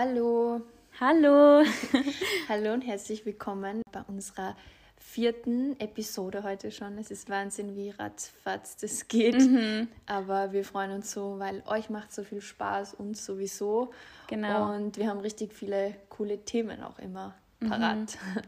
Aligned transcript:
Hallo. 0.00 0.60
Hallo. 1.00 1.64
Hallo 2.48 2.72
und 2.72 2.82
herzlich 2.82 3.26
willkommen 3.26 3.82
bei 3.90 4.00
unserer 4.06 4.54
vierten 4.96 5.74
Episode 5.80 6.44
heute 6.44 6.70
schon. 6.70 6.98
Es 6.98 7.10
ist 7.10 7.28
Wahnsinn, 7.28 7.74
wie 7.74 7.90
ratzfatz 7.90 8.76
das 8.76 9.08
geht. 9.08 9.34
Mhm. 9.34 9.88
Aber 10.06 10.52
wir 10.52 10.64
freuen 10.64 10.92
uns 10.92 11.10
so, 11.10 11.40
weil 11.40 11.64
euch 11.66 11.90
macht 11.90 12.12
so 12.12 12.22
viel 12.22 12.40
Spaß, 12.40 12.94
uns 12.94 13.26
sowieso. 13.26 13.90
Genau. 14.28 14.72
Und 14.72 14.98
wir 14.98 15.08
haben 15.08 15.18
richtig 15.18 15.52
viele 15.52 15.96
coole 16.10 16.44
Themen 16.44 16.80
auch 16.84 17.00
immer 17.00 17.34
parat. 17.58 17.98
Mhm. 18.36 18.42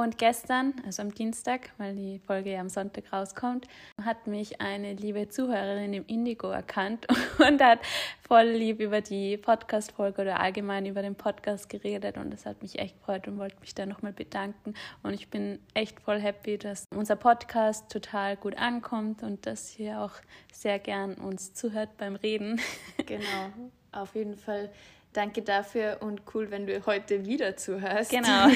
Und 0.00 0.16
gestern, 0.16 0.72
also 0.86 1.02
am 1.02 1.12
Dienstag, 1.12 1.72
weil 1.76 1.94
die 1.94 2.20
Folge 2.20 2.52
ja 2.52 2.60
am 2.60 2.70
Sonntag 2.70 3.12
rauskommt, 3.12 3.68
hat 4.02 4.26
mich 4.26 4.58
eine 4.58 4.94
liebe 4.94 5.28
Zuhörerin 5.28 5.92
im 5.92 6.06
Indigo 6.06 6.48
erkannt 6.48 7.06
und 7.38 7.62
hat 7.62 7.80
voll 8.26 8.46
lieb 8.46 8.80
über 8.80 9.02
die 9.02 9.36
Podcast-Folge 9.36 10.22
oder 10.22 10.40
allgemein 10.40 10.86
über 10.86 11.02
den 11.02 11.16
Podcast 11.16 11.68
geredet. 11.68 12.16
Und 12.16 12.30
das 12.30 12.46
hat 12.46 12.62
mich 12.62 12.78
echt 12.78 12.98
gefreut 12.98 13.28
und 13.28 13.38
wollte 13.38 13.60
mich 13.60 13.74
da 13.74 13.84
nochmal 13.84 14.14
bedanken. 14.14 14.72
Und 15.02 15.12
ich 15.12 15.28
bin 15.28 15.58
echt 15.74 16.00
voll 16.00 16.18
happy, 16.18 16.56
dass 16.56 16.86
unser 16.96 17.16
Podcast 17.16 17.92
total 17.92 18.38
gut 18.38 18.56
ankommt 18.56 19.22
und 19.22 19.44
dass 19.44 19.68
hier 19.68 20.00
auch 20.00 20.14
sehr 20.50 20.78
gern 20.78 21.12
uns 21.16 21.52
zuhört 21.52 21.98
beim 21.98 22.16
Reden. 22.16 22.58
Genau, 23.04 23.50
auf 23.92 24.14
jeden 24.14 24.36
Fall. 24.36 24.70
Danke 25.12 25.42
dafür 25.42 25.98
und 26.00 26.22
cool, 26.34 26.50
wenn 26.50 26.66
du 26.66 26.86
heute 26.86 27.26
wieder 27.26 27.56
zuhörst. 27.56 28.10
Genau. 28.10 28.48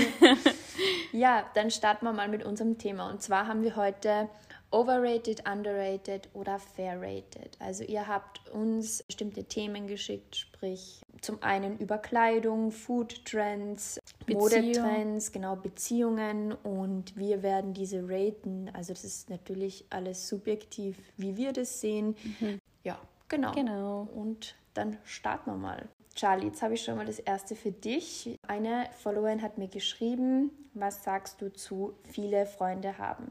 ja, 1.12 1.44
dann 1.54 1.70
starten 1.70 2.06
wir 2.06 2.12
mal 2.12 2.28
mit 2.28 2.44
unserem 2.44 2.78
Thema. 2.78 3.10
Und 3.10 3.22
zwar 3.22 3.48
haben 3.48 3.62
wir 3.62 3.74
heute 3.74 4.28
overrated, 4.74 5.48
underrated 5.48 6.28
oder 6.32 6.58
fairrated. 6.58 7.56
Also 7.60 7.84
ihr 7.84 8.08
habt 8.08 8.48
uns 8.50 9.04
bestimmte 9.04 9.44
Themen 9.44 9.86
geschickt, 9.86 10.34
sprich 10.36 11.00
zum 11.20 11.42
einen 11.42 11.78
über 11.78 11.98
Kleidung, 11.98 12.72
Food 12.72 13.24
Trends, 13.24 14.00
Modetrends, 14.28 15.30
genau 15.30 15.56
Beziehungen 15.56 16.52
und 16.52 17.16
wir 17.16 17.42
werden 17.42 17.72
diese 17.72 18.02
raten. 18.08 18.70
Also 18.72 18.92
das 18.92 19.04
ist 19.04 19.30
natürlich 19.30 19.84
alles 19.90 20.28
subjektiv, 20.28 20.98
wie 21.16 21.36
wir 21.36 21.52
das 21.52 21.80
sehen. 21.80 22.16
Mhm. 22.40 22.60
Ja, 22.82 22.98
genau. 23.28 23.52
Genau. 23.52 24.08
Und 24.14 24.56
dann 24.74 24.98
starten 25.04 25.50
wir 25.50 25.56
mal. 25.56 25.88
Charlie, 26.14 26.46
jetzt 26.46 26.62
habe 26.62 26.74
ich 26.74 26.82
schon 26.82 26.96
mal 26.96 27.06
das 27.06 27.18
erste 27.18 27.56
für 27.56 27.72
dich. 27.72 28.38
Eine 28.46 28.88
Followerin 29.02 29.42
hat 29.42 29.58
mir 29.58 29.68
geschrieben, 29.68 30.50
was 30.74 31.02
sagst 31.02 31.40
du 31.40 31.52
zu 31.52 31.94
viele 32.04 32.46
Freunde 32.46 32.98
haben? 32.98 33.26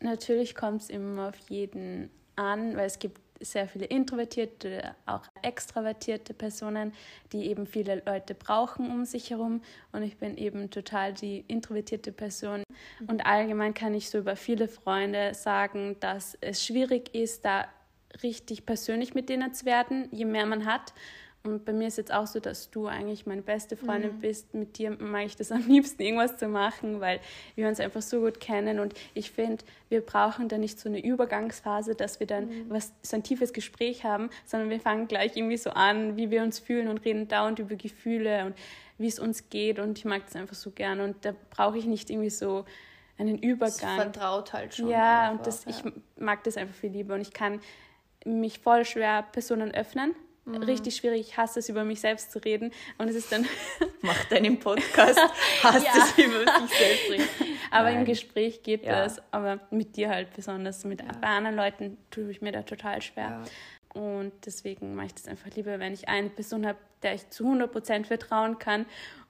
Natürlich 0.00 0.54
kommt 0.54 0.82
es 0.82 0.90
immer 0.90 1.28
auf 1.28 1.38
jeden 1.48 2.10
an, 2.36 2.76
weil 2.76 2.86
es 2.86 2.98
gibt 2.98 3.20
sehr 3.40 3.68
viele 3.68 3.86
introvertierte, 3.86 4.94
auch 5.04 5.22
extravertierte 5.42 6.34
Personen, 6.34 6.92
die 7.32 7.46
eben 7.46 7.66
viele 7.66 8.02
Leute 8.06 8.34
brauchen 8.34 8.90
um 8.90 9.04
sich 9.04 9.30
herum. 9.30 9.62
Und 9.92 10.02
ich 10.02 10.16
bin 10.16 10.36
eben 10.36 10.70
total 10.70 11.12
die 11.12 11.44
introvertierte 11.48 12.12
Person. 12.12 12.62
Mhm. 13.00 13.08
Und 13.08 13.26
allgemein 13.26 13.74
kann 13.74 13.94
ich 13.94 14.10
so 14.10 14.18
über 14.18 14.36
viele 14.36 14.68
Freunde 14.68 15.34
sagen, 15.34 15.96
dass 16.00 16.36
es 16.40 16.64
schwierig 16.64 17.14
ist, 17.14 17.44
da 17.44 17.66
richtig 18.22 18.64
persönlich 18.64 19.14
mit 19.14 19.28
denen 19.28 19.52
zu 19.52 19.66
werden, 19.66 20.08
je 20.12 20.24
mehr 20.24 20.46
man 20.46 20.64
hat. 20.64 20.94
Und 21.46 21.64
bei 21.64 21.72
mir 21.72 21.88
ist 21.88 21.96
jetzt 21.96 22.12
auch 22.12 22.26
so, 22.26 22.40
dass 22.40 22.70
du 22.70 22.86
eigentlich 22.86 23.26
meine 23.26 23.42
beste 23.42 23.76
Freundin 23.76 24.16
mhm. 24.16 24.20
bist. 24.20 24.54
Mit 24.54 24.78
dir 24.78 24.90
mag 24.90 25.26
ich 25.26 25.36
das 25.36 25.52
am 25.52 25.66
liebsten, 25.66 26.02
irgendwas 26.02 26.36
zu 26.36 26.48
machen, 26.48 27.00
weil 27.00 27.20
wir 27.54 27.68
uns 27.68 27.80
einfach 27.80 28.02
so 28.02 28.20
gut 28.20 28.40
kennen. 28.40 28.80
Und 28.80 28.94
ich 29.14 29.30
finde, 29.30 29.64
wir 29.88 30.00
brauchen 30.00 30.48
da 30.48 30.58
nicht 30.58 30.78
so 30.78 30.88
eine 30.88 31.04
Übergangsphase, 31.04 31.94
dass 31.94 32.20
wir 32.20 32.26
dann 32.26 32.48
mhm. 32.48 32.66
was, 32.68 32.92
so 33.02 33.16
ein 33.16 33.22
tiefes 33.22 33.52
Gespräch 33.52 34.04
haben, 34.04 34.30
sondern 34.44 34.70
wir 34.70 34.80
fangen 34.80 35.08
gleich 35.08 35.36
irgendwie 35.36 35.56
so 35.56 35.70
an, 35.70 36.16
wie 36.16 36.30
wir 36.30 36.42
uns 36.42 36.58
fühlen 36.58 36.88
und 36.88 37.04
reden 37.04 37.28
dauernd 37.28 37.58
über 37.58 37.76
Gefühle 37.76 38.46
und 38.46 38.54
wie 38.98 39.08
es 39.08 39.18
uns 39.18 39.48
geht. 39.48 39.78
Und 39.78 39.98
ich 39.98 40.04
mag 40.04 40.24
das 40.26 40.36
einfach 40.36 40.56
so 40.56 40.70
gern. 40.70 41.00
Und 41.00 41.24
da 41.24 41.34
brauche 41.50 41.78
ich 41.78 41.86
nicht 41.86 42.10
irgendwie 42.10 42.30
so 42.30 42.64
einen 43.18 43.38
Übergang. 43.38 43.96
Das 43.96 44.04
vertraut 44.04 44.52
halt 44.52 44.74
schon. 44.74 44.88
Ja, 44.88 45.30
einfach, 45.30 45.38
und 45.38 45.46
das, 45.46 45.64
ja. 45.64 45.70
ich 45.70 45.92
mag 46.22 46.44
das 46.44 46.56
einfach 46.56 46.74
viel 46.74 46.90
lieber. 46.90 47.14
Und 47.14 47.20
ich 47.20 47.32
kann 47.32 47.60
mich 48.24 48.58
voll 48.58 48.84
schwer 48.84 49.22
Personen 49.22 49.72
öffnen 49.72 50.14
Mhm. 50.46 50.62
Richtig 50.62 50.96
schwierig. 50.96 51.20
Ich 51.20 51.36
hasse 51.36 51.58
es, 51.58 51.68
über 51.68 51.84
mich 51.84 52.00
selbst 52.00 52.30
zu 52.30 52.38
reden. 52.38 52.72
Und 52.98 53.08
es 53.08 53.16
ist 53.16 53.32
dann. 53.32 53.46
Mach 54.02 54.24
deinen 54.30 54.58
Podcast. 54.58 55.18
Hasst 55.62 55.86
ja. 55.86 55.92
es, 55.96 56.24
über 56.24 56.38
sich 56.38 56.78
selbst 56.78 57.10
reden. 57.10 57.28
Aber 57.70 57.90
Nein. 57.90 57.98
im 57.98 58.04
Gespräch 58.04 58.62
geht 58.62 58.84
ja. 58.84 59.04
das. 59.04 59.20
Aber 59.32 59.60
mit 59.70 59.96
dir 59.96 60.08
halt 60.08 60.32
besonders. 60.34 60.84
Mit, 60.84 61.00
ja. 61.00 61.08
Bei 61.20 61.28
anderen 61.28 61.56
Leuten 61.56 61.98
tue 62.10 62.30
ich 62.30 62.40
mir 62.40 62.52
da 62.52 62.62
total 62.62 63.02
schwer. 63.02 63.42
Und 63.92 64.32
deswegen 64.44 64.94
mache 64.94 65.06
ich 65.06 65.14
das 65.14 65.26
einfach 65.26 65.50
lieber, 65.56 65.78
wenn 65.78 65.92
ich 65.92 66.08
eine 66.08 66.28
Person 66.28 66.66
habe, 66.66 66.78
der 67.02 67.14
ich 67.14 67.28
zu 67.30 67.44
100% 67.44 68.04
vertrauen 68.04 68.58
kann 68.58 68.86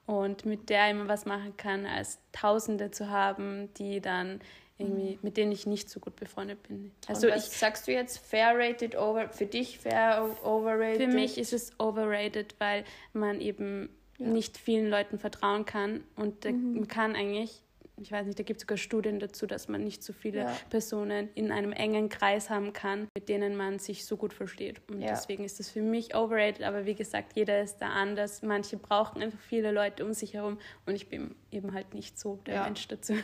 und 0.06 0.44
mit 0.44 0.70
der 0.70 0.90
immer 0.90 1.08
was 1.08 1.24
machen 1.24 1.56
kann, 1.56 1.86
als 1.86 2.18
Tausende 2.32 2.90
zu 2.90 3.08
haben, 3.08 3.72
die 3.74 4.00
dann 4.00 4.40
irgendwie, 4.78 5.18
mit 5.22 5.36
denen 5.36 5.52
ich 5.52 5.66
nicht 5.66 5.88
so 5.88 6.00
gut 6.00 6.16
befreundet 6.16 6.62
bin. 6.64 6.92
Also 7.06 7.28
ich, 7.28 7.44
sagst 7.44 7.88
du 7.88 7.92
jetzt 7.92 8.18
fair 8.18 8.52
rated 8.54 8.96
over 8.96 9.28
für 9.30 9.46
dich 9.46 9.78
fair 9.78 10.28
overrated? 10.44 11.02
Für 11.02 11.14
mich 11.14 11.38
ist 11.38 11.52
es 11.52 11.72
overrated, 11.78 12.54
weil 12.58 12.84
man 13.12 13.40
eben 13.40 13.88
ja. 14.18 14.26
nicht 14.26 14.58
vielen 14.58 14.90
Leuten 14.90 15.18
vertrauen 15.18 15.64
kann 15.64 16.04
und 16.16 16.44
mhm. 16.44 16.74
man 16.74 16.88
kann 16.88 17.16
eigentlich 17.16 17.62
ich 17.98 18.12
weiß 18.12 18.26
nicht, 18.26 18.38
da 18.38 18.42
gibt 18.42 18.58
es 18.58 18.62
sogar 18.62 18.76
Studien 18.76 19.18
dazu, 19.18 19.46
dass 19.46 19.68
man 19.68 19.82
nicht 19.82 20.02
so 20.02 20.12
viele 20.12 20.40
ja. 20.40 20.56
Personen 20.68 21.30
in 21.34 21.50
einem 21.50 21.72
engen 21.72 22.08
Kreis 22.08 22.50
haben 22.50 22.72
kann, 22.72 23.08
mit 23.14 23.28
denen 23.28 23.56
man 23.56 23.78
sich 23.78 24.04
so 24.04 24.16
gut 24.16 24.34
versteht. 24.34 24.82
Und 24.90 25.00
ja. 25.00 25.08
deswegen 25.08 25.44
ist 25.44 25.58
das 25.60 25.70
für 25.70 25.80
mich 25.80 26.14
overrated, 26.14 26.62
aber 26.62 26.84
wie 26.84 26.94
gesagt, 26.94 27.32
jeder 27.36 27.62
ist 27.62 27.78
da 27.78 27.88
anders. 27.88 28.42
Manche 28.42 28.76
brauchen 28.76 29.22
einfach 29.22 29.40
viele 29.40 29.72
Leute 29.72 30.04
um 30.04 30.12
sich 30.12 30.34
herum 30.34 30.58
und 30.84 30.94
ich 30.94 31.08
bin 31.08 31.34
eben 31.50 31.72
halt 31.72 31.94
nicht 31.94 32.18
so 32.18 32.38
der 32.46 32.56
ja. 32.56 32.64
Mensch 32.64 32.86
dazu. 32.86 33.14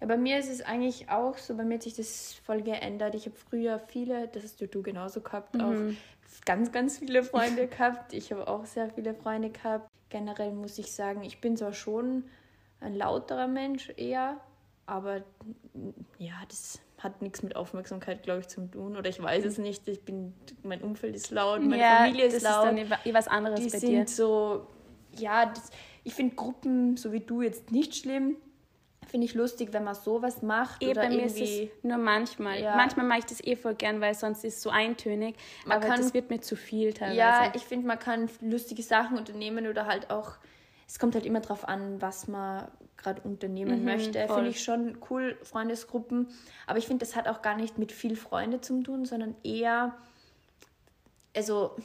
Ja. 0.00 0.06
Bei 0.06 0.16
mir 0.16 0.38
ist 0.38 0.48
es 0.48 0.62
eigentlich 0.62 1.10
auch 1.10 1.38
so, 1.38 1.56
bei 1.56 1.64
mir 1.64 1.74
hat 1.74 1.82
sich 1.82 1.94
das 1.94 2.34
voll 2.44 2.62
geändert. 2.62 3.14
Ich 3.14 3.26
habe 3.26 3.36
früher 3.36 3.78
viele, 3.78 4.28
das 4.28 4.44
hast 4.44 4.60
du, 4.60 4.68
du 4.68 4.82
genauso 4.82 5.20
gehabt, 5.20 5.54
mhm. 5.54 5.60
auch 5.60 6.44
ganz, 6.44 6.72
ganz 6.72 6.98
viele 6.98 7.22
Freunde 7.22 7.66
gehabt. 7.66 8.12
Ich 8.12 8.32
habe 8.32 8.46
auch 8.46 8.64
sehr 8.64 8.90
viele 8.90 9.14
Freunde 9.14 9.50
gehabt. 9.50 9.90
Generell 10.08 10.52
muss 10.52 10.78
ich 10.78 10.92
sagen, 10.92 11.22
ich 11.22 11.40
bin 11.40 11.56
zwar 11.56 11.72
schon 11.72 12.24
ein 12.80 12.94
lauterer 12.94 13.48
Mensch 13.48 13.92
eher, 13.96 14.40
aber 14.86 15.22
ja, 16.18 16.34
das 16.48 16.80
hat 16.98 17.22
nichts 17.22 17.42
mit 17.42 17.56
Aufmerksamkeit, 17.56 18.22
glaube 18.22 18.40
ich, 18.40 18.48
zu 18.48 18.66
tun. 18.66 18.96
Oder 18.96 19.08
ich 19.10 19.22
weiß 19.22 19.44
es 19.44 19.58
nicht. 19.58 19.86
Ich 19.88 20.02
bin, 20.02 20.32
mein 20.62 20.82
Umfeld 20.82 21.14
ist 21.14 21.30
laut, 21.30 21.60
meine 21.60 21.82
ja, 21.82 21.96
Familie 21.98 22.26
ist 22.26 22.36
das 22.36 22.42
laut. 22.42 22.78
Ist 22.78 22.90
dann 22.90 23.14
was 23.14 23.28
anderes 23.28 23.60
Die 23.60 23.70
bei 23.70 23.78
sind 23.78 23.90
dir. 23.90 24.08
so, 24.08 24.66
ja, 25.16 25.46
das, 25.46 25.70
ich 26.04 26.14
finde 26.14 26.34
Gruppen, 26.36 26.96
so 26.96 27.12
wie 27.12 27.20
du, 27.20 27.42
jetzt 27.42 27.70
nicht 27.70 27.94
schlimm 27.94 28.36
finde 29.08 29.26
ich 29.26 29.34
lustig, 29.34 29.72
wenn 29.72 29.84
man 29.84 29.94
sowas 29.94 30.42
macht. 30.42 30.82
Eh, 30.82 30.90
oder 30.90 31.02
bei 31.02 31.08
mir 31.08 31.24
ist 31.24 31.40
es 31.40 31.68
nur 31.82 31.98
manchmal. 31.98 32.60
Ja. 32.60 32.76
Manchmal 32.76 33.06
mache 33.06 33.20
ich 33.20 33.24
das 33.26 33.42
eh 33.42 33.56
voll 33.56 33.74
gern, 33.74 34.00
weil 34.00 34.14
sonst 34.14 34.44
ist 34.44 34.56
es 34.56 34.62
so 34.62 34.70
eintönig. 34.70 35.36
Man 35.66 35.78
aber 35.78 35.88
kann, 35.88 36.00
das 36.00 36.14
wird 36.14 36.30
mir 36.30 36.40
zu 36.40 36.56
viel 36.56 36.92
teilweise. 36.92 37.18
Ja, 37.18 37.52
ich 37.54 37.62
finde, 37.62 37.86
man 37.86 37.98
kann 37.98 38.28
lustige 38.40 38.82
Sachen 38.82 39.18
unternehmen 39.18 39.66
oder 39.66 39.86
halt 39.86 40.10
auch, 40.10 40.32
es 40.86 40.98
kommt 40.98 41.14
halt 41.14 41.26
immer 41.26 41.40
darauf 41.40 41.66
an, 41.66 42.00
was 42.00 42.28
man 42.28 42.68
gerade 42.96 43.22
unternehmen 43.22 43.80
mhm, 43.80 43.84
möchte. 43.84 44.26
Finde 44.26 44.50
ich 44.50 44.62
schon 44.62 44.98
cool, 45.10 45.38
Freundesgruppen. 45.42 46.28
Aber 46.66 46.78
ich 46.78 46.86
finde, 46.86 47.04
das 47.04 47.16
hat 47.16 47.28
auch 47.28 47.42
gar 47.42 47.56
nicht 47.56 47.78
mit 47.78 47.92
viel 47.92 48.16
Freunde 48.16 48.60
zu 48.60 48.82
tun, 48.82 49.04
sondern 49.06 49.34
eher, 49.42 49.96
also 51.34 51.76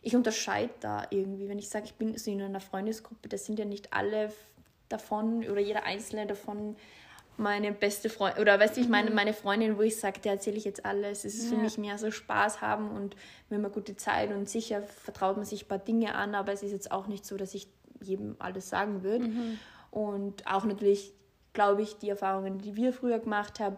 ich 0.00 0.16
unterscheide 0.16 0.72
da 0.80 1.06
irgendwie, 1.10 1.48
wenn 1.48 1.58
ich 1.58 1.68
sage, 1.68 1.86
ich 1.86 1.94
bin 1.94 2.16
so 2.16 2.30
in 2.30 2.40
einer 2.40 2.60
Freundesgruppe, 2.60 3.28
das 3.28 3.44
sind 3.44 3.58
ja 3.58 3.64
nicht 3.64 3.92
alle 3.92 4.32
davon 4.88 5.48
oder 5.48 5.60
jeder 5.60 5.84
einzelne 5.84 6.26
davon 6.26 6.76
meine 7.36 7.72
beste 7.72 8.10
Freundin 8.10 8.42
oder 8.42 8.58
weißt 8.58 8.76
du, 8.76 8.80
ich 8.80 8.88
meine, 8.88 9.10
mhm. 9.10 9.16
meine 9.16 9.32
Freundin, 9.32 9.78
wo 9.78 9.82
ich 9.82 9.96
sage, 9.96 10.20
der 10.20 10.32
erzähle 10.32 10.56
ich 10.56 10.64
jetzt 10.64 10.84
alles. 10.84 11.24
Es 11.24 11.36
ist 11.36 11.50
ja. 11.50 11.56
für 11.56 11.62
mich 11.62 11.78
mehr 11.78 11.96
so 11.96 12.10
Spaß 12.10 12.60
haben 12.60 12.90
und 12.90 13.14
wenn 13.48 13.60
man 13.60 13.70
gute 13.70 13.96
Zeit 13.96 14.32
und 14.32 14.48
sicher 14.48 14.82
vertraut 14.82 15.36
man 15.36 15.46
sich 15.46 15.64
ein 15.64 15.68
paar 15.68 15.78
Dinge 15.78 16.14
an, 16.14 16.34
aber 16.34 16.52
es 16.52 16.62
ist 16.62 16.72
jetzt 16.72 16.90
auch 16.90 17.06
nicht 17.06 17.24
so, 17.24 17.36
dass 17.36 17.54
ich 17.54 17.68
jedem 18.00 18.36
alles 18.40 18.68
sagen 18.68 19.02
würde. 19.04 19.26
Mhm. 19.26 19.58
Und 19.90 20.46
auch 20.46 20.64
natürlich, 20.64 21.12
glaube 21.52 21.82
ich, 21.82 21.98
die 21.98 22.08
Erfahrungen, 22.08 22.58
die 22.58 22.76
wir 22.76 22.92
früher 22.92 23.20
gemacht 23.20 23.60
haben, 23.60 23.76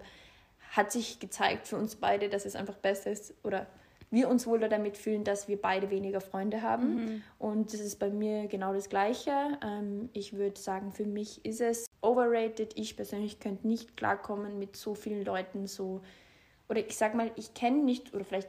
hat 0.70 0.90
sich 0.90 1.20
gezeigt 1.20 1.68
für 1.68 1.76
uns 1.76 1.96
beide, 1.96 2.28
dass 2.28 2.46
es 2.46 2.56
einfach 2.56 2.76
besser 2.76 3.10
ist 3.10 3.34
oder 3.42 3.66
wir 4.10 4.28
uns 4.28 4.46
wohl 4.46 4.58
damit 4.58 4.96
fühlen, 4.96 5.24
dass 5.24 5.48
wir 5.48 5.60
beide 5.60 5.90
weniger 5.90 6.20
Freunde 6.20 6.62
haben. 6.62 6.94
Mhm. 6.94 7.22
Und 7.38 7.72
das 7.72 7.80
ist 7.80 7.98
bei 7.98 8.10
mir 8.10 8.48
genau 8.48 8.74
das 8.74 8.88
Gleiche. 8.88 9.32
Ähm, 9.64 10.10
ich 10.12 10.32
würde 10.32 10.58
sagen, 10.60 10.92
für 10.92 11.06
mich 11.06 11.44
ist 11.44 11.60
es 11.60 11.86
overrated. 12.00 12.72
Ich 12.76 12.96
persönlich 12.96 13.38
könnte 13.38 13.66
nicht 13.66 13.96
klarkommen 13.96 14.58
mit 14.58 14.76
so 14.76 14.94
vielen 14.94 15.24
Leuten 15.24 15.66
so. 15.66 16.00
Oder 16.68 16.80
ich 16.80 16.96
sag 16.96 17.14
mal, 17.14 17.30
ich 17.36 17.54
kenne 17.54 17.82
nicht, 17.82 18.14
oder 18.14 18.24
vielleicht 18.24 18.48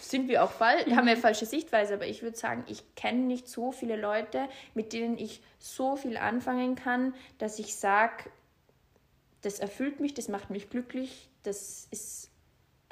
sind 0.00 0.28
wir 0.28 0.44
auch 0.44 0.50
falsch, 0.50 0.86
mhm. 0.86 0.96
haben 0.96 1.06
wir 1.06 1.12
eine 1.12 1.20
falsche 1.20 1.46
Sichtweise, 1.46 1.94
aber 1.94 2.06
ich 2.06 2.22
würde 2.22 2.36
sagen, 2.36 2.64
ich 2.68 2.94
kenne 2.94 3.20
nicht 3.20 3.48
so 3.48 3.72
viele 3.72 3.96
Leute, 3.96 4.48
mit 4.74 4.92
denen 4.92 5.18
ich 5.18 5.42
so 5.58 5.96
viel 5.96 6.16
anfangen 6.16 6.76
kann, 6.76 7.14
dass 7.38 7.58
ich 7.58 7.74
sage, 7.76 8.30
das 9.40 9.58
erfüllt 9.58 10.00
mich, 10.00 10.14
das 10.14 10.28
macht 10.28 10.50
mich 10.50 10.70
glücklich, 10.70 11.28
das 11.42 11.88
ist 11.90 12.31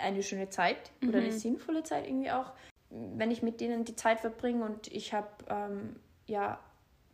eine 0.00 0.22
schöne 0.22 0.50
Zeit 0.50 0.90
oder 1.06 1.18
eine 1.18 1.28
mhm. 1.28 1.38
sinnvolle 1.38 1.82
Zeit 1.82 2.06
irgendwie 2.06 2.30
auch. 2.30 2.52
wenn 2.90 3.30
ich 3.30 3.42
mit 3.42 3.60
denen 3.60 3.84
die 3.84 3.94
Zeit 3.94 4.20
verbringe 4.20 4.64
und 4.64 4.88
ich 4.88 5.12
habe 5.14 5.28
ähm, 5.48 5.96
ja 6.26 6.58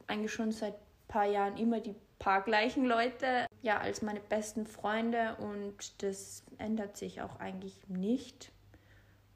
eigentlich 0.06 0.32
schon 0.32 0.52
seit 0.52 0.74
ein 0.74 1.08
paar 1.08 1.26
Jahren 1.26 1.56
immer 1.56 1.80
die 1.80 1.94
paar 2.18 2.42
gleichen 2.42 2.86
Leute 2.86 3.46
ja 3.62 3.78
als 3.78 4.02
meine 4.02 4.20
besten 4.20 4.66
Freunde 4.66 5.36
und 5.40 6.02
das 6.02 6.44
ändert 6.58 6.96
sich 6.96 7.20
auch 7.20 7.38
eigentlich 7.40 7.76
nicht. 7.88 8.52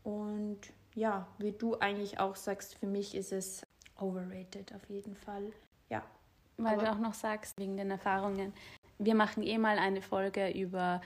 Und 0.03 0.61
ja, 0.95 1.27
wie 1.39 1.53
du 1.53 1.79
eigentlich 1.79 2.19
auch 2.19 2.37
sagst, 2.37 2.79
für 2.79 2.87
mich 2.87 3.15
ist 3.15 3.33
es 3.33 3.63
overrated 3.99 4.75
auf 4.75 4.89
jeden 4.89 5.15
Fall. 5.15 5.53
Ja. 5.89 6.03
Weil 6.57 6.75
Aber 6.75 6.83
du 6.83 6.93
auch 6.93 6.99
noch 6.99 7.15
sagst, 7.15 7.59
wegen 7.59 7.77
den 7.77 7.91
Erfahrungen. 7.91 8.53
Wir 8.99 9.15
machen 9.15 9.43
eh 9.43 9.59
mal 9.59 9.79
eine 9.79 10.03
Folge 10.03 10.51
über 10.51 11.01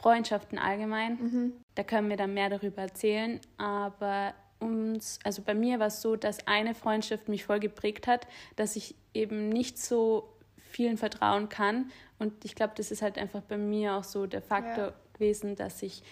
Freundschaften 0.00 0.58
allgemein. 0.58 1.12
Mhm. 1.14 1.52
Da 1.74 1.82
können 1.82 2.08
wir 2.08 2.16
dann 2.16 2.34
mehr 2.34 2.48
darüber 2.48 2.82
erzählen. 2.82 3.40
Aber 3.58 4.34
uns, 4.58 5.18
also 5.24 5.42
bei 5.42 5.54
mir 5.54 5.78
war 5.78 5.88
es 5.88 6.00
so, 6.00 6.16
dass 6.16 6.46
eine 6.46 6.74
Freundschaft 6.74 7.28
mich 7.28 7.44
voll 7.44 7.60
geprägt 7.60 8.06
hat, 8.06 8.26
dass 8.56 8.76
ich 8.76 8.94
eben 9.14 9.48
nicht 9.48 9.78
so 9.78 10.32
vielen 10.56 10.96
vertrauen 10.96 11.48
kann. 11.48 11.90
Und 12.18 12.44
ich 12.44 12.54
glaube, 12.54 12.72
das 12.76 12.90
ist 12.90 13.02
halt 13.02 13.18
einfach 13.18 13.42
bei 13.42 13.58
mir 13.58 13.94
auch 13.94 14.04
so 14.04 14.26
der 14.26 14.42
Faktor 14.42 14.84
ja. 14.84 14.94
gewesen, 15.14 15.56
dass 15.56 15.82
ich 15.82 16.02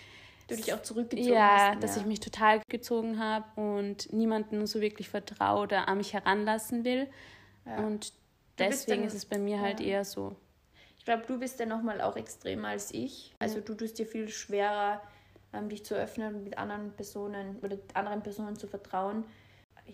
du 0.48 0.56
dich 0.56 0.72
auch 0.72 0.82
zurückgezogen 0.82 1.32
ja, 1.32 1.72
hast. 1.72 1.82
dass 1.82 1.96
ja. 1.96 2.02
ich 2.02 2.06
mich 2.06 2.20
total 2.20 2.60
gezogen 2.68 3.18
habe 3.18 3.60
und 3.60 4.12
niemanden 4.12 4.66
so 4.66 4.80
wirklich 4.80 5.08
vertraue 5.08 5.62
oder 5.62 5.88
an 5.88 5.98
mich 5.98 6.14
heranlassen 6.14 6.84
will. 6.84 7.06
Ja. 7.66 7.86
Und 7.86 8.12
deswegen 8.58 9.02
dann, 9.02 9.08
ist 9.08 9.14
es 9.14 9.26
bei 9.26 9.38
mir 9.38 9.60
halt 9.60 9.80
eher 9.80 10.04
so. 10.04 10.36
Ich 11.08 11.14
glaube, 11.14 11.26
du 11.26 11.38
bist 11.38 11.58
ja 11.58 11.64
nochmal 11.64 12.02
auch 12.02 12.16
extremer 12.16 12.68
als 12.68 12.92
ich. 12.92 13.34
Also 13.38 13.62
du 13.62 13.72
tust 13.72 13.98
dir 13.98 14.04
viel 14.04 14.28
schwerer, 14.28 15.00
ähm, 15.54 15.70
dich 15.70 15.82
zu 15.82 15.94
öffnen 15.94 16.34
und 16.34 16.44
mit 16.44 16.58
anderen 16.58 16.92
Personen 16.92 17.56
oder 17.62 17.78
anderen 17.94 18.22
Personen 18.22 18.56
zu 18.56 18.66
vertrauen. 18.66 19.24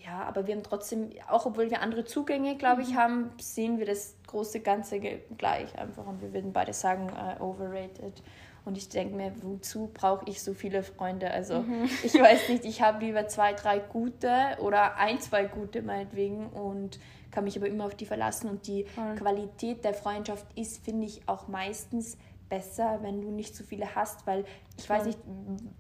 Ja, 0.05 0.25
aber 0.25 0.49
wir 0.49 0.57
haben 0.57 0.65
trotzdem, 0.65 1.11
auch 1.29 1.47
obwohl 1.47 1.71
wir 1.71 1.83
andere 1.83 2.05
Zugänge, 2.05 2.57
glaube 2.57 2.83
ich, 2.83 2.95
mhm. 2.95 2.97
haben, 2.97 3.31
sehen 3.41 3.79
wir 3.79 3.87
das 3.87 4.17
große 4.27 4.59
Ganze 4.59 4.99
gleich 4.99 5.79
einfach 5.79 6.05
und 6.05 6.21
wir 6.21 6.33
würden 6.33 6.53
beide 6.53 6.73
sagen, 6.73 7.13
uh, 7.13 7.41
overrated. 7.45 8.21
Und 8.65 8.77
ich 8.77 8.89
denke 8.89 9.15
mir, 9.15 9.33
wozu 9.41 9.93
brauche 9.95 10.29
ich 10.29 10.43
so 10.43 10.53
viele 10.53 10.83
Freunde? 10.83 11.31
Also 11.31 11.63
mhm. 11.63 11.89
ich 12.03 12.15
weiß 12.15 12.49
nicht, 12.49 12.65
ich 12.65 12.83
habe 12.83 13.05
lieber 13.05 13.29
zwei, 13.29 13.53
drei 13.53 13.79
gute 13.79 14.57
oder 14.59 14.97
ein, 14.97 15.21
zwei 15.21 15.45
gute 15.45 15.81
meinetwegen 15.81 16.49
und 16.49 16.99
kann 17.35 17.45
mich 17.45 17.57
aber 17.57 17.67
immer 17.67 17.85
auf 17.85 17.97
die 17.97 18.07
verlassen. 18.07 18.49
Und 18.49 18.67
die 18.67 18.87
mhm. 18.97 19.17
Qualität 19.17 19.85
der 19.85 19.93
Freundschaft 19.93 20.47
ist, 20.57 20.85
finde 20.85 21.07
ich, 21.07 21.29
auch 21.29 21.49
meistens 21.49 22.17
besser, 22.49 23.01
wenn 23.03 23.21
du 23.21 23.31
nicht 23.31 23.57
so 23.57 23.65
viele 23.65 23.95
hast, 23.95 24.27
weil 24.27 24.45
ich 24.79 24.89
weiß 24.89 25.07
nicht, 25.07 25.19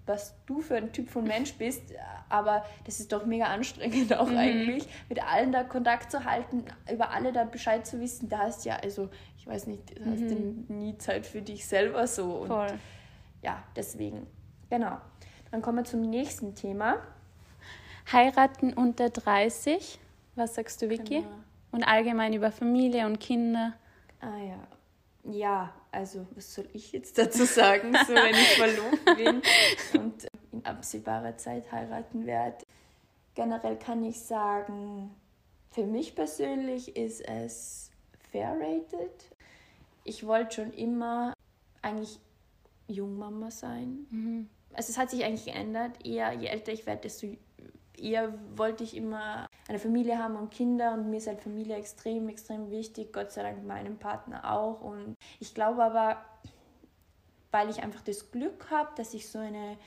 was 0.06 0.34
du 0.46 0.60
für 0.60 0.76
ein 0.76 0.92
Typ 0.92 1.08
von 1.08 1.24
Mensch 1.24 1.54
bist, 1.54 1.82
aber 2.28 2.64
das 2.84 3.00
ist 3.00 3.12
doch 3.12 3.26
mega 3.26 3.44
anstrengend 3.44 4.14
auch 4.14 4.28
mhm. 4.28 4.38
eigentlich, 4.38 4.88
mit 5.08 5.22
allen 5.22 5.52
da 5.52 5.62
Kontakt 5.62 6.10
zu 6.10 6.24
halten, 6.24 6.64
über 6.92 7.10
alle 7.10 7.32
da 7.32 7.44
Bescheid 7.44 7.86
zu 7.86 8.00
wissen. 8.00 8.28
Da 8.28 8.38
hast 8.38 8.64
ja, 8.64 8.76
also 8.76 9.08
ich 9.36 9.46
weiß 9.46 9.66
nicht, 9.66 9.94
hast 10.04 10.22
du 10.22 10.34
mhm. 10.34 10.64
nie 10.68 10.98
Zeit 10.98 11.26
für 11.26 11.42
dich 11.42 11.66
selber 11.66 12.06
so. 12.06 12.38
Und 12.38 12.48
Voll. 12.48 12.78
Ja, 13.42 13.62
deswegen. 13.76 14.26
Genau. 14.70 14.96
Dann 15.50 15.62
kommen 15.62 15.78
wir 15.78 15.84
zum 15.84 16.00
nächsten 16.00 16.54
Thema. 16.54 16.96
Heiraten 18.10 18.72
unter 18.72 19.10
30. 19.10 20.00
Was 20.36 20.54
sagst 20.54 20.82
du, 20.82 20.90
Vicky? 20.90 21.20
Genau. 21.20 21.30
Und 21.72 21.84
allgemein 21.84 22.32
über 22.32 22.50
Familie 22.50 23.06
und 23.06 23.18
Kinder. 23.20 23.74
Ah 24.20 24.38
ja, 24.38 24.68
ja, 25.24 25.72
also 25.90 26.26
was 26.34 26.54
soll 26.54 26.68
ich 26.72 26.92
jetzt 26.92 27.16
dazu 27.16 27.44
sagen, 27.44 27.94
so 28.06 28.14
wenn 28.14 28.34
ich 28.34 28.56
verlobt 28.56 29.04
bin 29.16 29.42
und 30.00 30.28
in 30.52 30.64
absehbarer 30.64 31.36
Zeit 31.36 31.70
heiraten 31.72 32.26
werde. 32.26 32.64
Generell 33.34 33.78
kann 33.78 34.04
ich 34.04 34.20
sagen, 34.20 35.14
für 35.70 35.84
mich 35.84 36.14
persönlich 36.14 36.96
ist 36.96 37.20
es 37.22 37.90
fair 38.30 38.54
rated. 38.60 39.30
Ich 40.04 40.26
wollte 40.26 40.56
schon 40.56 40.72
immer 40.72 41.32
eigentlich 41.80 42.20
Jungmama 42.86 43.50
sein. 43.50 44.06
Mhm. 44.10 44.48
Also 44.74 44.90
es 44.90 44.98
hat 44.98 45.10
sich 45.10 45.24
eigentlich 45.24 45.46
geändert. 45.46 46.04
Eher 46.04 46.32
je 46.32 46.48
älter 46.48 46.72
ich 46.72 46.84
werde, 46.86 47.02
desto 47.02 47.28
eher 47.98 48.34
wollte 48.56 48.84
ich 48.84 48.96
immer 48.96 49.46
eine 49.68 49.78
Familie 49.78 50.18
haben 50.18 50.36
und 50.36 50.50
Kinder 50.50 50.92
und 50.92 51.10
mir 51.10 51.16
ist 51.16 51.26
halt 51.26 51.40
Familie 51.40 51.76
extrem, 51.76 52.28
extrem 52.28 52.70
wichtig. 52.70 53.12
Gott 53.12 53.32
sei 53.32 53.42
Dank 53.42 53.64
meinem 53.64 53.96
Partner 53.98 54.52
auch. 54.52 54.80
Und 54.82 55.16
ich 55.40 55.54
glaube 55.54 55.82
aber, 55.82 56.22
weil 57.50 57.70
ich 57.70 57.82
einfach 57.82 58.02
das 58.02 58.30
Glück 58.30 58.70
habe, 58.70 58.90
dass 58.96 59.14
ich 59.14 59.28
so 59.28 59.38
eine, 59.38 59.78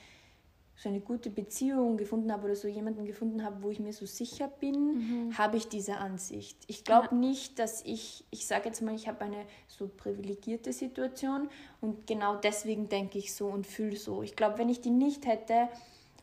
so 0.74 0.88
eine 0.88 1.00
gute 1.00 1.30
Beziehung 1.30 1.96
gefunden 1.96 2.32
habe 2.32 2.46
oder 2.46 2.56
so 2.56 2.66
jemanden 2.66 3.04
gefunden 3.04 3.44
habe, 3.44 3.62
wo 3.62 3.70
ich 3.70 3.78
mir 3.78 3.92
so 3.92 4.06
sicher 4.06 4.48
bin, 4.48 5.26
mhm. 5.26 5.38
habe 5.38 5.56
ich 5.56 5.68
diese 5.68 5.98
Ansicht. 5.98 6.56
Ich 6.66 6.84
glaube 6.84 7.08
ja. 7.12 7.16
nicht, 7.16 7.58
dass 7.58 7.84
ich, 7.84 8.24
ich 8.30 8.46
sage 8.46 8.66
jetzt 8.66 8.82
mal, 8.82 8.94
ich 8.94 9.06
habe 9.06 9.24
eine 9.24 9.44
so 9.68 9.88
privilegierte 9.88 10.72
Situation 10.72 11.48
und 11.80 12.06
genau 12.06 12.36
deswegen 12.36 12.88
denke 12.88 13.18
ich 13.18 13.32
so 13.32 13.46
und 13.46 13.66
fühle 13.66 13.96
so. 13.96 14.22
Ich 14.22 14.34
glaube, 14.34 14.58
wenn 14.58 14.68
ich 14.68 14.80
die 14.80 14.90
nicht 14.90 15.26
hätte, 15.26 15.68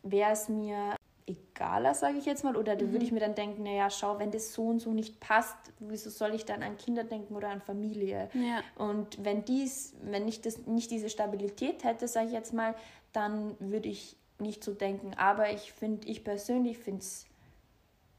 wäre 0.03 0.31
es 0.31 0.49
mir 0.49 0.95
egaler, 1.27 1.93
sage 1.93 2.17
ich 2.17 2.25
jetzt 2.25 2.43
mal. 2.43 2.55
Oder 2.55 2.75
da 2.75 2.85
mhm. 2.85 2.91
würde 2.91 3.05
ich 3.05 3.11
mir 3.11 3.19
dann 3.19 3.35
denken, 3.35 3.63
naja, 3.63 3.89
schau, 3.89 4.19
wenn 4.19 4.31
das 4.31 4.53
so 4.53 4.67
und 4.67 4.79
so 4.79 4.91
nicht 4.91 5.19
passt, 5.19 5.57
wieso 5.79 6.09
soll 6.09 6.33
ich 6.33 6.45
dann 6.45 6.63
an 6.63 6.77
Kinder 6.77 7.03
denken 7.03 7.35
oder 7.35 7.49
an 7.49 7.61
Familie? 7.61 8.29
Ja. 8.33 8.61
Und 8.75 9.23
wenn 9.23 9.45
dies, 9.45 9.93
wenn 10.01 10.27
ich 10.27 10.41
das 10.41 10.65
nicht 10.65 10.91
diese 10.91 11.09
Stabilität 11.09 11.83
hätte, 11.83 12.07
sage 12.07 12.27
ich 12.27 12.33
jetzt 12.33 12.53
mal, 12.53 12.75
dann 13.13 13.55
würde 13.59 13.89
ich 13.89 14.15
nicht 14.39 14.63
so 14.63 14.73
denken. 14.73 15.13
Aber 15.15 15.51
ich 15.51 15.71
finde, 15.73 16.07
ich 16.07 16.23
persönlich 16.23 16.77
finde 16.77 16.99
es 16.99 17.25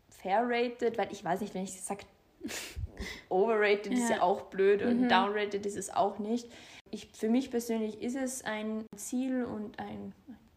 fair 0.09 0.43
rated, 0.45 0.99
weil 0.99 1.13
ich 1.13 1.23
weiß 1.25 1.41
nicht, 1.41 1.55
wenn 1.55 1.65
ich 1.65 1.81
sage, 1.81 2.05
overrated 3.29 3.93
ja. 3.93 3.99
ist 3.99 4.11
ja 4.11 4.23
auch 4.23 4.43
blöd 4.43 4.83
und 4.83 5.03
mhm. 5.03 5.09
downrated 5.09 5.67
ist 5.67 5.77
es 5.77 5.91
auch 5.91 6.19
nicht. 6.19 6.51
Ich, 6.91 7.09
für 7.13 7.29
mich 7.29 7.51
persönlich 7.51 8.01
ist 8.01 8.17
es 8.17 8.45
ein 8.45 8.87
Ziel 8.97 9.45
und 9.45 9.79
ein 9.79 10.13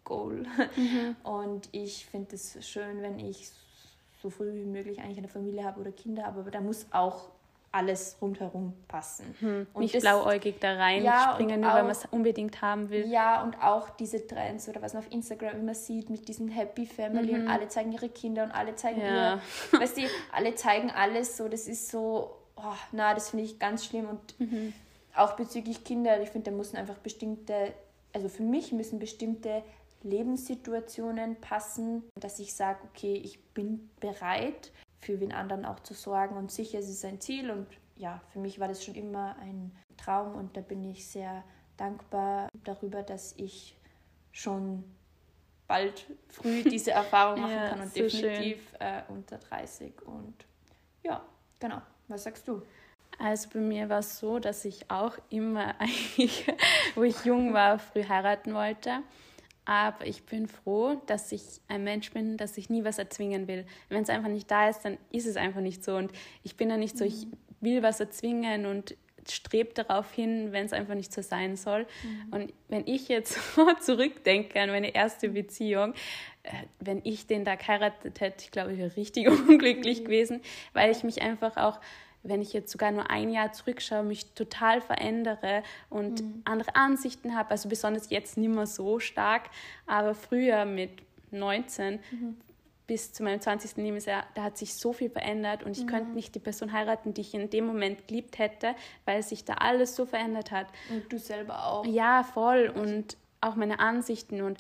Goal. 0.10 0.46
Mhm. 0.76 1.16
Und 1.24 1.70
ich 1.72 2.06
finde 2.08 2.36
es 2.36 2.58
schön, 2.68 3.02
wenn 3.02 3.20
ich 3.20 3.52
so 4.22 4.30
früh 4.30 4.54
wie 4.54 4.66
möglich 4.66 5.00
eigentlich 5.00 5.20
eine 5.20 5.30
Familie 5.30 5.64
habe 5.64 5.80
oder 5.80 5.92
Kinder 5.92 6.26
habe, 6.26 6.42
aber 6.42 6.52
da 6.52 6.60
muss 6.60 6.88
auch 6.92 7.30
alles 7.72 8.18
rundherum 8.20 8.74
passen. 8.88 9.36
Hm, 9.40 9.68
und 9.74 9.82
nicht 9.82 9.94
das, 9.94 10.02
blauäugig 10.02 10.60
da 10.60 10.74
reinspringen, 10.74 11.50
ja, 11.50 11.58
nur 11.58 11.70
auch, 11.70 11.76
weil 11.76 11.84
man 11.84 11.92
es 11.92 12.06
unbedingt 12.10 12.62
haben 12.62 12.90
will. 12.90 13.08
Ja, 13.08 13.44
und 13.44 13.62
auch 13.62 13.92
diese 13.92 14.26
Trends 14.26 14.68
oder 14.68 14.82
was 14.82 14.94
man 14.94 15.04
auf 15.04 15.12
Instagram 15.12 15.60
immer 15.60 15.76
sieht 15.76 16.10
mit 16.10 16.28
diesen 16.28 16.50
Happy 16.50 16.88
Family 16.88 17.34
mhm. 17.34 17.42
und 17.42 17.48
alle 17.48 17.68
zeigen 17.68 17.92
ihre 17.92 18.10
Kinder 18.10 18.44
und 18.44 18.52
alle 18.52 18.76
zeigen 18.76 19.02
ja. 19.02 19.36
ihr, 19.36 19.42
weißt 19.80 19.98
du, 19.98 20.02
alle 20.32 20.56
zeigen 20.56 20.90
alles 20.90 21.38
so, 21.38 21.48
das 21.48 21.68
ist 21.68 21.90
so, 21.90 22.36
oh, 22.56 22.76
na, 22.92 23.14
das 23.14 23.30
finde 23.30 23.46
ich 23.46 23.60
ganz 23.60 23.86
schlimm 23.86 24.10
und 24.10 24.40
mhm. 24.40 24.74
auch 25.16 25.34
bezüglich 25.34 25.84
Kinder, 25.84 26.20
ich 26.22 26.30
finde, 26.30 26.50
da 26.50 26.58
müssen 26.58 26.76
einfach 26.76 26.98
bestimmte, 26.98 27.74
also 28.14 28.30
für 28.30 28.44
mich 28.44 28.72
müssen 28.72 28.98
bestimmte 28.98 29.62
Lebenssituationen 30.04 31.36
passen, 31.42 32.04
dass 32.20 32.40
ich 32.40 32.54
sage, 32.54 32.80
okay, 32.90 33.14
ich 33.16 33.44
bin 33.54 33.90
bereit, 34.00 34.72
für 35.00 35.18
den 35.18 35.32
anderen 35.32 35.66
auch 35.66 35.80
zu 35.80 35.94
sorgen 35.94 36.36
und 36.36 36.52
sicher 36.52 36.80
ist 36.80 36.90
es 36.90 37.06
ein 37.06 37.22
Ziel 37.22 37.52
und 37.52 37.68
ja, 37.96 38.22
für 38.32 38.40
mich 38.40 38.60
war 38.60 38.68
das 38.68 38.84
schon 38.84 38.96
immer 38.96 39.36
ein 39.40 39.72
Traum 39.98 40.36
und 40.36 40.56
da 40.56 40.62
bin 40.62 40.84
ich 40.90 41.08
sehr 41.08 41.44
dankbar 41.78 42.50
darüber, 42.66 43.04
dass 43.04 43.34
ich 43.38 43.78
schon 44.32 44.84
bald 45.68 46.06
früh 46.28 46.64
diese 46.70 46.92
Erfahrung 46.92 47.42
machen 47.42 47.52
ja, 47.52 47.70
kann 47.70 47.82
und 47.82 47.94
so 47.94 48.02
definitiv 48.02 48.74
äh, 48.80 49.02
unter 49.08 49.38
30 49.38 50.02
und 50.06 50.34
ja, 51.04 51.22
genau. 51.60 51.82
Was 52.08 52.24
sagst 52.24 52.48
du? 52.48 52.62
Also 53.20 53.50
bei 53.54 53.60
mir 53.60 53.90
war 53.90 54.00
es 54.00 54.20
so, 54.20 54.40
dass 54.40 54.66
ich 54.66 54.90
auch 54.90 55.18
immer 55.30 55.76
eigentlich, 55.80 56.46
wo 56.96 57.04
ich 57.04 57.24
jung 57.24 57.54
war, 57.54 57.80
früh 57.80 58.04
heiraten 58.04 58.54
wollte. 58.54 59.00
Aber 59.70 60.08
ich 60.08 60.24
bin 60.24 60.48
froh, 60.48 61.00
dass 61.06 61.32
ich 61.32 61.44
ein 61.68 61.84
Mensch 61.84 62.10
bin, 62.10 62.38
dass 62.38 62.58
ich 62.58 62.72
nie 62.72 62.84
was 62.84 62.98
erzwingen 62.98 63.48
will. 63.48 63.68
Wenn 63.90 64.02
es 64.02 64.10
einfach 64.10 64.28
nicht 64.28 64.50
da 64.50 64.68
ist, 64.68 64.82
dann 64.82 64.98
ist 65.12 65.28
es 65.28 65.38
einfach 65.38 65.62
nicht 65.62 65.84
so. 65.84 65.96
Und 65.96 66.12
ich 66.44 66.56
bin 66.56 66.72
ja 66.72 66.78
nicht 66.78 66.98
so, 66.98 67.06
ich 67.06 67.28
will 67.62 67.84
was 67.84 68.00
erzwingen 68.00 68.66
und 68.66 68.96
strebe 69.30 69.72
darauf 69.76 70.12
hin, 70.12 70.52
wenn 70.54 70.66
es 70.66 70.74
einfach 70.74 70.96
nicht 70.96 71.14
so 71.14 71.22
sein 71.22 71.56
soll. 71.56 71.86
Mhm. 72.02 72.34
Und 72.34 72.54
wenn 72.68 72.88
ich 72.88 73.10
jetzt 73.10 73.38
zurückdenke 73.82 74.60
an 74.60 74.72
meine 74.72 74.96
erste 74.96 75.30
Beziehung, 75.30 75.94
äh, 76.42 76.52
wenn 76.80 77.02
ich 77.04 77.28
den 77.28 77.46
da 77.46 77.54
geheiratet 77.54 78.22
hätte, 78.22 78.46
ich 78.46 78.50
glaube, 78.50 78.74
ich 78.74 78.80
wäre 78.80 78.96
richtig 78.96 79.28
unglücklich 79.50 80.00
mhm. 80.00 80.06
gewesen, 80.06 80.42
weil 80.74 80.90
ich 80.90 81.04
mich 81.04 81.22
einfach 81.22 81.58
auch 81.58 81.80
wenn 82.24 82.42
ich 82.42 82.54
jetzt 82.54 82.72
sogar 82.72 82.92
nur 82.92 83.10
ein 83.10 83.30
Jahr 83.30 83.54
zurückschaue, 83.54 84.04
mich 84.04 84.34
total 84.34 84.82
verändere 84.82 85.64
und 85.90 86.22
mhm. 86.22 86.42
andere 86.46 86.76
Ansichten 86.76 87.36
habe. 87.36 87.52
Also 87.52 87.70
besonders 87.70 88.10
jetzt 88.10 88.38
nicht 88.38 88.50
mehr 88.50 88.66
so 88.66 89.00
stark, 89.00 89.50
aber 89.86 90.14
früher 90.14 90.66
mit 90.66 90.92
19 91.32 92.00
mhm. 92.12 92.38
bis 92.88 93.14
zu 93.14 93.24
meinem 93.24 93.40
20. 93.40 93.78
Lebensjahr, 93.78 94.26
da 94.36 94.44
hat 94.44 94.58
sich 94.58 94.74
so 94.74 94.92
viel 94.92 95.10
verändert 95.10 95.64
und 95.64 95.78
ich 95.78 95.84
mhm. 95.84 95.90
könnte 95.90 96.12
nicht 96.12 96.36
die 96.36 96.40
Person 96.40 96.74
heiraten, 96.74 97.14
die 97.14 97.22
ich 97.22 97.34
in 97.34 97.50
dem 97.50 97.66
Moment 97.66 98.08
geliebt 98.08 98.38
hätte, 98.38 98.76
weil 99.06 99.24
sich 99.24 99.46
da 99.46 99.54
alles 99.56 99.96
so 99.96 100.06
verändert 100.06 100.52
hat. 100.52 100.68
Und 100.90 101.12
du 101.12 101.18
selber 101.18 101.68
auch. 101.68 101.86
Ja, 101.86 102.24
voll. 102.24 102.72
Und 102.74 103.16
auch 103.42 103.56
meine 103.56 103.80
Ansichten 103.80 104.42
und 104.42 104.58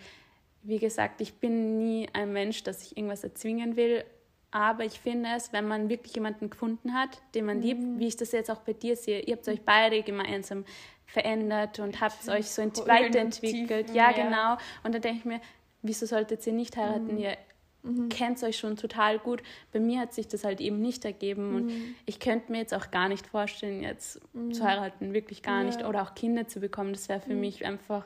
wie 0.61 0.79
gesagt, 0.79 1.21
ich 1.21 1.35
bin 1.35 1.77
nie 1.77 2.09
ein 2.13 2.33
Mensch, 2.33 2.63
dass 2.63 2.83
ich 2.83 2.97
irgendwas 2.97 3.23
erzwingen 3.23 3.75
will. 3.75 4.03
Aber 4.51 4.83
ich 4.83 4.99
finde 4.99 5.29
es, 5.35 5.53
wenn 5.53 5.67
man 5.67 5.89
wirklich 5.89 6.15
jemanden 6.15 6.49
gefunden 6.49 6.93
hat, 6.93 7.21
den 7.35 7.45
man 7.45 7.57
mhm. 7.57 7.63
liebt, 7.63 7.99
wie 7.99 8.07
ich 8.07 8.17
das 8.17 8.31
jetzt 8.31 8.49
auch 8.49 8.61
bei 8.61 8.73
dir 8.73 8.95
sehe, 8.95 9.21
ihr 9.21 9.35
habt 9.35 9.47
euch 9.47 9.61
beide 9.61 10.01
gemeinsam 10.01 10.65
verändert 11.05 11.79
und 11.79 12.01
habt 12.01 12.27
euch 12.29 12.49
so 12.49 12.63
weiterentwickelt. 12.63 13.89
Ja, 13.89 14.11
ja, 14.11 14.23
genau. 14.23 14.57
Und 14.83 14.93
da 14.93 14.99
denke 14.99 15.19
ich 15.19 15.25
mir, 15.25 15.41
wieso 15.81 16.05
solltet 16.05 16.45
ihr 16.45 16.53
nicht 16.53 16.77
heiraten? 16.77 17.13
Mhm. 17.13 17.17
Ihr 17.17 17.37
mhm. 17.83 18.09
kennt 18.09 18.41
euch 18.43 18.57
schon 18.57 18.75
total 18.75 19.19
gut. 19.19 19.41
Bei 19.71 19.79
mir 19.79 19.99
hat 19.99 20.13
sich 20.13 20.27
das 20.27 20.43
halt 20.43 20.61
eben 20.61 20.79
nicht 20.79 21.05
ergeben 21.05 21.55
und 21.55 21.65
mhm. 21.67 21.95
ich 22.05 22.19
könnte 22.19 22.51
mir 22.51 22.59
jetzt 22.59 22.73
auch 22.73 22.91
gar 22.91 23.07
nicht 23.07 23.27
vorstellen, 23.27 23.81
jetzt 23.81 24.19
mhm. 24.33 24.53
zu 24.53 24.63
heiraten, 24.63 25.13
wirklich 25.13 25.43
gar 25.43 25.59
ja. 25.59 25.63
nicht. 25.65 25.83
Oder 25.83 26.01
auch 26.03 26.15
Kinder 26.15 26.47
zu 26.47 26.59
bekommen. 26.59 26.93
Das 26.93 27.09
wäre 27.09 27.21
für 27.21 27.33
mhm. 27.33 27.41
mich 27.41 27.65
einfach 27.65 28.05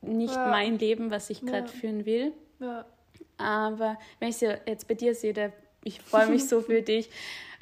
nicht 0.00 0.34
ja. 0.34 0.48
mein 0.48 0.78
Leben, 0.78 1.10
was 1.10 1.30
ich 1.30 1.40
gerade 1.42 1.68
führen 1.68 2.06
will. 2.06 2.32
Ja. 2.60 2.86
Aber 3.38 3.98
wenn 4.18 4.28
ich 4.28 4.42
es 4.42 4.58
jetzt 4.66 4.88
bei 4.88 4.94
dir 4.94 5.14
sehe, 5.14 5.52
ich 5.84 6.00
freue 6.00 6.26
mich 6.28 6.48
so 6.48 6.60
für 6.60 6.82
dich. 6.82 7.10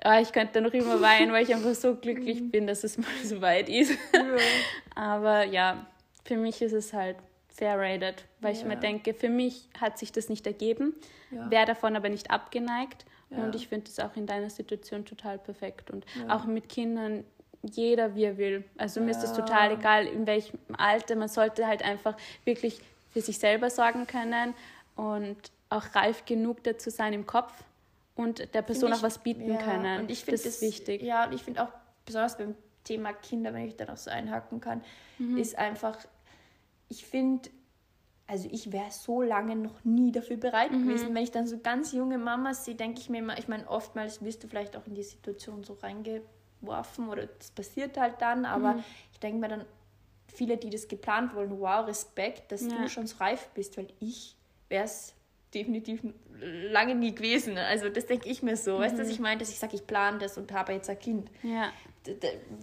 Ah, 0.02 0.20
ich 0.20 0.32
könnte 0.32 0.60
noch 0.60 0.72
immer 0.72 1.00
weinen, 1.00 1.32
weil 1.32 1.44
ich 1.44 1.54
einfach 1.54 1.74
so 1.74 1.94
glücklich 1.94 2.40
mhm. 2.40 2.50
bin, 2.50 2.66
dass 2.66 2.84
es 2.84 2.98
mal 2.98 3.06
so 3.22 3.40
weit 3.40 3.68
ist. 3.68 3.92
Ja. 4.12 4.36
Aber 4.94 5.44
ja, 5.44 5.86
für 6.24 6.36
mich 6.36 6.60
ist 6.62 6.72
es 6.72 6.92
halt 6.92 7.16
fair 7.48 7.78
rated, 7.78 8.24
weil 8.40 8.54
ja. 8.54 8.60
ich 8.60 8.66
mir 8.66 8.76
denke, 8.76 9.14
für 9.14 9.28
mich 9.28 9.68
hat 9.80 9.98
sich 9.98 10.12
das 10.12 10.28
nicht 10.28 10.46
ergeben, 10.46 10.94
ja. 11.30 11.50
wäre 11.50 11.66
davon 11.66 11.94
aber 11.94 12.08
nicht 12.08 12.30
abgeneigt. 12.30 13.04
Und 13.30 13.56
ich 13.56 13.66
finde 13.66 13.90
es 13.90 13.98
auch 13.98 14.14
in 14.14 14.26
deiner 14.26 14.50
Situation 14.50 15.04
total 15.04 15.38
perfekt. 15.38 15.90
Und 15.90 16.04
auch 16.28 16.44
mit 16.44 16.68
Kindern, 16.68 17.24
jeder 17.62 18.14
wie 18.14 18.24
er 18.24 18.38
will. 18.38 18.64
Also 18.76 19.00
mir 19.00 19.10
ist 19.10 19.24
es 19.24 19.32
total 19.32 19.72
egal, 19.72 20.06
in 20.06 20.26
welchem 20.26 20.58
Alter. 20.76 21.16
Man 21.16 21.28
sollte 21.28 21.66
halt 21.66 21.82
einfach 21.82 22.16
wirklich 22.44 22.80
für 23.10 23.20
sich 23.20 23.38
selber 23.38 23.70
sorgen 23.70 24.06
können 24.06 24.54
und 24.96 25.36
auch 25.71 25.94
reif 25.94 26.25
genug 26.25 26.62
dazu 26.64 26.90
sein 26.90 27.12
im 27.12 27.26
Kopf 27.26 27.52
und 28.14 28.54
der 28.54 28.62
Person 28.62 28.92
ich, 28.92 28.99
auch 28.99 29.02
was 29.02 29.18
bieten 29.18 29.52
ja, 29.52 29.59
können. 29.59 30.02
Und 30.02 30.11
ich 30.11 30.25
finde 30.25 30.42
das 30.42 30.47
ist 30.47 30.62
wichtig. 30.62 31.02
Ja, 31.02 31.26
und 31.26 31.33
ich 31.33 31.42
finde 31.42 31.62
auch 31.62 31.73
besonders 32.04 32.38
beim 32.38 32.54
Thema 32.85 33.12
Kinder, 33.12 33.52
wenn 33.54 33.66
ich 33.66 33.76
da 33.76 33.87
noch 33.87 33.97
so 33.97 34.11
einhaken 34.11 34.61
kann, 34.61 34.83
mhm. 35.18 35.38
ist 35.38 35.59
einfach, 35.59 35.99
ich 36.88 37.04
finde, 37.06 37.50
also 38.26 38.49
ich 38.52 38.73
wäre 38.73 38.90
so 38.90 39.23
lange 39.23 39.56
noch 39.56 39.85
nie 39.85 40.12
dafür 40.12 40.37
bereit 40.37 40.71
mhm. 40.71 40.87
gewesen. 40.87 41.14
Wenn 41.14 41.25
ich 41.25 41.33
dann 41.33 41.47
so 41.47 41.59
ganz 41.59 41.92
junge 41.92 42.18
Mamas 42.18 42.64
sehe, 42.64 42.75
denke 42.75 43.00
ich 43.00 43.11
mir 43.11 43.18
immer, 43.18 43.38
ich 43.38 43.49
meine, 43.49 43.68
oftmals 43.68 44.23
wirst 44.23 44.44
du 44.44 44.49
vielleicht 44.49 44.76
auch 44.76 44.87
in 44.87 44.94
die 44.94 45.02
Situation 45.02 45.64
so 45.64 45.75
reingeworfen 45.75 47.09
oder 47.09 47.26
das 47.26 47.50
passiert 47.50 47.97
halt 47.99 48.21
dann, 48.21 48.44
aber 48.44 48.75
mhm. 48.75 48.85
ich 49.12 49.18
denke 49.18 49.38
mir 49.40 49.49
dann, 49.49 49.64
viele, 50.28 50.56
die 50.56 50.71
das 50.71 50.88
geplant 50.88 51.35
wollen, 51.35 51.61
wow, 51.61 51.87
Respekt, 51.87 52.52
dass 52.52 52.62
ja. 52.62 52.76
du 52.76 52.88
schon 52.88 53.06
so 53.06 53.16
reif 53.18 53.49
bist, 53.54 53.76
weil 53.76 53.88
ich 54.00 54.37
wäre 54.68 54.85
es 54.85 55.14
definitiv 55.54 56.00
lange 56.40 56.94
nie 56.94 57.14
gewesen. 57.14 57.56
Also 57.56 57.88
das 57.88 58.06
denke 58.06 58.28
ich 58.28 58.42
mir 58.42 58.56
so. 58.56 58.76
Mhm. 58.76 58.82
Weißt 58.82 58.99
du, 58.99 59.02
was 59.02 59.08
ich 59.08 59.20
meine? 59.20 59.38
Dass 59.38 59.50
ich 59.50 59.58
sage, 59.58 59.76
ich 59.76 59.87
plane 59.87 60.18
das 60.18 60.37
und 60.37 60.52
habe 60.52 60.73
jetzt 60.73 60.90
ein 60.90 60.99
Kind. 60.99 61.30
Ja. 61.42 61.73
Da, 62.04 62.12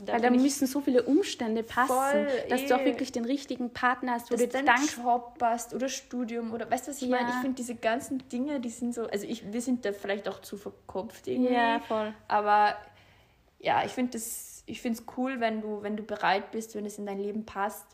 da, 0.06 0.14
Weil 0.14 0.22
da 0.22 0.30
müssen 0.30 0.68
so 0.68 0.82
viele 0.82 1.02
Umstände 1.02 1.64
passen, 1.64 1.88
voll, 1.88 2.28
dass 2.48 2.62
eh. 2.62 2.68
du 2.68 2.76
auch 2.76 2.82
eh. 2.82 2.86
wirklich 2.86 3.12
den 3.12 3.26
richtigen 3.26 3.72
Partner 3.72 4.14
hast, 4.14 4.30
wo 4.30 4.36
dass 4.36 4.44
du 4.44 4.50
deinen 4.50 4.68
Dank 4.68 4.82
Job 4.96 5.36
hast 5.42 5.74
oder 5.74 5.90
Studium 5.90 6.54
oder 6.54 6.70
weißt 6.70 6.86
du, 6.86 6.92
was 6.92 7.02
ich 7.02 7.10
ja. 7.10 7.18
meine? 7.18 7.30
Ich 7.30 7.38
finde 7.38 7.56
diese 7.56 7.74
ganzen 7.74 8.20
Dinge, 8.30 8.60
die 8.60 8.70
sind 8.70 8.94
so, 8.94 9.08
also 9.08 9.26
ich, 9.26 9.52
wir 9.52 9.62
sind 9.62 9.84
da 9.84 9.94
vielleicht 9.94 10.30
auch 10.30 10.42
zu 10.42 10.58
verkopft 10.58 11.28
irgendwie. 11.28 11.54
Ja, 11.54 11.80
voll. 11.80 12.14
Aber 12.28 12.76
ja, 13.58 13.84
ich 13.84 13.94
finde 13.94 14.18
es 14.20 14.64
cool, 15.18 15.40
wenn 15.40 15.62
du, 15.62 15.82
wenn 15.82 15.98
du 15.98 16.04
bereit 16.04 16.52
bist, 16.52 16.76
wenn 16.76 16.86
es 16.86 17.00
in 17.00 17.08
dein 17.08 17.18
Leben 17.18 17.44
passt 17.44 17.88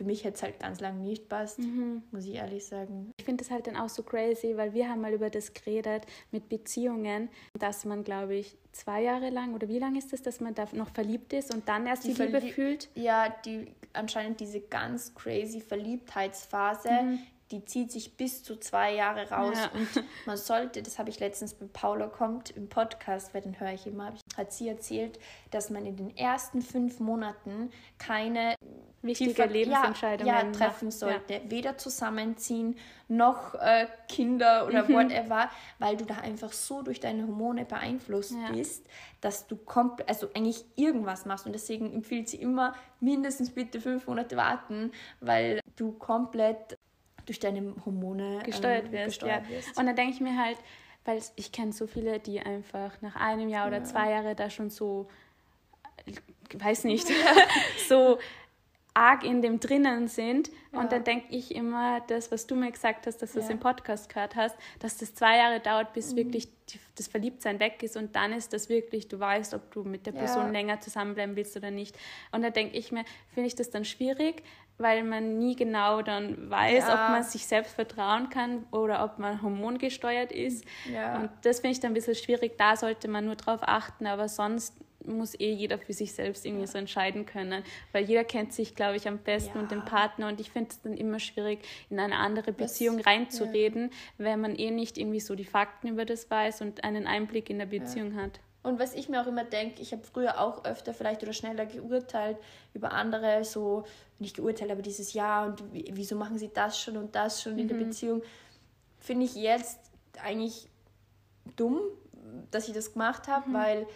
für 0.00 0.06
mich 0.06 0.24
hätte 0.24 0.36
es 0.36 0.42
halt 0.42 0.58
ganz 0.58 0.80
lange 0.80 1.00
nicht 1.00 1.28
passt, 1.28 1.58
mhm. 1.58 2.02
muss 2.10 2.24
ich 2.24 2.36
ehrlich 2.36 2.64
sagen. 2.64 3.12
Ich 3.18 3.24
finde 3.26 3.44
es 3.44 3.50
halt 3.50 3.66
dann 3.66 3.76
auch 3.76 3.90
so 3.90 4.02
crazy, 4.02 4.56
weil 4.56 4.72
wir 4.72 4.88
haben 4.88 5.02
mal 5.02 5.12
über 5.12 5.28
das 5.28 5.52
geredet 5.52 6.06
mit 6.30 6.48
Beziehungen, 6.48 7.28
dass 7.58 7.84
man, 7.84 8.02
glaube 8.02 8.36
ich, 8.36 8.56
zwei 8.72 9.02
Jahre 9.02 9.28
lang 9.28 9.52
oder 9.52 9.68
wie 9.68 9.78
lange 9.78 9.98
ist 9.98 10.14
das, 10.14 10.22
dass 10.22 10.40
man 10.40 10.54
da 10.54 10.66
noch 10.72 10.88
verliebt 10.88 11.34
ist 11.34 11.52
und 11.52 11.68
dann 11.68 11.86
erst 11.86 12.04
die, 12.04 12.14
die 12.14 12.22
Liebe 12.22 12.40
fühlt? 12.40 12.88
Ja, 12.94 13.28
die 13.44 13.74
anscheinend 13.92 14.40
diese 14.40 14.62
ganz 14.62 15.14
crazy 15.14 15.60
Verliebtheitsphase, 15.60 16.88
mhm 16.90 17.18
die 17.50 17.64
zieht 17.64 17.90
sich 17.90 18.16
bis 18.16 18.44
zu 18.44 18.56
zwei 18.56 18.94
Jahre 18.94 19.28
raus. 19.30 19.56
Ja. 19.56 19.70
Und 19.72 20.04
man 20.26 20.36
sollte, 20.36 20.82
das 20.82 20.98
habe 20.98 21.10
ich 21.10 21.18
letztens 21.18 21.54
bei 21.54 21.66
Paula 21.66 22.06
kommt 22.06 22.50
im 22.50 22.68
Podcast, 22.68 23.34
weil 23.34 23.42
den 23.42 23.58
höre 23.58 23.72
ich 23.72 23.86
immer, 23.86 24.14
hat 24.36 24.52
sie 24.52 24.68
erzählt, 24.68 25.18
dass 25.50 25.70
man 25.70 25.84
in 25.84 25.96
den 25.96 26.16
ersten 26.16 26.62
fünf 26.62 27.00
Monaten 27.00 27.70
keine 27.98 28.54
wichtige 29.02 29.44
Lebensentscheidungen 29.44 30.34
ja, 30.34 30.42
ja, 30.42 30.52
treffen 30.52 30.90
sollte. 30.90 31.34
Ja. 31.34 31.40
Weder 31.48 31.78
zusammenziehen 31.78 32.76
noch 33.08 33.54
äh, 33.54 33.86
Kinder 34.08 34.66
oder 34.66 34.84
mhm. 34.84 34.92
whatever, 34.94 35.50
weil 35.78 35.96
du 35.96 36.04
da 36.04 36.16
einfach 36.16 36.52
so 36.52 36.82
durch 36.82 37.00
deine 37.00 37.26
Hormone 37.26 37.64
beeinflusst 37.64 38.36
bist, 38.52 38.86
dass 39.20 39.46
du 39.46 39.56
komplett, 39.56 40.08
also 40.08 40.28
eigentlich 40.34 40.64
irgendwas 40.76 41.26
machst. 41.26 41.46
Und 41.46 41.52
deswegen 41.52 41.92
empfiehlt 41.92 42.28
sie 42.28 42.36
immer 42.36 42.74
mindestens 43.00 43.50
bitte 43.50 43.80
fünf 43.80 44.06
Monate 44.06 44.36
warten, 44.36 44.92
weil 45.20 45.60
du 45.76 45.92
komplett 45.92 46.78
durch 47.26 47.38
deine 47.38 47.74
Hormone 47.84 48.40
gesteuert, 48.44 48.86
ähm, 48.86 48.92
wirst, 48.92 49.06
gesteuert 49.06 49.48
wirst. 49.48 49.78
Und 49.78 49.86
dann 49.86 49.96
denke 49.96 50.14
ich 50.14 50.20
mir 50.20 50.36
halt, 50.36 50.58
weil 51.04 51.20
ich 51.36 51.52
kenne 51.52 51.72
so 51.72 51.86
viele, 51.86 52.18
die 52.18 52.40
einfach 52.40 53.00
nach 53.00 53.16
einem 53.16 53.48
Jahr 53.48 53.66
oder 53.66 53.84
zwei 53.84 54.10
Jahren 54.10 54.36
da 54.36 54.50
schon 54.50 54.70
so, 54.70 55.08
weiß 56.54 56.84
nicht, 56.84 57.08
so 57.88 58.18
arg 58.94 59.24
in 59.24 59.42
dem 59.42 59.60
drinnen 59.60 60.08
sind. 60.08 60.50
Ja. 60.72 60.80
Und 60.80 60.92
dann 60.92 61.04
denke 61.04 61.26
ich 61.30 61.54
immer, 61.54 62.00
das, 62.08 62.30
was 62.30 62.46
du 62.46 62.54
mir 62.56 62.70
gesagt 62.70 63.06
hast, 63.06 63.18
dass 63.18 63.32
du 63.32 63.38
ja. 63.38 63.42
das 63.42 63.50
im 63.50 63.60
Podcast 63.60 64.12
gehört 64.12 64.36
hast, 64.36 64.56
dass 64.78 64.98
das 64.98 65.14
zwei 65.14 65.36
Jahre 65.36 65.60
dauert, 65.60 65.92
bis 65.92 66.12
mhm. 66.12 66.16
wirklich 66.16 66.48
die, 66.66 66.78
das 66.96 67.08
Verliebtsein 67.08 67.60
weg 67.60 67.82
ist. 67.82 67.96
Und 67.96 68.16
dann 68.16 68.32
ist 68.32 68.52
das 68.52 68.68
wirklich, 68.68 69.08
du 69.08 69.18
weißt, 69.18 69.54
ob 69.54 69.70
du 69.72 69.82
mit 69.84 70.06
der 70.06 70.12
Person 70.12 70.46
ja. 70.46 70.50
länger 70.50 70.80
zusammenbleiben 70.80 71.36
willst 71.36 71.56
oder 71.56 71.70
nicht. 71.70 71.96
Und 72.32 72.42
da 72.42 72.50
denke 72.50 72.76
ich 72.76 72.92
mir, 72.92 73.04
finde 73.32 73.48
ich 73.48 73.54
das 73.54 73.70
dann 73.70 73.84
schwierig, 73.84 74.42
weil 74.78 75.04
man 75.04 75.38
nie 75.38 75.56
genau 75.56 76.02
dann 76.02 76.50
weiß, 76.50 76.88
ja. 76.88 76.94
ob 76.94 77.10
man 77.10 77.22
sich 77.22 77.46
selbst 77.46 77.74
vertrauen 77.74 78.30
kann 78.30 78.64
oder 78.70 79.04
ob 79.04 79.18
man 79.18 79.42
hormongesteuert 79.42 80.32
ist. 80.32 80.64
Ja. 80.90 81.20
Und 81.20 81.30
das 81.42 81.60
finde 81.60 81.72
ich 81.72 81.80
dann 81.80 81.92
ein 81.92 81.94
bisschen 81.94 82.14
schwierig. 82.14 82.56
Da 82.56 82.76
sollte 82.76 83.08
man 83.08 83.26
nur 83.26 83.36
drauf 83.36 83.60
achten, 83.62 84.06
aber 84.06 84.28
sonst 84.28 84.74
muss 85.06 85.38
eh 85.38 85.52
jeder 85.52 85.78
für 85.78 85.92
sich 85.92 86.12
selbst 86.12 86.44
irgendwie 86.44 86.66
so 86.66 86.78
entscheiden 86.78 87.26
können, 87.26 87.62
weil 87.92 88.04
jeder 88.04 88.24
kennt 88.24 88.52
sich, 88.52 88.74
glaube 88.74 88.96
ich, 88.96 89.08
am 89.08 89.18
besten 89.18 89.56
ja. 89.56 89.62
und 89.62 89.70
den 89.70 89.84
Partner 89.84 90.28
und 90.28 90.40
ich 90.40 90.50
finde 90.50 90.70
es 90.70 90.80
dann 90.82 90.96
immer 90.96 91.18
schwierig, 91.18 91.60
in 91.88 91.98
eine 91.98 92.16
andere 92.16 92.52
Beziehung 92.52 92.98
das, 92.98 93.06
reinzureden, 93.06 93.90
ja. 94.18 94.24
wenn 94.24 94.40
man 94.40 94.56
eh 94.56 94.70
nicht 94.70 94.98
irgendwie 94.98 95.20
so 95.20 95.34
die 95.34 95.44
Fakten 95.44 95.88
über 95.88 96.04
das 96.04 96.30
weiß 96.30 96.60
und 96.62 96.84
einen 96.84 97.06
Einblick 97.06 97.50
in 97.50 97.58
der 97.58 97.66
Beziehung 97.66 98.14
ja. 98.14 98.22
hat. 98.22 98.40
Und 98.62 98.78
was 98.78 98.94
ich 98.94 99.08
mir 99.08 99.22
auch 99.22 99.26
immer 99.26 99.44
denke, 99.44 99.80
ich 99.80 99.92
habe 99.92 100.02
früher 100.02 100.38
auch 100.38 100.64
öfter 100.64 100.92
vielleicht 100.92 101.22
oder 101.22 101.32
schneller 101.32 101.64
geurteilt 101.64 102.36
über 102.74 102.92
andere, 102.92 103.42
so 103.44 103.84
nicht 104.18 104.36
geurteilt, 104.36 104.70
aber 104.70 104.82
dieses 104.82 105.14
Jahr 105.14 105.46
und 105.46 105.62
wieso 105.72 106.14
machen 106.14 106.38
sie 106.38 106.50
das 106.52 106.78
schon 106.78 106.98
und 106.98 107.14
das 107.14 107.42
schon 107.42 107.54
mhm. 107.54 107.58
in 107.60 107.68
der 107.68 107.76
mhm. 107.78 107.84
Beziehung, 107.84 108.22
finde 108.98 109.24
ich 109.24 109.34
jetzt 109.34 109.78
eigentlich 110.22 110.68
dumm, 111.56 111.80
dass 112.50 112.68
ich 112.68 112.74
das 112.74 112.92
gemacht 112.92 113.28
habe, 113.28 113.48
mhm. 113.48 113.54
weil 113.54 113.86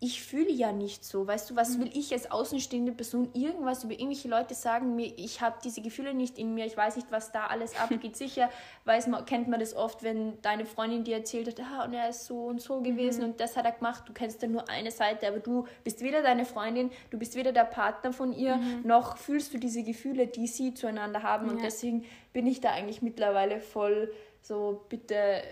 ich 0.00 0.22
fühle 0.22 0.50
ja 0.50 0.70
nicht 0.70 1.04
so. 1.04 1.26
Weißt 1.26 1.50
du, 1.50 1.56
was 1.56 1.76
mhm. 1.76 1.82
will 1.82 1.90
ich 1.92 2.12
als 2.12 2.30
außenstehende 2.30 2.92
Person 2.92 3.30
irgendwas 3.34 3.82
über 3.82 3.94
irgendwelche 3.94 4.28
Leute 4.28 4.54
sagen? 4.54 4.94
Mir, 4.94 5.12
ich 5.16 5.40
habe 5.40 5.58
diese 5.64 5.82
Gefühle 5.82 6.14
nicht 6.14 6.38
in 6.38 6.54
mir. 6.54 6.66
Ich 6.66 6.76
weiß 6.76 6.94
nicht, 6.94 7.10
was 7.10 7.32
da 7.32 7.46
alles 7.46 7.76
abgeht. 7.76 8.16
Sicher 8.16 8.48
weiß 8.84 9.08
man, 9.08 9.24
kennt 9.24 9.48
man 9.48 9.58
das 9.58 9.74
oft, 9.74 10.04
wenn 10.04 10.40
deine 10.40 10.66
Freundin 10.66 11.02
dir 11.02 11.16
erzählt 11.16 11.48
hat, 11.48 11.60
ah, 11.60 11.84
und 11.84 11.94
er 11.94 12.10
ist 12.10 12.26
so 12.26 12.46
und 12.46 12.62
so 12.62 12.80
gewesen 12.80 13.22
mhm. 13.22 13.30
und 13.30 13.40
das 13.40 13.56
hat 13.56 13.64
er 13.64 13.72
gemacht. 13.72 14.04
Du 14.06 14.12
kennst 14.12 14.40
ja 14.40 14.46
nur 14.46 14.68
eine 14.68 14.92
Seite, 14.92 15.26
aber 15.26 15.40
du 15.40 15.66
bist 15.82 16.00
weder 16.00 16.22
deine 16.22 16.44
Freundin, 16.44 16.90
du 17.10 17.18
bist 17.18 17.34
weder 17.34 17.50
der 17.50 17.64
Partner 17.64 18.12
von 18.12 18.32
ihr, 18.32 18.56
mhm. 18.56 18.82
noch 18.84 19.16
fühlst 19.16 19.52
du 19.52 19.58
diese 19.58 19.82
Gefühle, 19.82 20.28
die 20.28 20.46
sie 20.46 20.74
zueinander 20.74 21.24
haben. 21.24 21.46
Ja. 21.46 21.52
Und 21.52 21.62
deswegen 21.62 22.04
bin 22.32 22.46
ich 22.46 22.60
da 22.60 22.70
eigentlich 22.70 23.02
mittlerweile 23.02 23.60
voll 23.60 24.12
so, 24.42 24.84
bitte 24.88 25.42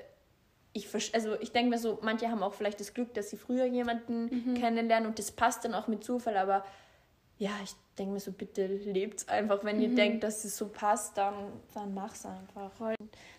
ich, 0.76 1.14
also 1.14 1.35
ich 1.40 1.52
denke 1.52 1.71
mir 1.71 1.78
so, 1.78 1.99
manche 2.02 2.30
haben 2.30 2.42
auch 2.42 2.54
vielleicht 2.54 2.80
das 2.80 2.92
Glück, 2.95 3.14
dass 3.14 3.30
sie 3.30 3.37
früher 3.37 3.64
jemanden 3.64 4.25
mhm. 4.25 4.54
kennenlernen 4.54 5.09
und 5.09 5.18
das 5.18 5.30
passt 5.30 5.64
dann 5.64 5.75
auch 5.75 5.88
mit 5.88 6.04
Zufall, 6.04 6.37
aber 6.37 6.64
ja, 7.38 7.50
ich 7.62 7.73
denke 7.99 8.14
mir 8.14 8.21
so, 8.21 8.33
bitte 8.33 8.66
lebt 8.66 9.28
einfach. 9.28 9.62
Wenn 9.64 9.76
mhm. 9.76 9.83
ihr 9.83 9.95
denkt, 9.95 10.25
dass 10.25 10.45
es 10.45 10.56
so 10.56 10.68
passt, 10.68 11.18
dann, 11.18 11.35
dann 11.75 11.92
mach's 11.92 12.25
einfach. 12.25 12.73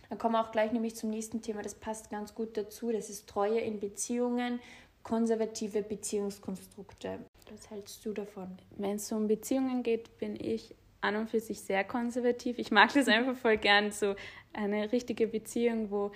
Dann 0.10 0.17
kommen 0.17 0.34
wir 0.34 0.41
auch 0.41 0.51
gleich 0.51 0.72
nämlich 0.72 0.96
zum 0.96 1.10
nächsten 1.10 1.41
Thema, 1.41 1.62
das 1.62 1.75
passt 1.75 2.10
ganz 2.10 2.34
gut 2.36 2.58
dazu. 2.58 2.91
Das 2.91 3.10
ist 3.10 3.27
Treue 3.27 3.60
in 3.60 3.79
Beziehungen, 3.79 4.60
konservative 5.03 5.82
Beziehungskonstrukte. 5.82 7.20
Was 7.51 7.70
hältst 7.70 8.06
du 8.06 8.13
davon? 8.13 8.58
Wenn 8.75 8.98
es 8.98 9.12
um 9.12 9.27
Beziehungen 9.27 9.82
geht, 9.82 10.17
bin 10.17 10.36
ich 10.39 10.75
an 11.01 11.15
und 11.15 11.29
für 11.29 11.39
sich 11.39 11.62
sehr 11.62 11.84
konservativ. 11.84 12.58
Ich 12.60 12.72
mag 12.72 12.94
das 12.94 13.08
einfach 13.08 13.36
voll 13.36 13.58
gern, 13.58 13.91
so 13.91 14.15
eine 14.53 14.91
richtige 14.91 15.27
Beziehung, 15.27 15.91
wo 15.91 16.12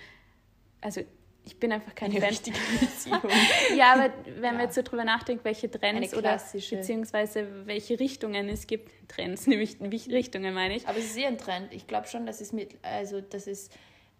also 0.82 1.00
ich 1.44 1.58
bin 1.58 1.72
einfach 1.72 1.94
keine 1.94 2.20
Fan. 2.20 2.28
richtige 2.28 2.56
Beziehung. 2.80 3.20
ja, 3.76 3.94
aber 3.94 4.12
wenn 4.24 4.44
ja. 4.44 4.52
man 4.52 4.60
jetzt 4.62 4.74
so 4.74 4.82
drüber 4.82 5.04
nachdenkt, 5.04 5.44
welche 5.44 5.70
Trends 5.70 6.14
oder 6.14 6.40
beziehungsweise 6.52 7.66
welche 7.66 7.98
Richtungen 7.98 8.48
es 8.48 8.66
gibt, 8.66 8.92
Trends, 9.08 9.46
nämlich 9.48 9.78
Richtungen 9.80 10.54
meine 10.54 10.76
ich. 10.76 10.86
Aber 10.86 10.98
es 10.98 11.06
ist 11.06 11.16
eher 11.16 11.28
ein 11.28 11.38
Trend. 11.38 11.72
Ich 11.72 11.86
glaube 11.86 12.06
schon, 12.06 12.26
dass 12.26 12.40
es 12.40 12.52
mit, 12.52 12.76
also 12.82 13.20
dass 13.20 13.46
es 13.46 13.70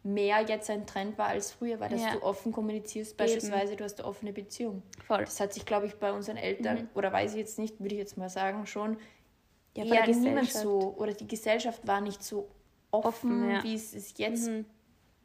mehr 0.03 0.41
jetzt 0.41 0.69
ein 0.69 0.85
Trend 0.85 1.17
war 1.17 1.29
als 1.29 1.53
früher, 1.53 1.79
weil 1.79 1.91
dass 1.91 2.03
ja. 2.03 2.15
du 2.15 2.23
offen 2.23 2.51
kommunizierst, 2.51 3.17
beispielsweise 3.17 3.69
Eben. 3.69 3.77
du 3.77 3.85
hast 3.85 4.01
eine 4.01 4.09
offene 4.09 4.33
Beziehung. 4.33 4.83
Voll. 5.07 5.21
Das 5.21 5.39
hat 5.39 5.53
sich, 5.53 5.65
glaube 5.65 5.87
ich, 5.87 5.95
bei 5.95 6.13
unseren 6.13 6.37
Eltern, 6.37 6.79
mhm. 6.79 6.89
oder 6.95 7.13
weiß 7.13 7.33
ich 7.33 7.39
jetzt 7.39 7.59
nicht, 7.61 7.79
würde 7.79 7.95
ich 7.95 8.01
jetzt 8.01 8.17
mal 8.19 8.29
sagen, 8.29 8.67
schon 8.67 8.97
ja, 9.77 9.85
eher 9.85 10.09
niemand 10.09 10.51
so, 10.51 10.97
oder 10.99 11.13
die 11.13 11.29
Gesellschaft 11.29 11.87
war 11.87 12.01
nicht 12.01 12.25
so 12.25 12.49
offen, 12.91 13.45
offen 13.45 13.51
ja. 13.51 13.63
wie 13.63 13.75
es, 13.75 13.95
es 13.95 14.15
jetzt 14.19 14.49
mhm. 14.49 14.67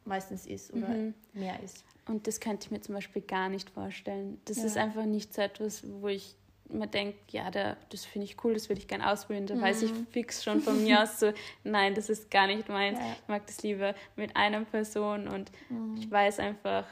Meistens 0.08 0.46
ist 0.46 0.72
oder 0.72 0.88
mhm. 0.88 1.14
mehr 1.32 1.62
ist. 1.62 1.84
Und 2.06 2.26
das 2.26 2.40
könnte 2.40 2.66
ich 2.66 2.70
mir 2.70 2.80
zum 2.80 2.94
Beispiel 2.94 3.22
gar 3.22 3.48
nicht 3.48 3.70
vorstellen. 3.70 4.40
Das 4.46 4.58
ja. 4.58 4.64
ist 4.64 4.76
einfach 4.76 5.04
nicht 5.04 5.34
so 5.34 5.42
etwas, 5.42 5.82
wo 6.00 6.08
ich 6.08 6.34
immer 6.70 6.86
denke, 6.86 7.18
ja, 7.30 7.50
da, 7.50 7.76
das 7.90 8.04
finde 8.04 8.26
ich 8.26 8.42
cool, 8.44 8.54
das 8.54 8.68
würde 8.68 8.80
ich 8.80 8.88
gerne 8.88 9.10
ausprobieren. 9.10 9.46
Da 9.46 9.54
mhm. 9.54 9.62
weiß 9.62 9.82
ich 9.82 9.92
mhm. 9.92 10.06
fix 10.06 10.42
schon 10.42 10.60
von 10.60 10.82
mir 10.82 11.02
aus 11.02 11.20
so, 11.20 11.32
nein, 11.64 11.94
das 11.94 12.08
ist 12.08 12.30
gar 12.30 12.46
nicht 12.46 12.68
meins. 12.68 12.98
Ja. 12.98 13.12
Ich 13.12 13.28
mag 13.28 13.46
das 13.46 13.62
lieber 13.62 13.94
mit 14.16 14.36
einer 14.36 14.64
Person 14.64 15.28
und 15.28 15.50
mhm. 15.68 15.96
ich 15.98 16.10
weiß 16.10 16.40
einfach, 16.40 16.86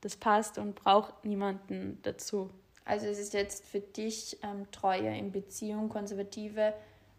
das 0.00 0.16
passt 0.16 0.58
und 0.58 0.74
brauche 0.74 1.12
niemanden 1.26 1.98
dazu. 2.02 2.50
Also 2.84 3.06
es 3.06 3.18
ist 3.18 3.32
jetzt 3.32 3.64
für 3.64 3.80
dich 3.80 4.38
ähm, 4.42 4.70
Treue 4.70 5.16
in 5.16 5.32
Beziehung, 5.32 5.88
konservative 5.88 6.74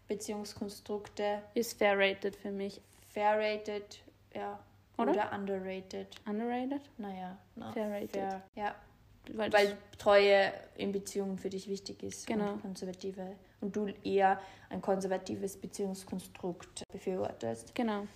Beziehungskonstrukte. 0.06 1.42
Ist 1.54 1.78
fair 1.78 1.98
rated 1.98 2.36
für 2.36 2.52
mich. 2.52 2.80
Fair 3.08 3.36
rated, 3.36 4.00
ja. 4.32 4.60
Oder? 4.98 5.12
Oder 5.12 5.32
underrated. 5.32 6.08
Underrated? 6.26 6.82
Naja, 6.98 7.38
na, 7.54 7.72
fair 7.72 7.90
rated. 7.90 8.10
Fair, 8.10 8.42
ja. 8.54 8.74
Weil, 9.32 9.52
Weil 9.52 9.76
Treue 9.98 10.52
in 10.76 10.92
Beziehungen 10.92 11.38
für 11.38 11.50
dich 11.50 11.68
wichtig 11.68 12.02
ist. 12.02 12.26
Genau. 12.26 12.52
Und 12.52 12.62
konservative. 12.62 13.36
Und 13.60 13.74
du 13.74 13.86
eher 14.04 14.38
ein 14.70 14.80
konservatives 14.80 15.56
Beziehungskonstrukt 15.56 16.84
befürwortest. 16.92 17.74
Genau. 17.74 18.06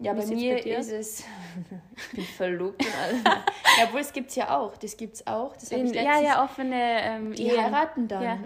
Ja, 0.00 0.12
bei 0.12 0.26
mir 0.26 0.56
bei 0.56 0.70
ist 0.70 0.90
es. 0.90 1.24
ich 1.96 2.16
bin 2.16 2.24
verlobt. 2.24 2.84
ja, 2.84 3.84
obwohl 3.84 4.00
es 4.00 4.12
gibt 4.12 4.30
es 4.30 4.36
ja 4.36 4.56
auch. 4.56 4.76
Das 4.76 4.96
gibt 4.96 5.14
es 5.14 5.26
auch. 5.26 5.54
Das 5.54 5.70
in, 5.70 5.92
ja, 5.92 6.20
ja, 6.20 6.44
offene 6.44 7.00
ähm, 7.02 7.32
Die 7.32 7.46
Ehen. 7.46 7.62
heiraten 7.62 8.08
dann. 8.08 8.22
Ja. 8.22 8.38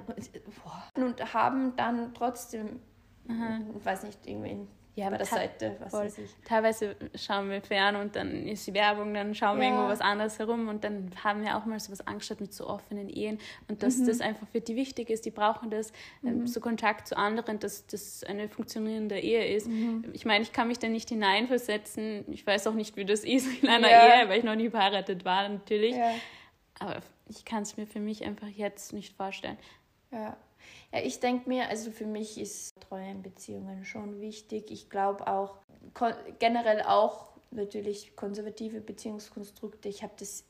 Und 0.95 1.35
haben 1.35 1.75
dann 1.77 2.13
trotzdem, 2.15 2.81
Aha. 3.29 3.61
ich 3.77 3.85
weiß 3.85 4.05
nicht, 4.05 4.27
irgendwie 4.27 4.67
ja, 4.99 5.11
bei 5.11 5.17
der 5.17 5.27
Seite, 5.27 5.77
was 5.79 5.93
voll. 5.93 6.05
weiß 6.05 6.19
ich. 6.19 6.31
Teilweise 6.45 6.97
schauen 7.15 7.51
wir 7.51 7.63
fern 7.63 7.95
und 7.97 8.17
dann 8.17 8.49
ist 8.49 8.67
die 8.67 8.75
Werbung, 8.75 9.15
dann 9.15 9.33
schauen 9.33 9.61
wir 9.61 9.67
irgendwo 9.69 9.87
was 9.87 10.01
anderes 10.01 10.41
herum 10.41 10.67
und 10.67 10.83
dann 10.83 11.11
haben 11.23 11.43
wir 11.43 11.57
auch 11.57 11.65
mal 11.67 11.79
so 11.79 11.93
was 11.93 12.05
angeschaut 12.07 12.41
mit 12.41 12.53
so 12.53 12.67
offenen 12.67 13.09
Ehen 13.09 13.39
und 13.69 13.85
dass 13.85 13.99
mhm. 13.99 14.07
das 14.07 14.21
einfach 14.21 14.49
für 14.49 14.61
die 14.61 14.75
wichtig 14.75 15.09
ist, 15.11 15.25
die 15.25 15.31
brauchen 15.31 15.71
das, 15.71 15.93
ähm, 16.25 16.41
mhm. 16.41 16.47
so 16.49 16.61
Kontakt 16.61 17.07
zu 17.07 17.17
anderen, 17.17 17.61
dass 17.61 17.87
das 17.87 18.25
eine 18.25 18.49
funktionierende 18.49 19.21
Ehe 19.21 19.55
ist. 19.55 19.69
Mhm. 19.69 20.05
Ich 20.13 20.25
meine, 20.25 20.43
ich 20.43 20.53
kann 20.53 20.67
mich 20.67 20.81
da 20.81 20.89
nicht 20.89 21.09
hineinversetzen, 21.11 22.25
ich 22.33 22.45
weiß 22.45 22.67
auch 22.67 22.75
nicht, 22.75 22.97
wie 22.97 23.05
das 23.05 23.21
ist 23.21 23.63
in 23.63 23.69
einer 23.69 23.91
ja. 23.91 24.23
Ehe, 24.23 24.29
weil 24.29 24.39
ich 24.39 24.45
noch 24.45 24.57
nie 24.57 24.69
verheiratet 24.69 25.25
war 25.25 25.49
natürlich, 25.49 25.97
ja. 25.97 26.13
aber 26.81 27.01
ich 27.29 27.45
kann 27.45 27.63
es 27.63 27.77
mir 27.77 27.87
für 27.87 28.01
mich 28.01 28.25
einfach 28.25 28.49
jetzt 28.49 28.93
nicht 28.93 29.17
vorstellen. 29.17 29.59
Ja. 30.11 30.37
Ja, 30.93 31.01
ich 31.01 31.21
denke 31.21 31.49
mir, 31.49 31.69
also 31.69 31.91
für 31.91 32.07
mich 32.07 32.41
ist 32.41 32.73
Treue 32.81 33.11
in 33.11 33.23
Beziehungen 33.23 33.85
schon 33.85 34.21
wichtig. 34.21 34.71
Ich 34.71 34.89
glaube 34.89 35.27
auch 35.27 35.59
generell 36.39 36.83
auch 36.83 37.33
natürlich 37.51 38.17
konservative 38.17 38.81
Beziehungskonstrukte. 38.81 39.89
Ich 39.89 40.03
habe 40.03 40.15
das, 40.19 40.45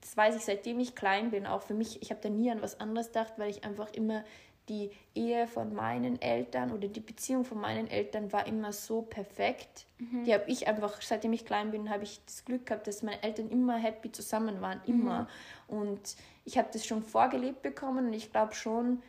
das 0.00 0.16
weiß 0.16 0.36
ich 0.36 0.44
seitdem 0.44 0.80
ich 0.80 0.94
klein 0.94 1.30
bin, 1.30 1.46
auch 1.46 1.62
für 1.62 1.74
mich, 1.74 2.02
ich 2.02 2.10
habe 2.10 2.20
da 2.20 2.28
nie 2.28 2.50
an 2.50 2.62
was 2.62 2.80
anderes 2.80 3.08
gedacht, 3.08 3.34
weil 3.36 3.50
ich 3.50 3.64
einfach 3.64 3.92
immer 3.92 4.24
die 4.68 4.90
Ehe 5.14 5.46
von 5.46 5.74
meinen 5.74 6.20
Eltern 6.20 6.72
oder 6.72 6.88
die 6.88 7.00
Beziehung 7.00 7.44
von 7.44 7.60
meinen 7.60 7.86
Eltern 7.86 8.32
war 8.32 8.46
immer 8.48 8.72
so 8.72 9.02
perfekt. 9.02 9.86
Mhm. 9.98 10.24
Die 10.24 10.34
habe 10.34 10.44
ich 10.48 10.66
einfach, 10.66 11.00
seitdem 11.02 11.32
ich 11.32 11.44
klein 11.44 11.70
bin, 11.70 11.88
habe 11.88 12.02
ich 12.02 12.20
das 12.24 12.44
Glück 12.44 12.66
gehabt, 12.66 12.88
dass 12.88 13.02
meine 13.02 13.22
Eltern 13.22 13.48
immer 13.50 13.76
happy 13.76 14.10
zusammen 14.10 14.60
waren, 14.60 14.80
immer. 14.86 15.28
Mhm. 15.68 15.78
Und 15.78 16.16
ich 16.44 16.58
habe 16.58 16.68
das 16.72 16.84
schon 16.84 17.02
vorgelebt 17.02 17.62
bekommen 17.62 18.08
und 18.08 18.12
ich 18.12 18.32
glaube 18.32 18.54
schon, 18.54 19.02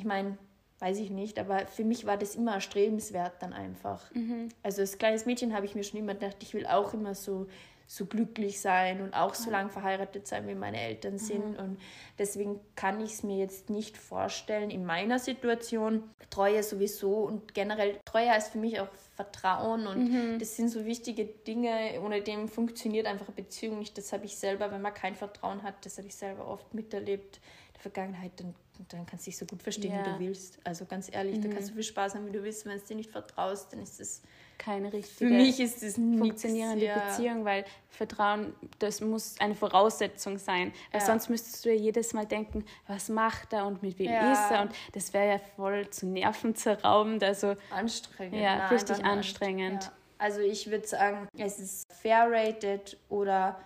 ich 0.00 0.06
meine, 0.06 0.38
weiß 0.78 0.98
ich 0.98 1.10
nicht, 1.10 1.38
aber 1.38 1.66
für 1.66 1.84
mich 1.84 2.06
war 2.06 2.16
das 2.16 2.34
immer 2.34 2.54
erstrebenswert 2.54 3.34
dann 3.40 3.52
einfach. 3.52 4.10
Mhm. 4.14 4.48
Also 4.62 4.80
als 4.80 4.96
kleines 4.96 5.26
Mädchen 5.26 5.54
habe 5.54 5.66
ich 5.66 5.74
mir 5.74 5.84
schon 5.84 6.00
immer 6.00 6.14
gedacht, 6.14 6.36
ich 6.40 6.54
will 6.54 6.66
auch 6.66 6.94
immer 6.94 7.14
so, 7.14 7.48
so 7.86 8.06
glücklich 8.06 8.60
sein 8.60 9.02
und 9.02 9.12
auch 9.12 9.34
so 9.34 9.50
lange 9.50 9.68
verheiratet 9.68 10.26
sein, 10.26 10.48
wie 10.48 10.54
meine 10.54 10.80
Eltern 10.80 11.18
sind. 11.18 11.52
Mhm. 11.52 11.58
Und 11.58 11.80
deswegen 12.18 12.60
kann 12.76 12.98
ich 13.04 13.12
es 13.12 13.22
mir 13.22 13.36
jetzt 13.36 13.68
nicht 13.68 13.98
vorstellen 13.98 14.70
in 14.70 14.86
meiner 14.86 15.18
Situation. 15.18 16.04
Treue 16.30 16.62
sowieso 16.62 17.24
und 17.24 17.52
generell 17.52 17.98
Treue 18.06 18.30
heißt 18.30 18.52
für 18.52 18.58
mich 18.58 18.80
auch 18.80 18.88
Vertrauen 19.16 19.86
und 19.86 20.12
mhm. 20.12 20.38
das 20.38 20.56
sind 20.56 20.68
so 20.70 20.86
wichtige 20.86 21.26
Dinge, 21.26 22.00
ohne 22.02 22.22
dem 22.22 22.48
funktioniert 22.48 23.06
einfach 23.06 23.26
eine 23.26 23.36
Beziehung 23.36 23.80
nicht. 23.80 23.98
Das 23.98 24.14
habe 24.14 24.24
ich 24.24 24.36
selber, 24.36 24.70
wenn 24.70 24.80
man 24.80 24.94
kein 24.94 25.14
Vertrauen 25.14 25.62
hat, 25.62 25.84
das 25.84 25.98
habe 25.98 26.08
ich 26.08 26.14
selber 26.14 26.46
oft 26.46 26.72
miterlebt 26.72 27.36
in 27.36 27.72
der 27.74 27.82
Vergangenheit, 27.82 28.32
dann 28.36 28.54
dann 28.88 29.06
kannst 29.06 29.26
du 29.26 29.30
dich 29.30 29.38
so 29.38 29.46
gut 29.46 29.62
verstehen, 29.62 29.92
ja. 29.92 30.00
wie 30.00 30.10
du 30.10 30.18
willst. 30.20 30.58
Also 30.64 30.84
ganz 30.84 31.08
ehrlich, 31.12 31.36
mhm. 31.36 31.42
da 31.42 31.48
kannst 31.48 31.70
du 31.70 31.74
viel 31.74 31.82
Spaß 31.82 32.14
haben, 32.14 32.26
wie 32.26 32.32
du 32.32 32.42
willst. 32.42 32.64
Wenn 32.66 32.78
du 32.78 32.84
dir 32.84 32.96
nicht 32.96 33.10
vertraust, 33.10 33.72
dann 33.72 33.82
ist 33.82 34.00
das 34.00 34.22
keine 34.60 34.92
richtige 34.92 35.30
für 35.30 35.34
mich 35.34 35.58
ist 35.58 35.82
es 35.82 35.94
funktionierende 35.94 36.84
ja. 36.84 36.98
Beziehung, 36.98 37.46
weil 37.46 37.64
Vertrauen, 37.88 38.52
das 38.78 39.00
muss 39.00 39.36
eine 39.40 39.54
Voraussetzung 39.54 40.36
sein. 40.36 40.72
Weil 40.92 41.00
ja. 41.00 41.06
sonst 41.06 41.30
müsstest 41.30 41.64
du 41.64 41.70
ja 41.70 41.80
jedes 41.80 42.12
Mal 42.12 42.26
denken, 42.26 42.64
was 42.86 43.08
macht 43.08 43.54
er 43.54 43.66
und 43.66 43.82
mit 43.82 43.98
wem 43.98 44.10
ist 44.10 44.50
er 44.50 44.62
und 44.62 44.72
das 44.92 45.14
wäre 45.14 45.30
ja 45.30 45.38
voll 45.56 45.88
zu 45.88 46.06
nervenzerraubend. 46.06 47.24
Also 47.24 47.56
anstrengend. 47.70 48.36
Ja, 48.36 48.58
nein, 48.58 48.68
richtig 48.68 49.02
anstrengend. 49.02 49.90
Also 50.18 50.40
ich 50.40 50.70
würde 50.70 50.86
sagen, 50.86 51.26
es 51.38 51.58
ist 51.58 51.90
fair 51.90 52.26
rated 52.30 52.98
oder 53.08 53.58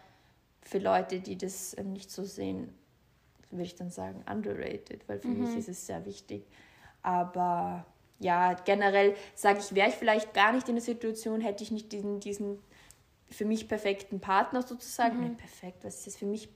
für 0.63 0.79
Leute, 0.79 1.19
die 1.19 1.37
das 1.37 1.77
nicht 1.83 2.13
so 2.13 2.23
sehen, 2.23 2.73
würde 3.55 3.67
ich 3.67 3.77
dann 3.77 3.91
sagen, 3.91 4.25
underrated, 4.31 5.09
weil 5.09 5.19
für 5.19 5.29
mhm. 5.29 5.45
mich 5.45 5.57
ist 5.57 5.69
es 5.69 5.87
sehr 5.87 6.05
wichtig. 6.05 6.47
Aber 7.03 7.87
ja, 8.19 8.55
generell 8.65 9.15
sage 9.35 9.61
ich, 9.61 9.75
wäre 9.75 9.89
ich 9.89 9.95
vielleicht 9.95 10.35
gar 10.35 10.53
nicht 10.53 10.69
in 10.69 10.77
der 10.77 10.85
Situation, 10.85 11.41
hätte 11.41 11.63
ich 11.63 11.71
nicht 11.71 11.93
diesen, 11.93 12.21
diesen 12.21 12.59
für 13.31 13.45
mich 13.45 13.69
perfekten 13.69 14.21
Partner 14.21 14.63
sozusagen. 14.63 15.21
Mhm. 15.21 15.37
Perfekt, 15.37 15.85
was 15.85 15.99
ist 15.99 16.07
das 16.07 16.17
für 16.17 16.27
mich 16.27 16.49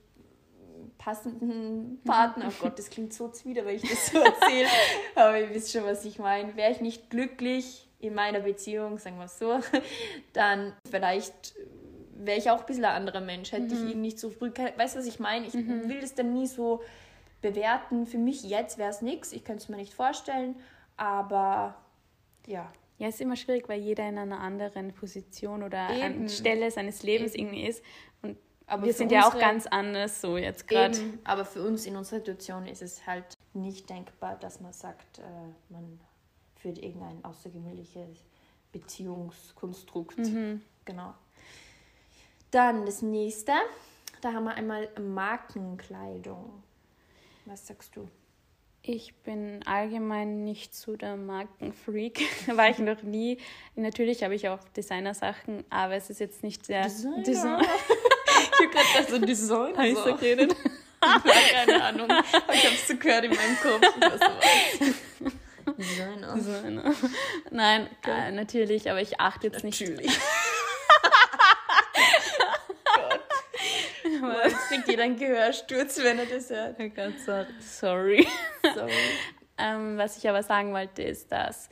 passenden 0.97 1.99
Partner? 2.05 2.49
Oh 2.49 2.63
Gott, 2.63 2.79
das 2.79 2.89
klingt 2.89 3.13
so 3.13 3.29
zwider, 3.29 3.65
wenn 3.65 3.75
ich 3.75 3.89
das 3.89 4.07
so 4.07 4.19
erzähle. 4.19 4.67
Aber 5.15 5.39
ihr 5.39 5.49
wisst 5.49 5.71
schon, 5.71 5.83
was 5.83 6.05
ich 6.05 6.19
meine. 6.19 6.55
Wäre 6.55 6.71
ich 6.71 6.81
nicht 6.81 7.09
glücklich 7.09 7.89
in 7.99 8.13
meiner 8.15 8.39
Beziehung, 8.39 8.97
sagen 8.97 9.17
wir 9.17 9.25
es 9.25 9.37
so, 9.37 9.59
dann 10.33 10.73
vielleicht 10.89 11.55
wäre 12.19 12.37
ich 12.37 12.49
auch 12.49 12.59
ein 12.59 12.65
bisschen 12.65 12.85
ein 12.85 12.95
anderer 12.95 13.21
Mensch, 13.21 13.51
hätte 13.51 13.73
mhm. 13.75 13.87
ich 13.87 13.93
ihn 13.93 14.01
nicht 14.01 14.19
so 14.19 14.29
früh. 14.29 14.51
Weißt 14.51 14.95
du, 14.95 14.99
was 14.99 15.05
ich 15.05 15.19
meine? 15.19 15.47
Ich 15.47 15.53
mhm. 15.53 15.89
will 15.89 16.01
das 16.01 16.15
dann 16.15 16.33
nie 16.33 16.47
so 16.47 16.81
bewerten. 17.41 18.05
Für 18.05 18.17
mich 18.17 18.43
jetzt 18.43 18.77
wäre 18.77 18.89
es 18.89 19.01
nichts, 19.01 19.31
ich 19.31 19.43
könnte 19.43 19.63
es 19.63 19.69
mir 19.69 19.77
nicht 19.77 19.93
vorstellen, 19.93 20.55
aber 20.97 21.75
ja. 22.45 22.71
Ja, 22.97 23.07
es 23.07 23.15
ist 23.15 23.21
immer 23.21 23.37
schwierig, 23.37 23.69
weil 23.69 23.79
jeder 23.79 24.07
in 24.09 24.17
einer 24.17 24.41
anderen 24.41 24.93
Position 24.93 25.63
oder 25.63 25.89
Eben. 25.89 26.23
an 26.23 26.29
Stelle 26.29 26.69
seines 26.69 27.01
Lebens 27.01 27.33
Eben. 27.33 27.47
irgendwie 27.47 27.67
ist. 27.67 27.83
Und 28.21 28.37
aber 28.67 28.85
wir 28.85 28.93
sind 28.93 29.11
ja 29.11 29.25
auch 29.25 29.39
ganz 29.39 29.67
anders 29.67 30.19
so 30.19 30.37
jetzt 30.37 30.67
gerade. 30.67 30.97
Aber 31.23 31.45
für 31.45 31.61
uns 31.61 31.85
in 31.85 31.95
unserer 31.95 32.19
Situation 32.19 32.67
ist 32.67 32.81
es 32.81 33.07
halt 33.07 33.25
nicht 33.53 33.89
denkbar, 33.89 34.35
dass 34.37 34.59
man 34.59 34.73
sagt, 34.73 35.19
äh, 35.19 35.21
man 35.69 35.99
führt 36.55 36.77
irgendein 36.77 37.23
außergewöhnliches 37.23 38.25
Beziehungskonstrukt. 38.73 40.17
Mhm. 40.17 40.61
Genau. 40.85 41.13
Dann 42.51 42.85
das 42.85 43.01
nächste, 43.01 43.53
da 44.21 44.33
haben 44.33 44.45
wir 44.45 44.55
einmal 44.55 44.89
Markenkleidung. 44.99 46.63
Was 47.45 47.67
sagst 47.67 47.95
du? 47.95 48.07
Ich 48.81 49.13
bin 49.23 49.61
allgemein 49.65 50.43
nicht 50.45 50.73
so 50.73 50.95
der 50.95 51.15
Markenfreak, 51.15 52.21
war 52.55 52.69
ich 52.69 52.79
noch 52.79 53.03
nie. 53.03 53.37
Natürlich 53.75 54.23
habe 54.23 54.33
ich 54.33 54.49
auch 54.49 54.63
Designersachen, 54.75 55.63
aber 55.69 55.95
es 55.95 56.09
ist 56.09 56.19
jetzt 56.19 56.41
nicht 56.41 56.65
sehr 56.65 56.83
Designer. 56.83 57.23
Design 57.23 57.61
ich 58.41 58.51
habe 58.59 58.69
gerade 58.69 59.11
so 59.11 59.19
Design 59.19 59.77
heiß 59.77 59.97
so. 59.97 60.15
geredet. 60.15 60.55
keine 61.51 61.83
Ahnung. 61.83 62.07
Ich 62.53 62.65
habe 62.65 62.75
es 62.75 62.87
so 62.87 62.95
gehört 62.95 63.25
in 63.25 63.31
meinem 63.31 63.57
Kopf. 63.57 63.81
Designer. 65.77 66.35
Designer. 66.35 66.95
Nein, 67.51 67.89
äh, 68.07 68.31
natürlich, 68.31 68.89
aber 68.89 69.01
ich 69.01 69.19
achte 69.19 69.47
jetzt 69.47 69.63
natürlich. 69.63 69.97
nicht. 69.97 70.07
Natürlich. 70.07 70.38
Kriegt 74.69 74.87
jeder 74.87 75.03
einen 75.03 75.17
Gehörsturz, 75.17 75.99
wenn 76.01 76.19
er 76.19 76.25
das 76.27 76.49
hört. 76.49 76.75
Oh 76.79 76.89
Gott, 76.89 77.13
sorry. 77.59 78.25
Sorry. 78.61 78.91
ähm, 79.57 79.97
was 79.97 80.17
ich 80.17 80.29
aber 80.29 80.43
sagen 80.43 80.73
wollte, 80.73 81.01
ist, 81.03 81.31
dass 81.31 81.69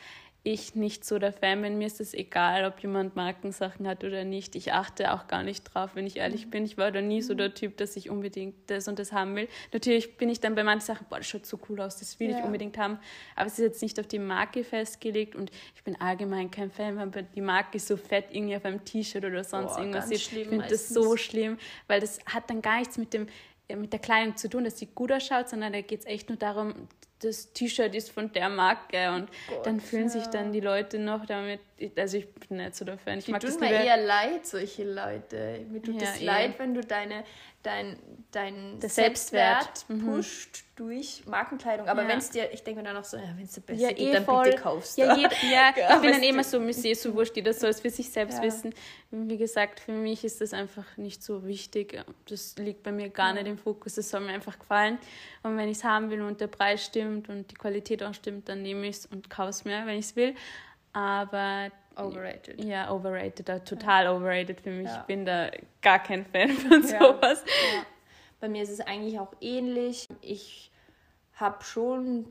ich 0.53 0.75
nicht 0.75 1.03
so 1.03 1.19
der 1.19 1.33
Fan 1.33 1.61
bin. 1.61 1.77
Mir 1.77 1.87
ist 1.87 1.99
es 1.99 2.13
egal, 2.13 2.65
ob 2.65 2.79
jemand 2.79 3.15
Markensachen 3.15 3.87
hat 3.87 4.03
oder 4.03 4.23
nicht. 4.23 4.55
Ich 4.55 4.71
achte 4.71 5.13
auch 5.13 5.27
gar 5.27 5.43
nicht 5.43 5.63
drauf, 5.63 5.91
wenn 5.93 6.07
ich 6.07 6.17
ehrlich 6.17 6.45
mhm. 6.45 6.51
bin. 6.51 6.65
Ich 6.65 6.77
war 6.77 6.91
da 6.91 7.01
nie 7.01 7.21
so 7.21 7.33
der 7.33 7.53
Typ, 7.53 7.75
dass 7.77 7.95
ich 7.97 8.09
unbedingt 8.09 8.55
das 8.67 8.87
und 8.87 8.97
das 8.97 9.11
haben 9.11 9.35
will. 9.35 9.49
Natürlich 9.73 10.15
bin 10.15 10.29
ich 10.29 10.39
dann 10.39 10.55
bei 10.55 10.63
manchen 10.63 10.85
Sachen, 10.85 11.05
boah, 11.09 11.17
das 11.17 11.27
schaut 11.27 11.45
so 11.45 11.59
cool 11.67 11.81
aus, 11.81 11.97
das 11.97 12.19
will 12.19 12.29
ja. 12.29 12.39
ich 12.39 12.45
unbedingt 12.45 12.77
haben. 12.77 12.97
Aber 13.35 13.47
es 13.47 13.53
ist 13.53 13.65
jetzt 13.65 13.81
nicht 13.81 13.99
auf 13.99 14.07
die 14.07 14.19
Marke 14.19 14.63
festgelegt 14.63 15.35
und 15.35 15.51
ich 15.75 15.83
bin 15.83 15.99
allgemein 15.99 16.49
kein 16.49 16.71
Fan, 16.71 16.97
wenn 17.13 17.27
die 17.35 17.41
Marke 17.41 17.79
so 17.79 17.97
fett 17.97 18.27
irgendwie 18.31 18.55
auf 18.55 18.63
einem 18.63 18.85
T-Shirt 18.85 19.25
oder 19.25 19.43
sonst 19.43 19.73
boah, 19.73 19.79
irgendwas 19.79 20.09
ist. 20.09 20.31
Ich 20.31 20.47
finde 20.47 20.67
das 20.67 20.87
so 20.87 21.17
schlimm, 21.17 21.57
weil 21.87 21.99
das 21.99 22.19
hat 22.25 22.49
dann 22.49 22.61
gar 22.61 22.79
nichts 22.79 22.97
mit 22.97 23.13
dem 23.13 23.27
mit 23.75 23.91
der 23.91 23.99
Kleidung 23.99 24.37
zu 24.37 24.49
tun, 24.49 24.63
dass 24.63 24.79
sie 24.79 24.85
gut 24.85 25.11
ausschaut, 25.11 25.49
sondern 25.49 25.73
da 25.73 25.81
geht 25.81 25.99
es 25.99 26.05
echt 26.05 26.29
nur 26.29 26.37
darum, 26.37 26.87
das 27.19 27.51
T-Shirt 27.51 27.95
ist 27.95 28.11
von 28.11 28.31
der 28.31 28.49
Marke 28.49 29.11
und 29.11 29.29
Gott, 29.47 29.65
dann 29.65 29.79
fühlen 29.79 30.03
ja. 30.03 30.09
sich 30.09 30.27
dann 30.27 30.51
die 30.51 30.59
Leute 30.59 30.99
noch 30.99 31.25
damit, 31.25 31.59
also 31.95 32.17
ich 32.17 32.31
bin 32.33 32.57
nicht 32.57 32.75
so 32.75 32.85
der 32.85 32.97
Fan. 32.97 33.19
Ich 33.19 33.25
die 33.25 33.31
mag 33.31 33.41
tun 33.41 33.49
das 33.49 33.59
mir 33.59 33.71
eher 33.71 33.97
leid, 33.97 34.45
solche 34.45 34.83
Leute. 34.83 35.65
Mir 35.69 35.81
tut 35.81 36.01
ja, 36.01 36.09
es 36.13 36.21
leid, 36.21 36.59
wenn 36.59 36.73
du 36.73 36.81
deine, 36.81 37.23
dein, 37.67 37.97
dein 38.31 38.79
Selbstwert, 38.79 38.93
Selbstwert 38.93 39.85
mhm. 39.89 40.05
pusht 40.05 40.63
durch 40.75 41.23
Markenkleidung. 41.25 41.87
Aber 41.89 42.03
ja. 42.03 42.07
wenn 42.07 42.17
es 42.19 42.29
dir, 42.29 42.51
ich 42.53 42.63
denke 42.63 42.81
mir 42.81 42.87
dann 42.87 42.97
auch 42.97 43.03
so, 43.03 43.17
ja, 43.17 43.33
wenn 43.35 43.43
es 43.43 43.51
dir 43.51 43.61
besser 43.61 43.81
ja, 43.81 43.89
geht, 43.89 43.99
eh 43.99 44.13
dann 44.13 44.25
voll. 44.25 44.45
bitte 44.45 44.57
kaufst 44.57 44.97
du. 44.97 45.01
Ja, 45.01 45.15
jed, 45.17 45.31
ja, 45.51 45.69
ich 45.75 46.01
bin 46.01 46.11
dann 46.11 46.23
immer 46.23 46.43
so, 46.43 46.59
mir 46.59 46.73
sehe 46.73 46.95
so 46.95 47.13
wurscht, 47.13 47.35
jeder 47.35 47.53
soll 47.53 47.69
es 47.69 47.81
für 47.81 47.89
sich 47.89 48.09
selbst 48.09 48.41
wissen. 48.41 48.73
Wie 49.11 49.37
gesagt, 49.37 49.81
für 49.81 49.91
mich 49.91 50.23
ist 50.23 50.39
das 50.39 50.53
einfach 50.53 50.85
nicht 50.95 51.21
so 51.21 51.45
wichtig. 51.45 52.01
Das 52.29 52.55
liegt 52.57 52.83
bei 52.83 52.91
mir 52.91 53.09
gar 53.09 53.33
nicht 53.33 53.47
im 53.47 53.57
Fokus. 53.57 53.95
Das 53.95 54.09
soll 54.09 54.21
mir 54.21 54.33
einfach 54.33 54.57
gefallen. 54.57 54.97
Und 55.43 55.57
wenn 55.57 55.67
ich 55.67 55.79
es 55.79 55.83
haben 55.83 56.09
will 56.09 56.21
und 56.21 56.39
der 56.39 56.47
Preis 56.47 56.85
stimmt 56.85 57.29
und 57.29 57.51
die 57.51 57.55
Qualität 57.55 58.01
auch 58.01 58.13
stimmt, 58.13 58.47
dann 58.47 58.61
nehme 58.61 58.87
ich 58.87 58.97
es 58.97 59.05
und 59.05 59.29
kaufe 59.29 59.49
es 59.49 59.65
mir, 59.65 59.85
wenn 59.85 59.99
ich 59.99 60.05
es 60.05 60.15
will. 60.15 60.35
Aber 60.93 61.69
Overrated. 61.97 62.63
Ja, 62.63 62.91
overrated, 62.91 63.65
total 63.65 64.05
ja. 64.05 64.13
overrated 64.13 64.61
für 64.61 64.71
mich. 64.71 64.87
Ja. 64.87 64.99
Ich 64.99 65.05
bin 65.05 65.25
da 65.25 65.49
gar 65.81 65.99
kein 65.99 66.25
Fan 66.25 66.49
von 66.69 66.83
sowas. 66.83 67.43
Ja. 67.45 67.83
Bei 68.39 68.47
mir 68.49 68.63
ist 68.63 68.69
es 68.69 68.81
eigentlich 68.81 69.19
auch 69.19 69.33
ähnlich. 69.41 70.07
Ich 70.21 70.71
habe 71.33 71.63
schon 71.63 72.27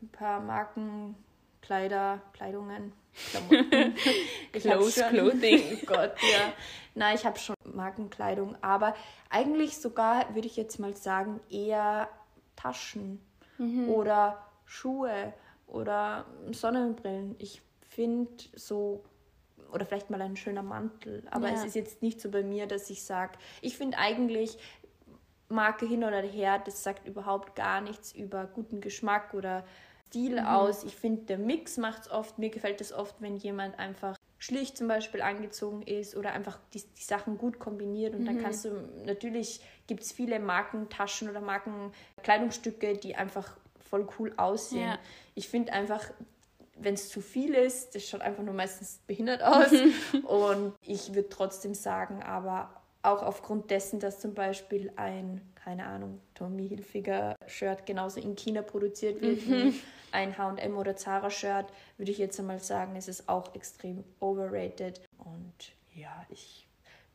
ein 0.00 0.08
paar 0.10 0.40
Marken, 0.40 1.14
Kleider, 1.60 2.20
Kleidungen, 2.32 2.92
Klamotten. 3.30 3.94
Close 4.52 5.04
Clothing. 5.08 5.78
oh 5.82 5.86
Gott, 5.86 6.14
ja. 6.22 6.52
Nein, 6.94 7.16
ich 7.16 7.26
habe 7.26 7.38
schon 7.38 7.56
Markenkleidung, 7.64 8.56
aber 8.62 8.94
eigentlich 9.30 9.76
sogar, 9.78 10.34
würde 10.34 10.46
ich 10.46 10.56
jetzt 10.56 10.78
mal 10.78 10.96
sagen, 10.96 11.40
eher 11.50 12.08
Taschen 12.56 13.20
mhm. 13.58 13.88
oder 13.88 14.46
Schuhe 14.64 15.32
oder 15.66 16.26
Sonnenbrillen. 16.50 17.34
Ich 17.38 17.62
finde 17.94 18.30
so 18.54 19.04
oder 19.72 19.86
vielleicht 19.86 20.10
mal 20.10 20.20
ein 20.20 20.36
schöner 20.36 20.62
Mantel. 20.62 21.22
Aber 21.30 21.48
ja. 21.48 21.54
es 21.54 21.64
ist 21.64 21.74
jetzt 21.74 22.02
nicht 22.02 22.20
so 22.20 22.30
bei 22.30 22.42
mir, 22.42 22.66
dass 22.66 22.90
ich 22.90 23.02
sage, 23.02 23.38
ich 23.62 23.76
finde 23.76 23.98
eigentlich, 23.98 24.58
Marke 25.48 25.86
hin 25.86 26.04
oder 26.04 26.22
her, 26.22 26.58
das 26.64 26.82
sagt 26.82 27.06
überhaupt 27.06 27.56
gar 27.56 27.80
nichts 27.80 28.12
über 28.12 28.46
guten 28.46 28.80
Geschmack 28.80 29.34
oder 29.34 29.64
Stil 30.08 30.40
mhm. 30.40 30.46
aus. 30.46 30.84
Ich 30.84 30.94
finde, 30.94 31.22
der 31.22 31.38
Mix 31.38 31.78
macht 31.78 32.02
es 32.02 32.10
oft. 32.10 32.38
Mir 32.38 32.50
gefällt 32.50 32.80
es 32.80 32.92
oft, 32.92 33.16
wenn 33.20 33.36
jemand 33.36 33.78
einfach 33.78 34.18
schlicht 34.38 34.76
zum 34.76 34.88
Beispiel 34.88 35.22
angezogen 35.22 35.82
ist 35.82 36.16
oder 36.16 36.32
einfach 36.32 36.58
die, 36.74 36.82
die 36.82 37.02
Sachen 37.02 37.38
gut 37.38 37.58
kombiniert. 37.58 38.14
Und 38.14 38.22
mhm. 38.22 38.26
dann 38.26 38.42
kannst 38.42 38.64
du, 38.64 38.70
natürlich 39.06 39.60
gibt 39.86 40.02
es 40.02 40.12
viele 40.12 40.38
Markentaschen 40.38 41.30
oder 41.30 41.40
Markenkleidungsstücke, 41.40 42.94
die 42.98 43.14
einfach 43.14 43.56
voll 43.78 44.06
cool 44.18 44.34
aussehen. 44.36 44.90
Ja. 44.90 44.98
Ich 45.34 45.48
finde 45.48 45.72
einfach, 45.72 46.10
wenn 46.84 46.94
es 46.94 47.08
zu 47.08 47.20
viel 47.20 47.54
ist, 47.54 47.94
das 47.94 48.06
schaut 48.06 48.20
einfach 48.20 48.42
nur 48.42 48.54
meistens 48.54 49.00
behindert 49.06 49.42
aus. 49.42 49.70
und 50.24 50.74
ich 50.82 51.14
würde 51.14 51.28
trotzdem 51.28 51.74
sagen, 51.74 52.22
aber 52.22 52.70
auch 53.02 53.22
aufgrund 53.22 53.70
dessen, 53.70 53.98
dass 53.98 54.20
zum 54.20 54.34
Beispiel 54.34 54.92
ein, 54.96 55.40
keine 55.54 55.86
Ahnung, 55.86 56.20
Tommy 56.34 56.68
Hilfiger 56.68 57.36
Shirt 57.46 57.84
genauso 57.84 58.20
in 58.20 58.36
China 58.36 58.62
produziert 58.62 59.20
wird 59.20 59.46
mhm. 59.46 59.50
wie 59.50 59.80
ein 60.12 60.36
H&M 60.36 60.76
oder 60.76 60.96
Zara 60.96 61.30
Shirt, 61.30 61.66
würde 61.96 62.12
ich 62.12 62.18
jetzt 62.18 62.38
einmal 62.38 62.60
sagen, 62.60 62.96
es 62.96 63.08
ist 63.08 63.28
auch 63.28 63.54
extrem 63.54 64.04
overrated. 64.20 65.00
Und 65.18 65.72
ja, 65.94 66.24
ich 66.30 66.68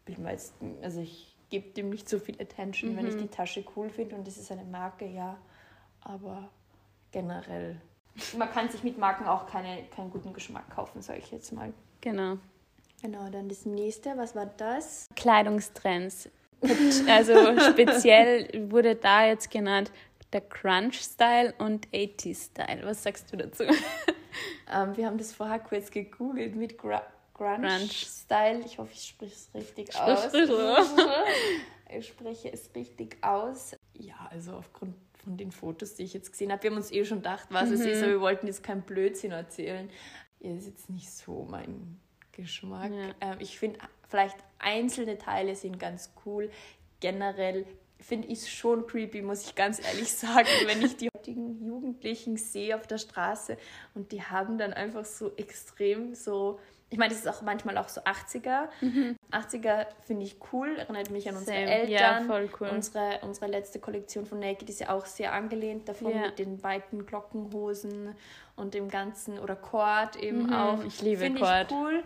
bin 0.06 0.25
jetzt, 0.25 0.53
also 0.82 0.99
ich 0.99 1.36
gebe 1.49 1.69
dem 1.69 1.89
nicht 1.89 2.10
so 2.10 2.19
viel 2.19 2.41
Attention, 2.41 2.91
mhm. 2.91 2.97
wenn 2.97 3.08
ich 3.08 3.15
mhm. 3.15 3.21
die 3.21 3.27
Tasche 3.27 3.63
cool 3.75 3.89
finde 3.89 4.15
und 4.15 4.27
es 4.27 4.38
ist 4.38 4.51
eine 4.51 4.65
Marke, 4.65 5.06
ja, 5.06 5.38
aber 6.01 6.49
generell. 7.12 7.80
Man 8.38 8.51
kann 8.51 8.69
sich 8.69 8.84
mit 8.84 8.97
Marken 8.97 9.25
auch 9.25 9.47
keine, 9.47 9.84
keinen 9.95 10.10
guten 10.10 10.34
Geschmack 10.34 10.69
kaufen, 10.69 11.01
sage 11.01 11.19
ich 11.19 11.32
jetzt 11.32 11.51
mal. 11.51 11.73
Genau. 12.01 12.38
Genau, 13.01 13.30
dann 13.30 13.47
das 13.47 13.65
nächste, 13.65 14.17
was 14.17 14.36
war 14.36 14.47
das? 14.47 15.08
Kleidungstrends. 15.15 16.30
Also 17.08 17.60
speziell 17.60 18.71
wurde 18.71 18.95
da 18.95 19.25
jetzt 19.25 19.51
genannt 19.51 19.91
der 20.34 20.41
Crunch-Style 20.41 21.53
und 21.60 21.88
80s-Style. 21.89 22.84
Was 22.84 23.03
sagst 23.03 23.32
du 23.32 23.38
dazu? 23.38 23.63
Ähm, 24.69 24.97
wir 24.97 25.06
haben 25.06 25.17
das 25.17 25.34
vorher 25.34 25.60
kurz 25.60 25.89
gegoogelt 25.89 26.56
mit 26.56 26.77
Gr 26.77 27.01
Grunge-Style. 27.34 28.63
Ich 28.65 28.77
hoffe, 28.77 28.91
ich 28.93 29.08
spreche 29.08 29.34
es 29.34 29.49
richtig 29.53 29.95
aus. 29.95 30.34
ich 31.89 32.08
spreche 32.08 32.51
es 32.51 32.69
richtig 32.75 33.17
aus. 33.23 33.75
Ja, 33.93 34.27
also 34.30 34.53
aufgrund 34.53 34.95
von 35.28 35.36
den 35.36 35.52
Fotos, 35.52 35.96
die 35.96 36.04
ich 36.04 36.13
jetzt 36.13 36.32
gesehen 36.32 36.54
habe, 36.54 36.63
wir 36.63 36.70
haben 36.70 36.78
uns 36.78 36.90
eh 36.90 37.04
schon 37.04 37.18
gedacht, 37.18 37.48
was 37.50 37.68
mhm. 37.68 37.76
es 37.76 37.82
ist, 37.82 38.02
aber 38.02 38.13
wir 38.13 38.22
wollten 38.22 38.48
jetzt 38.48 38.63
kein 38.63 38.82
Blödsinn 38.82 39.32
erzählen. 39.32 39.90
Ihr 40.40 40.56
ist 40.56 40.68
jetzt 40.68 40.90
nicht 40.90 41.12
so 41.12 41.46
mein 41.50 42.00
Geschmack. 42.32 42.94
Ja. 42.94 43.34
Ähm, 43.34 43.38
ich 43.40 43.60
finde, 43.60 43.80
vielleicht 44.08 44.38
einzelne 44.58 45.18
Teile 45.18 45.56
sind 45.56 45.80
ganz 45.80 46.13
cool. 46.26 46.50
Generell 47.02 47.66
finde 48.00 48.30
ich 48.30 48.40
es 48.40 48.50
schon 48.50 48.88
creepy, 48.88 49.22
muss 49.22 49.44
ich 49.44 49.56
ganz 49.56 49.84
ehrlich 49.84 50.13
sagen, 50.13 50.48
wenn 50.66 50.82
ich 50.82 50.96
die 50.96 51.10
heutigen 51.13 51.62
Jugendlichen 51.66 52.38
sehe 52.38 52.74
auf 52.76 52.88
der 52.88 52.98
Straße 52.98 53.58
und 53.96 54.13
die 54.13 54.24
haben 54.24 54.58
dann 54.58 54.72
einfach 54.72 55.04
so 55.04 55.36
extrem 55.36 56.16
so. 56.16 56.58
Ich 56.89 56.97
meine, 56.97 57.10
das 57.10 57.19
ist 57.19 57.28
auch 57.28 57.41
manchmal 57.41 57.78
auch 57.78 57.89
so 57.89 58.02
80er. 58.02 58.69
Mhm. 58.80 59.17
80er 59.32 59.88
finde 60.06 60.23
ich 60.23 60.38
cool, 60.54 60.78
erinnert 60.78 61.10
mich 61.10 61.28
an 61.28 61.36
unsere 61.36 61.58
Same. 61.58 61.69
Eltern. 61.69 61.91
Ja, 61.91 62.21
voll 62.21 62.50
cool. 62.60 62.69
Unsere, 62.69 63.19
unsere 63.23 63.47
letzte 63.47 63.80
Kollektion 63.80 64.26
von 64.26 64.39
Naked 64.39 64.69
ist 64.69 64.80
ja 64.80 64.89
auch 64.89 65.06
sehr 65.06 65.34
angelehnt 65.34 65.89
davon 65.89 66.12
ja. 66.12 66.21
mit 66.28 66.39
den 66.39 66.63
weiten 66.63 67.06
Glockenhosen 67.06 68.15
und 68.56 68.73
dem 68.73 68.88
ganzen, 68.89 69.38
oder 69.38 69.58
Cord 69.58 70.15
eben 70.15 70.43
mhm. 70.43 70.54
auch. 70.54 70.84
Ich 70.86 71.02
liebe 71.02 71.23
Find 71.23 71.39
Cord. 71.39 71.71
Ich 71.71 71.78
cool. 71.78 72.04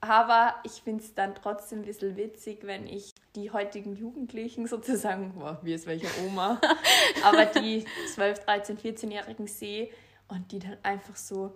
Aber 0.00 0.56
ich 0.64 0.82
finde 0.82 1.04
es 1.04 1.14
dann 1.14 1.34
trotzdem 1.36 1.80
ein 1.80 1.84
bisschen 1.84 2.16
witzig, 2.16 2.66
wenn 2.66 2.88
ich 2.88 3.14
die 3.36 3.52
heutigen 3.52 3.94
Jugendlichen 3.94 4.66
sozusagen, 4.66 5.34
boah, 5.34 5.60
wie 5.62 5.74
ist 5.74 5.86
welche 5.86 6.08
Oma, 6.26 6.60
aber 7.24 7.46
die 7.46 7.84
12, 8.14 8.40
13, 8.40 8.78
14-Jährigen 8.78 9.46
sehe 9.46 9.90
und 10.26 10.50
die 10.50 10.58
dann 10.58 10.76
einfach 10.82 11.14
so 11.14 11.52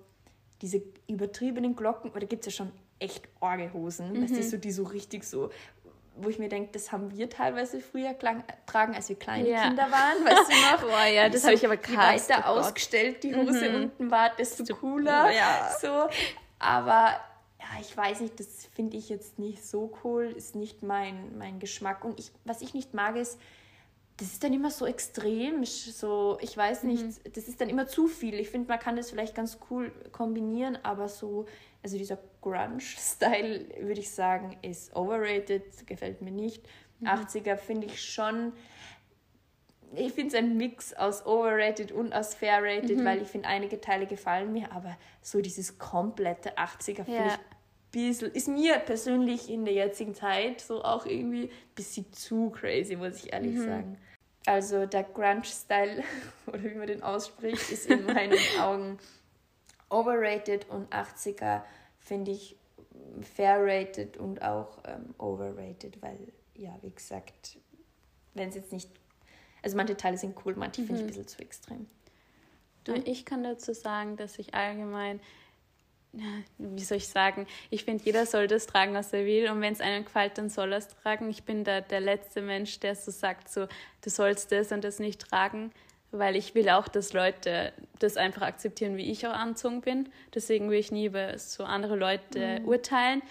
diese 0.63 0.83
übertriebenen 1.09 1.77
Glocken, 1.77 2.11
oder 2.11 2.27
gibt 2.27 2.47
es 2.47 2.55
ja 2.55 2.65
schon 2.65 2.73
echt 2.99 3.29
Orgelhosen, 3.41 4.13
mhm. 4.13 4.23
weißt 4.23 4.37
du, 4.37 4.43
so, 4.43 4.57
die 4.57 4.73
so 4.73 4.85
richtig 4.85 5.25
so, 5.25 5.51
wo 6.19 6.29
ich 6.31 6.39
mir 6.39 6.49
denke, 6.49 6.71
das 6.73 6.93
haben 6.93 7.11
wir 7.11 7.29
teilweise 7.29 7.81
früher 7.81 8.15
klang, 8.15 8.43
tragen, 8.65 8.95
als 8.95 9.09
wir 9.09 9.17
kleine 9.17 9.49
ja. 9.49 9.69
Kinder 9.69 9.91
waren, 9.91 10.25
weißt 10.25 10.51
du 10.51 10.55
noch? 10.73 10.91
Boah, 10.91 11.07
ja, 11.07 11.29
das 11.29 11.43
so, 11.43 11.49
habe 11.49 11.57
ich 11.57 11.65
aber 11.67 11.77
krass. 11.77 12.29
Je 12.29 12.35
weiter 12.35 12.45
oh 12.47 12.59
ausgestellt 12.59 13.23
die 13.23 13.35
Hose 13.35 13.69
mhm. 13.69 13.83
unten 13.83 14.11
war, 14.11 14.35
desto 14.35 14.65
cooler. 14.75 15.31
Ja. 15.31 15.77
So, 15.81 16.09
aber 16.59 17.21
ja, 17.61 17.81
ich 17.81 17.95
weiß 17.97 18.21
nicht, 18.21 18.39
das 18.41 18.67
finde 18.75 18.97
ich 18.97 19.09
jetzt 19.09 19.39
nicht 19.39 19.65
so 19.65 19.93
cool, 20.05 20.25
ist 20.25 20.55
nicht 20.55 20.83
mein, 20.83 21.37
mein 21.37 21.59
Geschmack. 21.59 22.05
Und 22.05 22.19
ich, 22.19 22.31
was 22.45 22.63
ich 22.63 22.73
nicht 22.75 22.95
mag, 22.95 23.17
ist, 23.17 23.39
das 24.19 24.29
ist 24.29 24.43
dann 24.43 24.53
immer 24.55 24.71
so 24.71 24.87
extrem, 24.87 25.65
so, 25.65 26.39
ich 26.41 26.57
weiß 26.57 26.85
nicht, 26.85 27.03
mhm. 27.03 27.33
das 27.35 27.49
ist 27.49 27.61
dann 27.61 27.69
immer 27.69 27.87
zu 27.87 28.07
viel. 28.07 28.35
Ich 28.35 28.49
finde, 28.49 28.69
man 28.69 28.79
kann 28.79 28.97
das 28.97 29.11
vielleicht 29.11 29.35
ganz 29.35 29.59
cool 29.71 29.93
kombinieren, 30.11 30.79
aber 30.83 31.09
so, 31.09 31.45
also 31.83 31.99
dieser 31.99 32.19
Grunge-Style, 32.41 33.67
würde 33.81 34.01
ich 34.01 34.11
sagen, 34.11 34.57
ist 34.63 34.97
overrated, 34.97 35.87
gefällt 35.87 36.23
mir 36.23 36.31
nicht. 36.31 36.65
Mhm. 37.01 37.09
80er 37.09 37.57
finde 37.57 37.89
ich 37.89 38.03
schon, 38.03 38.55
ich 39.95 40.15
finde 40.15 40.29
es 40.29 40.35
ein 40.35 40.57
Mix 40.57 40.95
aus 40.95 41.27
overrated 41.27 41.93
und 41.93 42.15
aus 42.15 42.35
fairrated, 42.35 42.97
mhm. 42.97 43.05
weil 43.05 43.21
ich 43.21 43.29
finde, 43.29 43.49
einige 43.49 43.83
Teile 43.83 44.07
gefallen 44.07 44.51
mir, 44.51 44.73
aber 44.73 44.97
so 45.21 45.43
dieses 45.43 45.77
komplette 45.77 46.57
80er 46.57 47.05
finde 47.05 47.13
ja. 47.13 47.27
ich 47.27 47.56
bisschen, 47.97 48.31
ist 48.33 48.49
mir 48.49 48.79
persönlich 48.79 49.49
in 49.49 49.65
der 49.65 49.75
jetzigen 49.75 50.15
Zeit 50.15 50.61
so 50.61 50.85
auch 50.85 51.07
irgendwie 51.07 51.45
ein 51.45 51.75
bisschen 51.75 52.13
zu 52.13 52.51
crazy, 52.51 52.97
muss 52.97 53.25
ich 53.25 53.33
ehrlich 53.33 53.55
mhm. 53.55 53.65
sagen. 53.65 53.99
Also 54.47 54.87
der 54.87 55.05
Grunge-Style, 55.05 56.05
oder 56.47 56.63
wie 56.63 56.75
man 56.75 56.87
den 56.87 57.03
ausspricht, 57.03 57.71
ist 57.71 57.87
in 57.87 58.05
meinen 58.07 58.37
Augen 58.61 58.99
overrated 59.89 60.69
und 60.69 60.93
80er 60.93 61.63
finde 61.99 62.33
ich 62.33 62.57
fair-rated 63.23 64.17
und 64.17 64.43
auch 64.43 64.79
ähm, 64.85 65.15
overrated, 65.19 66.01
weil, 66.03 66.19
ja, 66.55 66.77
wie 66.83 66.91
gesagt, 66.91 67.59
wenn 68.35 68.51
es 68.51 68.57
jetzt 68.57 68.73
nicht, 68.73 68.91
also 69.63 69.77
manche 69.77 69.97
Teile 69.97 70.19
sind 70.19 70.37
cool, 70.45 70.55
manche 70.57 70.83
mhm. 70.83 70.87
finde 70.87 71.01
ich 71.01 71.05
ein 71.05 71.09
bisschen 71.09 71.29
zu 71.29 71.39
extrem. 71.41 71.87
Du? 72.85 72.95
Ich 72.95 73.25
kann 73.25 73.43
dazu 73.43 73.73
sagen, 73.73 74.17
dass 74.17 74.39
ich 74.39 74.55
allgemein 74.55 75.21
wie 76.59 76.85
soll 76.85 76.99
ich 76.99 77.09
sagen, 77.09 77.47
ich 77.71 77.85
finde, 77.85 78.05
jeder 78.05 78.27
soll 78.27 78.47
das 78.47 78.67
tragen, 78.67 78.95
was 78.95 79.13
er 79.13 79.25
will 79.27 79.51
und 79.51 79.61
wenn 79.61 79.73
es 79.73 79.81
einem 79.81 80.05
gefällt, 80.05 80.39
dann 80.39 80.51
soll 80.51 80.73
er 80.73 80.79
es 80.79 80.89
tragen. 80.89 81.29
Ich 81.31 81.45
bin 81.45 81.65
da 81.65 81.81
der 81.81 82.01
letzte 82.01 82.43
Mensch, 82.43 82.81
der 82.81 82.95
so 82.95 83.11
sagt, 83.11 83.49
so, 83.49 83.67
du 84.03 84.11
sollst 84.11 84.53
das 84.53 84.73
und 84.73 84.85
das 84.85 84.99
nicht 84.99 85.21
tragen, 85.21 85.73
weil 86.11 86.37
ich 86.37 86.55
will 86.55 86.69
auch, 86.71 86.89
dass 86.89 87.13
Leute 87.13 87.73
das 87.99 88.17
einfach 88.17 88.43
akzeptieren, 88.43 88.97
wie 88.97 89.11
ich 89.11 89.27
auch 89.27 89.33
anzogen 89.33 89.81
bin. 89.81 90.09
Deswegen 90.35 90.71
will 90.71 90.79
ich 90.79 90.93
nie 90.93 91.07
über 91.07 91.39
so 91.39 91.65
andere 91.65 91.97
Leute 91.97 92.61
mhm. 92.61 92.69
urteilen. 92.69 93.23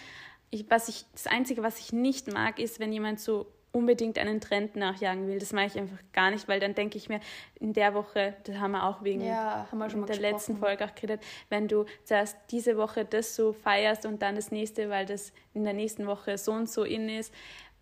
Ich, 0.51 0.65
was 0.69 0.87
ich, 0.87 1.05
das 1.11 1.27
Einzige, 1.27 1.63
was 1.63 1.79
ich 1.79 1.91
nicht 1.91 2.31
mag, 2.31 2.59
ist, 2.59 2.79
wenn 2.79 2.93
jemand 2.93 3.19
so 3.19 3.47
unbedingt 3.75 4.17
einen 4.17 4.39
Trend 4.39 4.77
nachjagen 4.77 5.27
will. 5.27 5.37
Das 5.37 5.51
mache 5.51 5.65
ich 5.65 5.77
einfach 5.77 5.97
gar 6.13 6.31
nicht, 6.31 6.47
weil 6.47 6.61
dann 6.61 6.75
denke 6.75 6.97
ich 6.97 7.09
mir, 7.09 7.19
in 7.59 7.73
der 7.73 7.93
Woche, 7.93 8.33
das 8.45 8.55
haben 8.55 8.71
wir 8.71 8.85
auch 8.85 9.03
wegen 9.03 9.21
ja, 9.21 9.67
wir 9.69 9.87
der 9.87 10.15
gesprochen. 10.17 10.21
letzten 10.21 10.57
Folge 10.57 10.85
auch 10.85 10.95
geredet, 10.95 11.21
wenn 11.49 11.67
du 11.67 11.85
zuerst 12.05 12.37
diese 12.51 12.77
Woche 12.77 13.03
das 13.03 13.35
so 13.35 13.51
feierst 13.51 14.05
und 14.05 14.21
dann 14.21 14.35
das 14.35 14.49
nächste, 14.49 14.89
weil 14.89 15.05
das 15.05 15.33
in 15.53 15.65
der 15.65 15.73
nächsten 15.73 16.07
Woche 16.07 16.37
so 16.37 16.53
und 16.53 16.69
so 16.69 16.83
in 16.83 17.09
ist 17.09 17.33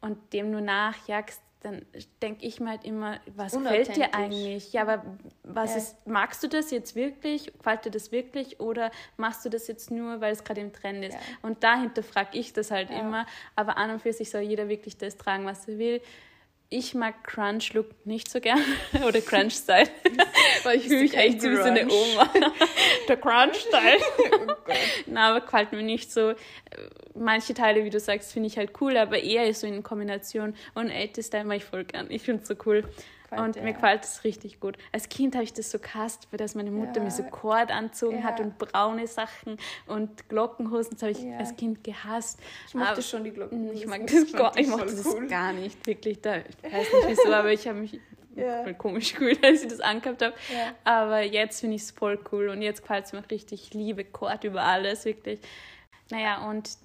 und 0.01 0.34
dem 0.34 0.49
nur 0.49 0.62
nachjagst, 0.62 1.41
dann 1.63 1.86
denke 2.21 2.45
ich 2.45 2.60
mir 2.60 2.69
halt 2.69 2.84
immer, 2.84 3.19
was 3.36 3.54
gefällt 3.54 3.95
dir 3.95 4.13
eigentlich? 4.13 4.73
Ja, 4.73 4.82
aber 4.82 5.04
was 5.43 5.71
ja. 5.71 5.78
ist, 5.78 6.06
magst 6.06 6.43
du 6.43 6.47
das 6.47 6.71
jetzt 6.71 6.95
wirklich? 6.95 7.54
Gefällt 7.58 7.86
dir 7.86 7.91
das 7.91 8.12
wirklich? 8.12 8.60
Oder 8.60 8.91
machst 9.17 9.45
du 9.45 9.49
das 9.49 9.67
jetzt 9.67 9.89
nur, 9.89 10.19
weil 10.19 10.34
es 10.34 10.43
gerade 10.43 10.62
im 10.62 10.73
Trend 10.73 11.06
ist? 11.06 11.13
Ja. 11.13 11.19
Und 11.41 11.63
dahinter 11.63 12.04
frage 12.04 12.38
ich 12.38 12.52
das 12.54 12.69
halt 12.69 12.89
ja. 12.89 12.99
immer. 12.99 13.26
Aber 13.56 13.78
an 13.78 13.91
und 13.91 14.02
für 14.02 14.12
sich 14.12 14.30
soll 14.30 14.41
jeder 14.41 14.67
wirklich 14.67 14.97
das 14.97 15.17
tragen, 15.17 15.45
was 15.45 15.67
er 15.67 15.80
will 15.80 16.02
ich 16.73 16.95
mag 16.95 17.23
Crunch-Look 17.23 18.05
nicht 18.05 18.29
so 18.29 18.39
gern. 18.39 18.59
Oder 19.07 19.21
Crunch-Style. 19.21 19.88
Weil 20.63 20.77
ich 20.77 20.88
fühle 20.88 21.01
mich 21.01 21.15
echt 21.15 21.43
wie 21.43 21.55
so 21.55 21.63
eine 21.63 21.86
Oma. 21.86 22.29
Der 23.07 23.17
Crunch-Style. 23.17 23.99
oh 23.99 24.73
Na, 25.05 25.29
aber 25.29 25.41
gefällt 25.41 25.71
mir 25.71 25.83
nicht 25.83 26.12
so. 26.12 26.33
Manche 27.13 27.53
Teile, 27.53 27.83
wie 27.86 27.91
du 27.91 27.99
sagst, 27.99 28.33
finde 28.33 28.47
ich 28.47 28.57
halt 28.57 28.71
cool, 28.81 28.97
aber 28.97 29.19
eher 29.19 29.53
so 29.53 29.67
in 29.67 29.83
Kombination. 29.83 30.55
Und 30.73 30.91
80-Style 30.91 31.45
mag 31.45 31.57
ich 31.57 31.65
voll 31.65 31.83
gern. 31.83 32.09
Ich 32.09 32.23
finde 32.23 32.41
es 32.41 32.47
so 32.47 32.55
cool 32.65 32.83
gefällt. 33.34 33.48
Und 33.48 33.56
ja. 33.56 33.63
mir 33.63 33.74
gefällt 33.74 34.04
es 34.04 34.24
richtig 34.24 34.60
gut. 34.60 34.78
Als 34.91 35.10
Kind 35.10 35.36
habe 35.36 35.43
ich 35.43 35.54
das 35.54 35.72
so 35.72 35.80
gehasst, 35.80 36.28
dass 36.32 36.56
meine 36.56 36.72
Mutter 36.72 36.98
ja. 36.98 37.04
mir 37.04 37.12
so 37.12 37.24
Kord 37.24 37.72
anzogen 37.72 38.19
ja. 38.19 38.24
hat 38.24 38.39
und 38.39 38.58
braune 38.58 39.08
Sachen 39.08 39.58
und 39.88 40.30
Glockenhosen. 40.30 40.93
Das 40.93 41.02
habe 41.04 41.12
ich 41.12 41.26
als 41.38 41.56
Kind 41.56 41.84
gehasst. 41.84 42.39
Ich 42.67 42.74
mochte 42.74 42.91
aber, 42.91 43.02
schon 43.02 43.24
die 43.24 43.32
Glocken. 43.32 43.74
Ich 43.74 43.86
mag 43.86 44.08
das, 44.08 44.32
gar, 44.32 44.58
ich 44.58 44.67
mochte 44.67 44.96
das 44.96 45.06
cool. 45.06 45.28
gar 45.28 45.54
nicht, 45.54 45.86
wirklich. 45.86 46.22
Da, 46.22 46.38
ich 46.38 46.46
weiß 46.63 46.74
nicht 46.74 47.08
wieso, 47.08 47.34
aber 47.34 47.52
ich 47.52 47.67
habe 47.67 47.80
mich 47.80 48.00
voll 48.36 48.74
komisch 48.74 49.13
gefühlt, 49.13 49.43
als 49.43 49.63
ich 49.63 49.69
das 49.69 49.80
angehabt 49.80 50.22
habe. 50.22 50.34
Aber 50.84 51.22
jetzt 51.22 51.60
finde 51.60 51.76
ich 51.76 51.84
es 51.84 51.91
voll 51.91 52.19
cool 52.32 52.50
und 52.50 52.62
jetzt 52.62 52.82
gefällt 52.82 53.06
es 53.06 53.13
mir 53.13 53.24
richtig. 53.30 53.63
Ich 53.67 53.74
liebe 53.74 54.04
Kord 54.04 54.43
über 54.43 54.63
alles, 54.63 55.06
wirklich. 55.06 55.39
Naja, 56.10 56.50
und 56.50 56.78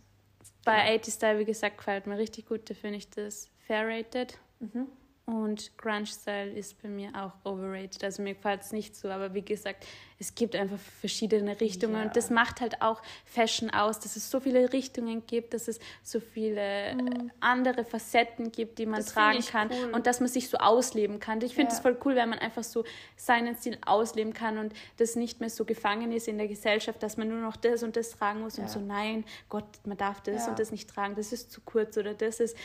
bei 0.65 0.95
80 0.97 1.15
Style, 1.15 1.39
wie 1.39 1.45
gesagt, 1.45 1.79
gefällt 1.79 2.07
mir 2.07 2.19
richtig 2.19 2.47
gut. 2.47 2.69
Da 2.69 2.75
finde 2.75 2.99
ich 2.99 3.09
das 3.11 3.49
fair 3.67 3.87
rated. 3.87 4.39
Mhm. 4.61 4.87
Und 5.29 5.77
Grunge-Style 5.77 6.53
ist 6.53 6.81
bei 6.81 6.89
mir 6.89 7.11
auch 7.15 7.33
overrated. 7.45 8.03
Also 8.03 8.23
mir 8.23 8.33
gefällt 8.33 8.63
es 8.63 8.73
nicht 8.73 8.97
so, 8.97 9.11
aber 9.11 9.35
wie 9.35 9.43
gesagt, 9.43 9.85
es 10.19 10.35
gibt 10.35 10.57
einfach 10.57 10.79
verschiedene 10.79 11.61
Richtungen 11.61 11.97
ja. 11.97 12.03
und 12.05 12.17
das 12.17 12.31
macht 12.31 12.63
halt 12.63 12.81
auch 12.81 13.03
Fashion 13.27 13.69
aus, 13.69 14.01
dass 14.01 14.17
es 14.17 14.31
so 14.31 14.41
viele 14.41 14.73
Richtungen 14.73 15.27
gibt, 15.27 15.53
dass 15.53 15.69
es 15.69 15.81
so 16.03 16.19
viele 16.19 16.95
mhm. 16.95 17.31
andere 17.41 17.85
Facetten 17.85 18.51
gibt, 18.53 18.79
die 18.79 18.87
man 18.87 19.01
das 19.01 19.13
tragen 19.13 19.45
kann 19.45 19.71
cool. 19.71 19.91
und 19.93 20.07
dass 20.07 20.21
man 20.21 20.31
sich 20.31 20.49
so 20.49 20.57
ausleben 20.57 21.21
kann. 21.21 21.43
Ich 21.43 21.55
finde 21.55 21.73
es 21.73 21.77
ja. 21.77 21.83
voll 21.83 21.99
cool, 22.07 22.17
wenn 22.17 22.31
man 22.31 22.39
einfach 22.39 22.65
so 22.65 22.85
seinen 23.17 23.55
Stil 23.55 23.77
ausleben 23.85 24.33
kann 24.33 24.57
und 24.57 24.73
das 24.97 25.15
nicht 25.15 25.41
mehr 25.41 25.51
so 25.51 25.67
gefangen 25.67 26.11
ist 26.11 26.27
in 26.27 26.39
der 26.39 26.49
Gesellschaft, 26.49 27.03
dass 27.03 27.19
man 27.19 27.29
nur 27.29 27.41
noch 27.41 27.57
das 27.57 27.83
und 27.83 27.97
das 27.97 28.13
tragen 28.13 28.41
muss 28.41 28.57
ja. 28.57 28.63
und 28.63 28.71
so 28.71 28.81
nein, 28.81 29.25
Gott, 29.51 29.67
man 29.85 29.99
darf 29.99 30.23
das 30.23 30.49
und 30.49 30.59
das 30.59 30.73
nicht 30.73 30.89
tragen, 30.89 31.17
das 31.17 31.35
ist 31.35 31.53
zu 31.53 31.61
kurz 31.61 31.99
oder 31.99 32.15
das 32.15 32.41
ist 32.41 32.57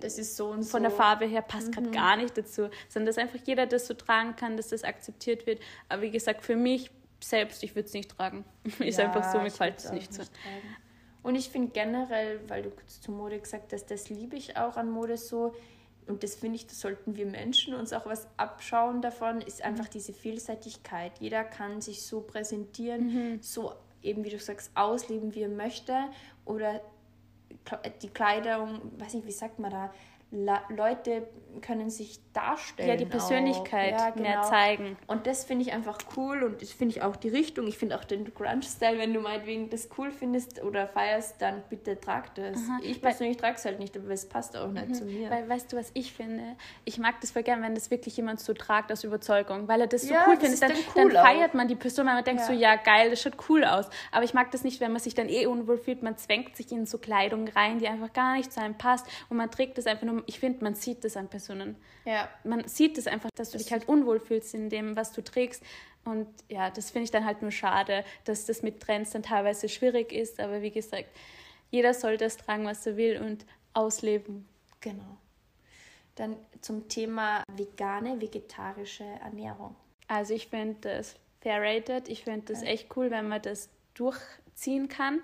das 0.00 0.18
ist 0.18 0.36
so 0.36 0.48
und 0.48 0.64
von 0.64 0.82
so. 0.82 0.88
der 0.88 0.90
Farbe 0.90 1.26
her 1.26 1.42
passt 1.42 1.68
mhm. 1.68 1.72
gerade 1.72 1.90
gar 1.90 2.16
nicht 2.16 2.36
dazu, 2.36 2.68
sondern 2.88 3.06
dass 3.06 3.18
einfach 3.18 3.38
jeder 3.44 3.66
das 3.66 3.86
so 3.86 3.94
tragen 3.94 4.36
kann, 4.36 4.56
dass 4.56 4.68
das 4.68 4.84
akzeptiert 4.84 5.46
wird. 5.46 5.60
Aber 5.88 6.02
wie 6.02 6.10
gesagt, 6.10 6.44
für 6.44 6.56
mich 6.56 6.90
selbst, 7.20 7.62
ich 7.62 7.74
würde 7.74 7.86
es 7.86 7.94
nicht 7.94 8.10
tragen. 8.10 8.44
ist 8.78 8.98
ja, 8.98 9.06
einfach 9.06 9.30
so, 9.30 9.38
mir 9.38 9.44
gefällt 9.44 9.78
es 9.78 9.92
nicht 9.92 10.12
so. 10.12 10.22
Tragen. 10.22 10.76
Und 11.22 11.36
ich 11.36 11.50
finde 11.50 11.70
generell, 11.72 12.40
weil 12.48 12.62
du 12.62 12.70
kurz 12.70 13.00
zur 13.00 13.14
Mode 13.14 13.38
gesagt 13.38 13.72
hast, 13.72 13.86
das 13.90 14.10
liebe 14.10 14.36
ich 14.36 14.56
auch 14.56 14.76
an 14.76 14.90
Mode 14.90 15.16
so. 15.16 15.54
Und 16.06 16.24
das 16.24 16.34
finde 16.34 16.56
ich, 16.56 16.66
da 16.66 16.74
sollten 16.74 17.14
wir 17.14 17.26
Menschen 17.26 17.74
uns 17.74 17.92
auch 17.92 18.06
was 18.06 18.26
abschauen 18.36 19.02
davon, 19.02 19.40
ist 19.40 19.62
einfach 19.62 19.86
diese 19.86 20.12
Vielseitigkeit. 20.12 21.12
Jeder 21.20 21.44
kann 21.44 21.80
sich 21.80 22.02
so 22.02 22.22
präsentieren, 22.22 23.34
mhm. 23.34 23.42
so 23.42 23.72
eben 24.02 24.24
wie 24.24 24.30
du 24.30 24.38
sagst, 24.40 24.72
ausleben, 24.74 25.34
wie 25.34 25.42
er 25.42 25.48
möchte. 25.48 25.96
Oder 26.44 26.80
die 28.02 28.08
Kleidung, 28.08 28.80
weiß 28.98 29.14
nicht, 29.14 29.26
wie 29.26 29.32
sagt 29.32 29.58
man 29.58 29.70
da, 29.70 29.92
Leute 30.32 31.28
können 31.60 31.90
sich 31.90 32.18
darstellen. 32.32 32.88
Ja, 32.88 32.96
die 32.96 33.04
Persönlichkeit 33.04 33.92
ja, 33.92 34.10
genau. 34.10 34.28
mehr 34.28 34.42
zeigen. 34.42 34.96
Und 35.06 35.26
das 35.26 35.44
finde 35.44 35.66
ich 35.66 35.72
einfach 35.72 35.98
cool 36.16 36.42
und 36.42 36.62
das 36.62 36.72
finde 36.72 36.96
ich 36.96 37.02
auch 37.02 37.16
die 37.16 37.28
Richtung. 37.28 37.66
Ich 37.66 37.76
finde 37.76 37.96
auch 37.98 38.04
den 38.04 38.32
Grunge-Style, 38.32 38.98
wenn 38.98 39.12
du 39.12 39.20
meinetwegen 39.20 39.68
das 39.68 39.90
cool 39.98 40.10
findest 40.10 40.62
oder 40.62 40.88
feierst, 40.88 41.42
dann 41.42 41.62
bitte 41.68 42.00
trag 42.00 42.34
das. 42.34 42.56
Aha. 42.56 42.80
Ich 42.82 43.02
persönlich 43.02 43.36
trage 43.36 43.56
es 43.56 43.64
halt 43.66 43.78
nicht, 43.78 43.94
aber 43.96 44.10
es 44.10 44.26
passt 44.26 44.56
auch 44.56 44.68
nicht 44.68 44.88
mhm. 44.88 44.94
zu 44.94 45.04
mir. 45.04 45.28
Weil, 45.28 45.46
weißt 45.48 45.72
du, 45.72 45.76
was 45.76 45.90
ich 45.92 46.12
finde? 46.14 46.56
Ich 46.84 46.98
mag 46.98 47.20
das 47.20 47.32
voll 47.32 47.42
gern, 47.42 47.60
wenn 47.62 47.74
das 47.74 47.90
wirklich 47.90 48.16
jemand 48.16 48.40
so 48.40 48.54
tragt 48.54 48.90
aus 48.90 49.04
Überzeugung, 49.04 49.68
weil 49.68 49.82
er 49.82 49.86
das 49.86 50.02
so 50.02 50.14
ja, 50.14 50.24
cool 50.26 50.38
findet. 50.38 50.62
Dann, 50.62 50.70
dann, 50.70 50.78
cool 50.96 51.12
dann 51.12 51.24
feiert 51.24 51.52
man 51.52 51.68
die 51.68 51.76
Person, 51.76 52.06
weil 52.06 52.14
man 52.14 52.24
denkt 52.24 52.40
ja. 52.40 52.46
so, 52.46 52.52
ja 52.54 52.76
geil, 52.76 53.10
das 53.10 53.20
schaut 53.20 53.36
cool 53.50 53.64
aus. 53.64 53.90
Aber 54.10 54.24
ich 54.24 54.32
mag 54.32 54.50
das 54.52 54.64
nicht, 54.64 54.80
wenn 54.80 54.92
man 54.92 55.00
sich 55.00 55.14
dann 55.14 55.28
eh 55.28 55.44
unwohl 55.46 55.76
fühlt. 55.76 56.02
Man 56.02 56.16
zwängt 56.16 56.56
sich 56.56 56.72
in 56.72 56.86
so 56.86 56.96
Kleidung 56.96 57.48
rein, 57.48 57.78
die 57.78 57.88
einfach 57.88 58.12
gar 58.12 58.36
nicht 58.36 58.52
zu 58.52 58.60
einem 58.60 58.78
passt 58.78 59.06
und 59.28 59.36
man 59.36 59.50
trägt 59.50 59.76
das 59.76 59.86
einfach 59.86 60.06
nur. 60.06 60.21
Ich 60.26 60.40
finde, 60.40 60.64
man 60.64 60.74
sieht 60.74 61.04
das 61.04 61.16
an 61.16 61.28
Personen. 61.28 61.76
Ja. 62.04 62.28
Man 62.44 62.66
sieht 62.68 62.98
es 62.98 63.04
das 63.04 63.12
einfach, 63.12 63.30
dass 63.34 63.50
du 63.50 63.58
das 63.58 63.64
dich 63.64 63.72
halt 63.72 63.88
unwohl 63.88 64.20
fühlst 64.20 64.54
in 64.54 64.68
dem, 64.68 64.96
was 64.96 65.12
du 65.12 65.22
trägst. 65.22 65.62
Und 66.04 66.26
ja, 66.48 66.70
das 66.70 66.90
finde 66.90 67.04
ich 67.04 67.10
dann 67.10 67.24
halt 67.24 67.42
nur 67.42 67.52
schade, 67.52 68.04
dass 68.24 68.46
das 68.46 68.62
mit 68.62 68.80
Trends 68.80 69.10
dann 69.10 69.22
teilweise 69.22 69.68
schwierig 69.68 70.12
ist. 70.12 70.40
Aber 70.40 70.62
wie 70.62 70.70
gesagt, 70.70 71.08
jeder 71.70 71.94
soll 71.94 72.16
das 72.16 72.36
tragen, 72.36 72.64
was 72.64 72.86
er 72.86 72.96
will 72.96 73.20
und 73.20 73.46
ausleben. 73.72 74.46
Genau. 74.80 75.16
Dann 76.16 76.36
zum 76.60 76.88
Thema 76.88 77.42
vegane, 77.50 78.20
vegetarische 78.20 79.04
Ernährung. 79.04 79.76
Also 80.08 80.34
ich 80.34 80.48
finde 80.48 80.76
das 80.82 81.16
fair 81.40 81.62
rated. 81.62 82.08
Ich 82.08 82.24
finde 82.24 82.52
das 82.52 82.62
echt 82.62 82.94
cool, 82.96 83.10
wenn 83.10 83.28
man 83.28 83.40
das 83.40 83.70
durchziehen 83.94 84.88
kann. 84.88 85.20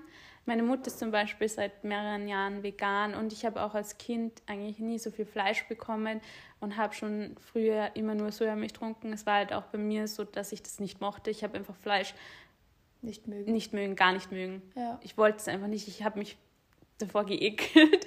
Meine 0.48 0.62
Mutter 0.62 0.87
ist 0.87 0.98
zum 0.98 1.11
Beispiel 1.11 1.46
seit 1.46 1.84
mehreren 1.84 2.26
Jahren 2.26 2.62
vegan 2.62 3.14
und 3.14 3.34
ich 3.34 3.44
habe 3.44 3.61
auch 3.61 3.74
als 3.74 3.98
Kind 3.98 4.40
eigentlich 4.46 4.78
nie 4.78 4.98
so 4.98 5.11
viel 5.11 5.26
Fleisch 5.26 5.68
bekommen 5.68 6.22
und 6.58 6.78
habe 6.78 6.94
schon 6.94 7.37
früher 7.52 7.90
immer 7.96 8.14
nur 8.14 8.32
Sojamilch 8.32 8.72
getrunken. 8.72 9.12
Es 9.12 9.26
war 9.26 9.34
halt 9.34 9.52
auch 9.52 9.64
bei 9.64 9.76
mir 9.76 10.08
so, 10.08 10.24
dass 10.24 10.52
ich 10.52 10.62
das 10.62 10.80
nicht 10.80 11.02
mochte. 11.02 11.30
Ich 11.30 11.44
habe 11.44 11.58
einfach 11.58 11.76
Fleisch 11.76 12.14
nicht 13.02 13.26
mögen. 13.26 13.52
Nicht 13.52 13.74
mögen, 13.74 13.94
gar 13.94 14.14
nicht 14.14 14.32
mögen. 14.32 14.62
Ja. 14.74 14.98
Ich 15.02 15.18
wollte 15.18 15.37
es 15.37 15.48
einfach 15.48 15.66
nicht. 15.66 15.87
Ich 15.87 16.02
habe 16.02 16.18
mich 16.18 16.38
davor 16.98 17.24
geekelt. 17.24 18.04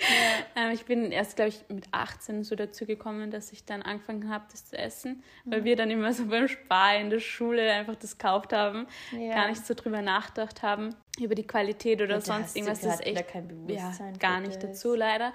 Ja. 0.56 0.64
Ähm, 0.64 0.72
ich 0.72 0.86
bin 0.86 1.12
erst, 1.12 1.36
glaube 1.36 1.50
ich, 1.50 1.64
mit 1.70 1.86
18 1.92 2.44
so 2.44 2.56
dazu 2.56 2.86
gekommen, 2.86 3.32
dass 3.32 3.52
ich 3.52 3.66
dann 3.66 3.82
angefangen 3.82 4.30
habe, 4.30 4.46
das 4.52 4.66
zu 4.66 4.78
essen, 4.78 5.24
mhm. 5.46 5.52
weil 5.52 5.64
wir 5.64 5.76
dann 5.76 5.90
immer 5.90 6.14
so 6.14 6.26
beim 6.26 6.48
Spar 6.48 6.98
in 6.98 7.10
der 7.10 7.20
Schule 7.20 7.72
einfach 7.72 7.96
das 7.96 8.18
gekauft 8.18 8.54
haben, 8.54 8.88
ja. 9.18 9.34
gar 9.34 9.48
nicht 9.48 9.66
so 9.66 9.74
drüber 9.74 10.02
nachgedacht 10.02 10.62
haben, 10.62 10.96
über 11.20 11.36
die 11.36 11.48
Qualität 11.48 12.02
oder 12.02 12.16
ja, 12.16 12.22
sonst 12.22 12.56
irgendwas. 12.56 12.82
Das 12.82 12.96
ist 12.96 13.06
echt 13.06 13.28
kein 13.28 13.48
Bewusstsein 13.48 14.14
ja, 14.14 14.20
gar 14.20 14.40
nicht 14.40 14.62
dazu, 14.62 14.96
leider. 14.96 15.34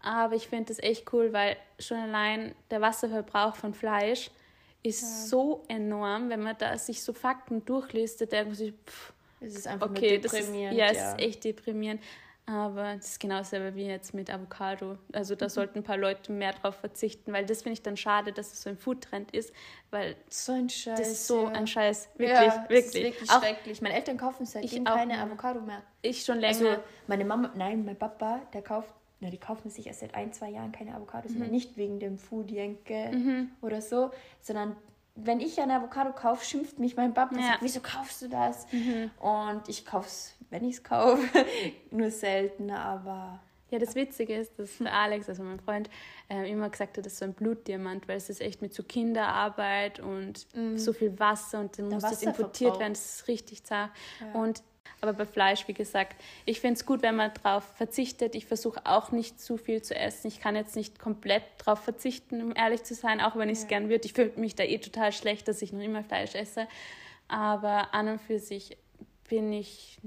Aber 0.00 0.34
ich 0.34 0.48
finde 0.48 0.66
das 0.66 0.78
echt 0.78 1.12
cool, 1.12 1.32
weil 1.32 1.56
schon 1.78 1.98
allein 1.98 2.54
der 2.70 2.80
Wasserverbrauch 2.80 3.56
von 3.56 3.72
Fleisch 3.74 4.30
ist 4.82 5.30
so 5.30 5.64
enorm, 5.68 6.28
wenn 6.28 6.42
man 6.42 6.56
da 6.58 6.76
sich 6.76 7.02
so 7.02 7.14
Fakten 7.14 7.64
durchliest, 7.64 8.20
da 8.20 8.26
denkt 8.26 8.48
man 8.48 8.54
sich, 8.54 8.74
pff, 8.86 9.14
es 9.40 9.56
ist 9.56 9.66
einfach 9.66 9.90
okay, 9.90 10.18
deprimierend. 10.18 10.72
Ist, 10.72 10.78
ja, 10.78 10.86
es 10.86 11.12
ist 11.14 11.20
echt 11.20 11.44
deprimierend. 11.44 12.02
Aber 12.46 12.96
das 12.96 13.12
ist 13.12 13.20
genau 13.20 13.38
dasselbe 13.38 13.74
wie 13.74 13.86
jetzt 13.86 14.12
mit 14.12 14.28
Avocado. 14.30 14.98
Also 15.12 15.34
da 15.34 15.46
mhm. 15.46 15.50
sollten 15.50 15.78
ein 15.78 15.82
paar 15.82 15.96
Leute 15.96 16.30
mehr 16.30 16.52
drauf 16.52 16.76
verzichten, 16.76 17.32
weil 17.32 17.46
das 17.46 17.62
finde 17.62 17.74
ich 17.74 17.82
dann 17.82 17.96
schade, 17.96 18.32
dass 18.32 18.52
es 18.52 18.62
so 18.62 18.68
ein 18.68 18.76
Foodtrend 18.76 19.30
ist, 19.30 19.52
weil 19.90 20.14
so 20.28 20.52
ein 20.52 20.68
Scheiß. 20.68 20.98
Das 20.98 21.08
ist 21.08 21.26
so 21.26 21.44
ja. 21.44 21.52
ein 21.52 21.66
Scheiß, 21.66 22.10
wirklich, 22.16 22.38
ja, 22.38 22.66
wirklich. 22.68 22.84
Das 22.84 22.86
ist 22.86 22.94
wirklich 22.94 23.30
auch, 23.30 23.42
schrecklich. 23.42 23.80
Meine 23.80 23.94
Eltern 23.94 24.18
kaufen 24.18 24.44
seitdem 24.44 24.84
keine 24.84 25.18
Avocado 25.20 25.60
mehr. 25.60 25.82
Ich 26.02 26.22
schon 26.22 26.38
länger. 26.38 26.68
Also 26.68 26.82
meine 27.06 27.24
Mama, 27.24 27.50
nein, 27.54 27.82
mein 27.84 27.96
Papa, 27.96 28.42
der 28.52 28.60
kauft, 28.60 28.92
na, 29.20 29.30
die 29.30 29.38
kaufen 29.38 29.70
sich 29.70 29.86
erst 29.86 30.00
seit 30.00 30.14
ein, 30.14 30.30
zwei 30.34 30.50
Jahren 30.50 30.70
keine 30.70 30.94
Avocados 30.94 31.32
mhm. 31.32 31.38
mehr, 31.38 31.48
nicht 31.48 31.78
wegen 31.78 31.98
dem 31.98 32.18
Foodjenke 32.18 33.10
mhm. 33.10 33.50
oder 33.62 33.80
so, 33.80 34.10
sondern 34.42 34.76
wenn 35.14 35.40
ich 35.40 35.60
eine 35.60 35.76
Avocado 35.76 36.12
kaufe, 36.12 36.44
schimpft 36.44 36.78
mich 36.78 36.96
mein 36.96 37.14
Papa 37.14 37.34
und 37.34 37.40
ja. 37.40 37.48
sagt, 37.48 37.62
wieso 37.62 37.80
kaufst 37.80 38.22
du 38.22 38.28
das? 38.28 38.66
Mhm. 38.72 39.10
Und 39.20 39.68
ich 39.68 39.86
kaufe 39.86 40.08
es, 40.08 40.34
wenn 40.50 40.64
ich 40.64 40.76
es 40.76 40.84
kaufe, 40.84 41.22
nur 41.90 42.10
selten, 42.10 42.70
aber... 42.70 43.40
Ja, 43.70 43.78
das 43.78 43.94
Witzige 43.94 44.36
ist, 44.36 44.58
dass 44.58 44.70
Alex, 44.84 45.28
also 45.28 45.42
mein 45.42 45.58
Freund, 45.60 45.88
äh, 46.28 46.50
immer 46.50 46.68
gesagt 46.68 46.96
hat, 46.96 47.06
das 47.06 47.14
ist 47.14 47.18
so 47.20 47.24
ein 47.24 47.32
Blutdiamant, 47.32 48.06
weil 48.08 48.16
es 48.16 48.28
ist 48.28 48.40
echt 48.40 48.60
mit 48.62 48.74
so 48.74 48.82
Kinderarbeit 48.82 50.00
und 50.00 50.46
mhm. 50.54 50.78
so 50.78 50.92
viel 50.92 51.18
Wasser 51.18 51.60
und 51.60 51.78
dann 51.78 51.90
der 51.90 52.00
muss 52.00 52.10
das 52.10 52.22
importiert 52.22 52.78
werden, 52.78 52.92
das 52.92 53.16
ist 53.20 53.28
richtig 53.28 53.64
zart. 53.64 53.90
Ja. 54.20 54.40
Und 54.40 54.62
Aber 55.04 55.12
bei 55.12 55.26
Fleisch, 55.26 55.68
wie 55.68 55.74
gesagt, 55.74 56.16
ich 56.46 56.60
finde 56.60 56.74
es 56.74 56.86
gut, 56.86 57.02
wenn 57.02 57.14
man 57.14 57.30
darauf 57.42 57.64
verzichtet. 57.76 58.34
Ich 58.34 58.46
versuche 58.46 58.80
auch 58.86 59.12
nicht 59.12 59.38
zu 59.38 59.58
viel 59.58 59.82
zu 59.82 59.94
essen. 59.94 60.28
Ich 60.28 60.40
kann 60.40 60.56
jetzt 60.56 60.76
nicht 60.76 60.98
komplett 60.98 61.42
darauf 61.58 61.80
verzichten, 61.80 62.40
um 62.42 62.56
ehrlich 62.56 62.84
zu 62.84 62.94
sein, 62.94 63.20
auch 63.20 63.36
wenn 63.36 63.50
ich 63.50 63.58
es 63.58 63.62
ja. 63.64 63.68
gern 63.68 63.90
würde. 63.90 64.06
Ich 64.06 64.14
fühle 64.14 64.32
mich 64.36 64.54
da 64.54 64.64
eh 64.64 64.78
total 64.78 65.12
schlecht, 65.12 65.46
dass 65.46 65.60
ich 65.60 65.74
noch 65.74 65.82
immer 65.82 66.02
Fleisch 66.02 66.34
esse. 66.34 66.66
Aber 67.28 67.92
an 67.92 68.08
und 68.08 68.20
für 68.20 68.38
sich 68.38 68.78
bin 69.28 69.52
ich, 69.52 69.98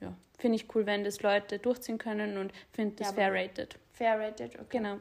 ja, 0.00 0.16
finde 0.38 0.56
ich 0.56 0.74
cool, 0.74 0.86
wenn 0.86 1.04
das 1.04 1.20
Leute 1.20 1.58
durchziehen 1.58 1.98
können 1.98 2.38
und 2.38 2.52
finde 2.72 2.96
das 2.96 3.08
ja, 3.08 3.12
fair 3.12 3.34
rated. 3.34 3.78
Fair 3.92 4.18
rated, 4.18 4.54
okay. 4.54 4.78
Genau. 4.78 4.96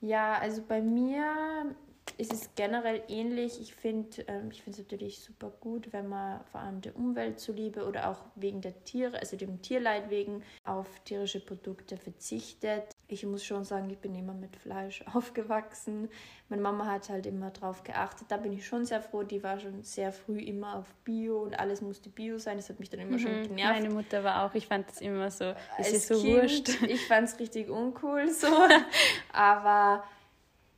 Ja, 0.00 0.34
also 0.38 0.62
bei 0.62 0.80
mir 0.80 1.76
ist 2.18 2.32
es 2.32 2.50
generell 2.54 3.02
ähnlich. 3.08 3.60
Ich 3.60 3.74
finde 3.74 4.22
ähm, 4.28 4.50
es 4.50 4.78
natürlich 4.78 5.20
super 5.20 5.52
gut, 5.60 5.92
wenn 5.92 6.08
man 6.08 6.40
vor 6.44 6.60
allem 6.60 6.80
der 6.80 6.96
Umwelt 6.96 7.38
zuliebe 7.40 7.86
oder 7.86 8.10
auch 8.10 8.18
wegen 8.36 8.60
der 8.60 8.84
Tiere, 8.84 9.18
also 9.18 9.36
dem 9.36 9.60
Tierleid 9.60 10.08
wegen, 10.08 10.42
auf 10.64 10.86
tierische 11.04 11.40
Produkte 11.40 11.96
verzichtet. 11.96 12.84
Ich 13.08 13.24
muss 13.26 13.44
schon 13.44 13.64
sagen, 13.64 13.90
ich 13.90 13.98
bin 13.98 14.14
immer 14.14 14.32
mit 14.32 14.56
Fleisch 14.56 15.04
aufgewachsen. 15.12 16.08
Meine 16.48 16.62
Mama 16.62 16.86
hat 16.86 17.08
halt 17.08 17.26
immer 17.26 17.50
drauf 17.50 17.82
geachtet. 17.82 18.26
Da 18.30 18.36
bin 18.36 18.52
ich 18.52 18.66
schon 18.66 18.86
sehr 18.86 19.02
froh. 19.02 19.22
Die 19.22 19.42
war 19.42 19.58
schon 19.58 19.82
sehr 19.82 20.12
früh 20.12 20.38
immer 20.38 20.76
auf 20.76 20.86
Bio 21.04 21.42
und 21.42 21.58
alles 21.58 21.82
musste 21.82 22.08
Bio 22.08 22.38
sein. 22.38 22.56
Das 22.56 22.68
hat 22.70 22.80
mich 22.80 22.88
dann 22.88 23.00
immer 23.00 23.18
mhm. 23.18 23.18
schon 23.18 23.42
genervt. 23.42 23.80
Meine 23.80 23.90
Mutter 23.90 24.24
war 24.24 24.44
auch. 24.44 24.54
Ich 24.54 24.66
fand 24.66 24.88
das 24.88 25.00
immer 25.00 25.30
so, 25.30 25.52
ist 25.78 26.08
so 26.08 26.20
kind, 26.20 26.42
wurscht. 26.42 26.82
Ich 26.88 27.06
fand 27.06 27.28
es 27.28 27.38
richtig 27.38 27.68
uncool 27.68 28.30
so. 28.30 28.46
Aber 29.32 30.04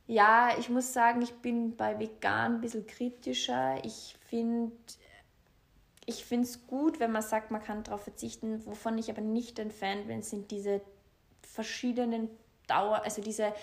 ja, 0.09 0.57
ich 0.57 0.69
muss 0.69 0.91
sagen, 0.91 1.21
ich 1.21 1.35
bin 1.35 1.77
bei 1.77 1.99
vegan 1.99 2.55
ein 2.55 2.61
bisschen 2.61 2.87
kritischer. 2.87 3.77
Ich 3.85 4.15
finde 4.27 4.71
ich 6.07 6.25
finde 6.25 6.47
es 6.47 6.65
gut, 6.65 6.99
wenn 6.99 7.11
man 7.11 7.21
sagt, 7.21 7.51
man 7.51 7.61
kann 7.61 7.83
darauf 7.83 8.01
verzichten. 8.01 8.65
Wovon 8.65 8.97
ich 8.97 9.11
aber 9.11 9.21
nicht 9.21 9.59
ein 9.59 9.69
Fan 9.69 10.07
bin, 10.07 10.23
sind 10.23 10.49
diese 10.49 10.81
verschiedenen 11.43 12.27
Dauer, 12.65 13.03
also 13.03 13.21
diese 13.21 13.53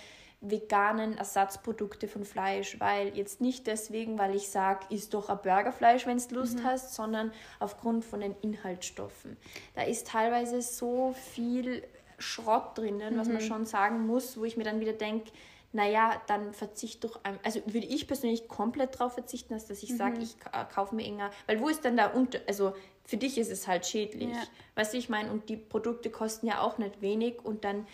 veganen 0.41 1.19
Ersatzprodukte 1.19 2.07
von 2.07 2.25
Fleisch, 2.25 2.79
weil 2.79 3.17
jetzt 3.19 3.41
nicht 3.41 3.67
deswegen, 3.67 4.17
weil 4.17 4.37
ich 4.37 4.49
sage, 4.49 4.87
isst 4.91 5.15
doch 5.15 5.29
ein 5.29 5.43
Burgerfleisch, 5.43 6.07
wenn 6.07 6.19
du 6.19 6.35
Lust 6.37 6.61
mhm. 6.61 6.65
hast, 6.65 6.95
sondern 6.95 7.33
aufgrund 7.59 8.05
von 8.05 8.21
den 8.21 8.37
Inhaltsstoffen. 8.43 9.37
Da 9.75 9.83
ist 9.83 10.07
teilweise 10.07 10.63
so 10.63 11.13
viel 11.13 11.83
Schrott 12.19 12.79
drinnen, 12.79 13.15
mhm. 13.15 13.19
was 13.19 13.27
man 13.27 13.39
mhm. 13.39 13.47
schon 13.49 13.67
sagen 13.67 14.07
muss, 14.07 14.39
wo 14.39 14.45
ich 14.45 14.57
mir 14.57 14.65
dann 14.65 14.79
wieder 14.79 14.93
denke, 14.93 15.33
naja, 15.77 16.23
dann 16.27 16.55
verzicht 16.55 17.05
doch, 17.05 17.21
also 17.43 17.61
würde 17.67 17.87
ich 17.87 18.07
persönlich 18.07 18.49
komplett 18.49 18.95
darauf 18.95 19.13
verzichten, 19.13 19.53
dass 19.53 19.69
ich 19.71 19.91
mhm. 19.91 19.97
sage, 19.97 20.21
ich 20.23 20.35
äh, 20.53 20.65
kaufe 20.75 20.95
mir 20.95 21.05
enger, 21.05 21.31
weil 21.47 21.61
wo 21.61 21.69
ist 21.69 21.85
denn 21.85 21.99
da 21.99 22.07
unter, 22.07 22.41
also 22.49 22.73
für 23.05 23.19
dich 23.19 23.37
ist 23.37 23.53
es 23.53 23.69
halt 23.69 23.87
schädlich, 23.87 24.31
ja. 24.31 24.43
weißt 24.75 24.95
du, 24.95 24.99
ich 24.99 25.11
meine, 25.11 25.31
und 25.31 25.51
die 25.51 25.59
Produkte 25.59 26.09
kosten 26.11 26.47
ja 26.47 26.63
auch 26.63 26.79
nicht 26.79 27.03
wenig 27.03 27.45
und 27.45 27.65
dann, 27.65 27.87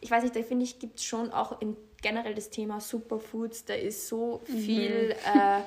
ich 0.00 0.10
weiß 0.10 0.24
nicht, 0.24 0.34
da 0.34 0.42
finde 0.42 0.64
ich, 0.64 0.80
gibt 0.80 0.98
es 0.98 1.04
schon 1.04 1.30
auch 1.30 1.60
in 1.60 1.76
generell 2.02 2.34
das 2.34 2.50
Thema 2.50 2.80
Superfoods, 2.80 3.64
da 3.66 3.74
ist 3.74 4.08
so 4.08 4.42
mhm. 4.48 4.58
viel, 4.58 5.06
mhm. 5.06 5.10
äh, 5.40 5.60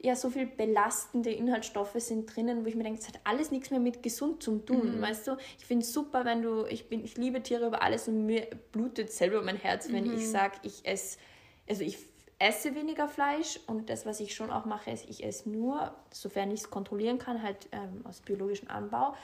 ja, 0.00 0.14
so 0.16 0.28
viel 0.28 0.46
belastende 0.46 1.30
Inhaltsstoffe 1.30 1.94
sind 1.96 2.34
drinnen, 2.34 2.64
wo 2.64 2.68
ich 2.68 2.74
mir 2.74 2.84
denke, 2.84 3.00
es 3.00 3.08
hat 3.08 3.20
alles 3.24 3.50
nichts 3.50 3.70
mehr 3.70 3.80
mit 3.80 4.02
gesund 4.02 4.42
zu 4.42 4.58
tun, 4.58 4.98
mhm. 4.98 5.02
weißt 5.02 5.28
du? 5.28 5.36
Ich 5.58 5.64
finde 5.64 5.84
es 5.84 5.92
super, 5.92 6.24
wenn 6.24 6.42
du, 6.42 6.66
ich 6.66 6.88
bin, 6.88 7.04
ich 7.04 7.16
liebe 7.16 7.42
Tiere 7.42 7.66
über 7.68 7.82
alles 7.82 8.06
und 8.06 8.26
mir 8.26 8.46
blutet 8.72 9.10
selber 9.10 9.40
mein 9.42 9.56
Herz, 9.56 9.90
wenn 9.90 10.06
mhm. 10.06 10.18
ich 10.18 10.28
sage, 10.28 10.58
ich 10.62 10.84
esse, 10.84 11.18
also 11.68 11.82
ich 11.82 11.98
esse 12.38 12.74
weniger 12.74 13.08
Fleisch 13.08 13.58
und 13.66 13.88
das, 13.88 14.04
was 14.04 14.20
ich 14.20 14.34
schon 14.34 14.50
auch 14.50 14.66
mache, 14.66 14.90
ist, 14.90 15.08
ich 15.08 15.24
esse 15.24 15.48
nur, 15.48 15.94
sofern 16.12 16.50
ich 16.50 16.60
es 16.60 16.70
kontrollieren 16.70 17.18
kann, 17.18 17.42
halt 17.42 17.68
ähm, 17.72 18.04
aus 18.04 18.20
biologischem 18.20 18.68
Anbau. 18.68 19.14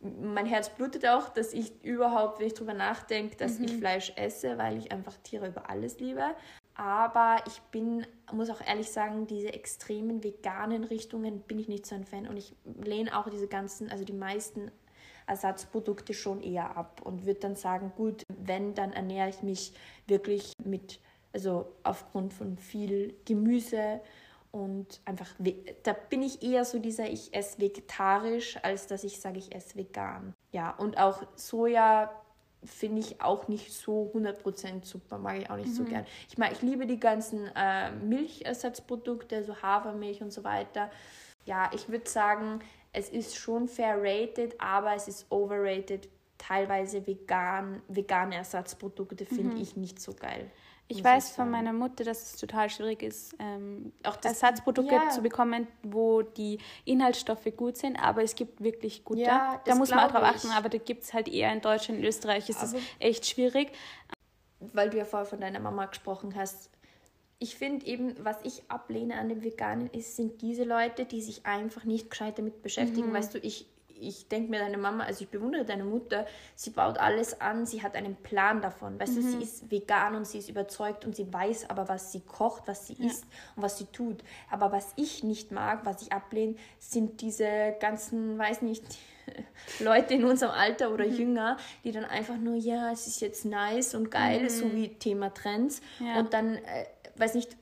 Mein 0.00 0.46
Herz 0.46 0.68
blutet 0.68 1.06
auch, 1.06 1.28
dass 1.30 1.52
ich 1.52 1.82
überhaupt, 1.82 2.38
wenn 2.38 2.46
ich 2.46 2.54
darüber 2.54 2.74
nachdenke, 2.74 3.36
dass 3.36 3.58
mhm. 3.58 3.64
ich 3.64 3.76
Fleisch 3.78 4.12
esse, 4.16 4.58
weil 4.58 4.76
ich 4.76 4.92
einfach 4.92 5.16
Tiere 5.22 5.48
über 5.48 5.70
alles 5.70 5.98
liebe. 5.98 6.34
Aber 6.78 7.42
ich 7.48 7.60
bin, 7.72 8.06
muss 8.32 8.50
auch 8.50 8.60
ehrlich 8.64 8.88
sagen, 8.92 9.26
diese 9.26 9.52
extremen 9.52 10.22
veganen 10.22 10.84
Richtungen 10.84 11.40
bin 11.40 11.58
ich 11.58 11.66
nicht 11.66 11.86
so 11.86 11.96
ein 11.96 12.04
Fan. 12.04 12.28
Und 12.28 12.36
ich 12.36 12.54
lehne 12.64 13.18
auch 13.18 13.28
diese 13.28 13.48
ganzen, 13.48 13.90
also 13.90 14.04
die 14.04 14.12
meisten 14.12 14.70
Ersatzprodukte 15.26 16.14
schon 16.14 16.40
eher 16.40 16.76
ab 16.76 17.02
und 17.04 17.26
würde 17.26 17.40
dann 17.40 17.56
sagen, 17.56 17.92
gut, 17.96 18.22
wenn, 18.28 18.74
dann 18.74 18.92
ernähre 18.92 19.28
ich 19.28 19.42
mich 19.42 19.72
wirklich 20.06 20.52
mit, 20.64 21.00
also 21.32 21.66
aufgrund 21.82 22.32
von 22.32 22.58
viel 22.58 23.12
Gemüse 23.24 24.00
und 24.52 25.00
einfach, 25.04 25.34
da 25.82 25.92
bin 25.94 26.22
ich 26.22 26.44
eher 26.44 26.64
so 26.64 26.78
dieser, 26.78 27.10
ich 27.10 27.34
esse 27.34 27.60
vegetarisch, 27.60 28.56
als 28.62 28.86
dass 28.86 29.02
ich 29.02 29.20
sage, 29.20 29.40
ich 29.40 29.52
esse 29.52 29.74
vegan. 29.74 30.32
Ja, 30.52 30.70
und 30.70 30.96
auch 30.96 31.24
Soja 31.34 32.08
finde 32.64 33.00
ich 33.00 33.20
auch 33.20 33.48
nicht 33.48 33.72
so 33.72 34.10
100% 34.14 34.84
super, 34.84 35.18
mag 35.18 35.38
ich 35.38 35.50
auch 35.50 35.56
nicht 35.56 35.68
mhm. 35.68 35.74
so 35.74 35.84
gern. 35.84 36.06
Ich 36.28 36.38
meine, 36.38 36.54
ich 36.54 36.62
liebe 36.62 36.86
die 36.86 36.98
ganzen 36.98 37.50
äh, 37.54 37.90
Milchersatzprodukte, 37.92 39.44
so 39.44 39.60
Hafermilch 39.62 40.22
und 40.22 40.32
so 40.32 40.44
weiter. 40.44 40.90
Ja, 41.44 41.70
ich 41.72 41.88
würde 41.88 42.08
sagen, 42.08 42.60
es 42.92 43.08
ist 43.08 43.36
schon 43.36 43.68
fair 43.68 43.96
rated, 43.98 44.60
aber 44.60 44.94
es 44.94 45.08
ist 45.08 45.26
overrated. 45.30 46.08
Teilweise 46.36 47.06
vegan, 47.06 47.82
vegane 47.88 48.36
Ersatzprodukte 48.36 49.26
finde 49.26 49.56
mhm. 49.56 49.62
ich 49.62 49.76
nicht 49.76 50.00
so 50.00 50.14
geil. 50.14 50.50
Ich 50.90 51.04
weiß 51.04 51.30
von 51.30 51.50
meiner 51.50 51.74
Mutter, 51.74 52.02
dass 52.02 52.22
es 52.22 52.36
total 52.40 52.70
schwierig 52.70 53.02
ist, 53.02 53.34
ähm, 53.38 53.92
auch 54.04 54.16
Ersatzprodukte 54.24 54.94
ja. 54.94 55.10
zu 55.10 55.20
bekommen, 55.20 55.66
wo 55.82 56.22
die 56.22 56.58
Inhaltsstoffe 56.86 57.46
gut 57.56 57.76
sind, 57.76 57.96
aber 57.96 58.22
es 58.22 58.34
gibt 58.34 58.62
wirklich 58.62 59.04
gute. 59.04 59.20
Ja, 59.20 59.60
da 59.66 59.74
muss 59.74 59.90
man 59.90 60.00
auch 60.00 60.10
drauf 60.10 60.22
achten, 60.22 60.48
aber 60.50 60.70
da 60.70 60.78
gibt 60.78 61.02
es 61.02 61.12
halt 61.12 61.28
eher 61.28 61.52
in 61.52 61.60
Deutschland, 61.60 62.00
in 62.00 62.06
Österreich 62.06 62.48
ist 62.48 62.62
es 62.62 62.74
echt 62.98 63.26
schwierig. 63.26 63.70
Weil 64.60 64.88
du 64.88 64.96
ja 64.96 65.04
vorher 65.04 65.26
von 65.26 65.40
deiner 65.40 65.60
Mama 65.60 65.84
gesprochen 65.86 66.34
hast, 66.34 66.70
ich 67.38 67.54
finde 67.56 67.86
eben, 67.86 68.14
was 68.24 68.38
ich 68.42 68.62
ablehne 68.68 69.16
an 69.18 69.28
dem 69.28 69.44
Veganen 69.44 69.88
ist, 69.90 70.16
sind 70.16 70.42
diese 70.42 70.64
Leute, 70.64 71.04
die 71.04 71.22
sich 71.22 71.46
einfach 71.46 71.84
nicht 71.84 72.10
gescheit 72.10 72.38
damit 72.38 72.62
beschäftigen. 72.62 73.10
Mhm. 73.10 73.14
Weißt 73.14 73.34
du, 73.34 73.38
ich, 73.38 73.66
ich 74.00 74.28
denke 74.28 74.50
mir, 74.50 74.58
deine 74.58 74.78
Mama, 74.78 75.04
also 75.04 75.24
ich 75.24 75.30
bewundere 75.30 75.64
deine 75.64 75.84
Mutter, 75.84 76.26
sie 76.54 76.70
baut 76.70 76.98
alles 76.98 77.40
an, 77.40 77.66
sie 77.66 77.82
hat 77.82 77.94
einen 77.94 78.16
Plan 78.16 78.60
davon. 78.60 78.98
Weißt 78.98 79.12
mhm. 79.12 79.22
du, 79.22 79.22
sie 79.22 79.42
ist 79.42 79.70
vegan 79.70 80.14
und 80.14 80.26
sie 80.26 80.38
ist 80.38 80.48
überzeugt 80.48 81.04
und 81.04 81.16
sie 81.16 81.32
weiß 81.32 81.70
aber, 81.70 81.88
was 81.88 82.12
sie 82.12 82.20
kocht, 82.20 82.64
was 82.66 82.86
sie 82.86 82.94
ja. 82.94 83.06
isst 83.06 83.24
und 83.56 83.62
was 83.62 83.78
sie 83.78 83.86
tut. 83.86 84.22
Aber 84.50 84.72
was 84.72 84.92
ich 84.96 85.24
nicht 85.24 85.52
mag, 85.52 85.84
was 85.84 86.02
ich 86.02 86.12
ablehne, 86.12 86.56
sind 86.78 87.20
diese 87.20 87.76
ganzen, 87.80 88.38
weiß 88.38 88.62
nicht, 88.62 88.84
Leute 89.80 90.14
in 90.14 90.24
unserem 90.24 90.52
Alter 90.52 90.92
oder 90.92 91.06
mhm. 91.06 91.16
jünger, 91.16 91.56
die 91.84 91.92
dann 91.92 92.04
einfach 92.04 92.36
nur, 92.36 92.56
ja, 92.56 92.90
es 92.92 93.06
ist 93.06 93.20
jetzt 93.20 93.44
nice 93.44 93.94
und 93.94 94.10
geil, 94.10 94.44
mhm. 94.44 94.48
so 94.48 94.72
wie 94.72 94.88
Thema 94.88 95.32
Trends. 95.32 95.80
Ja. 96.00 96.18
Und 96.18 96.32
dann, 96.32 96.56
äh, 96.56 96.86
weiß 97.16 97.34
nicht, 97.34 97.56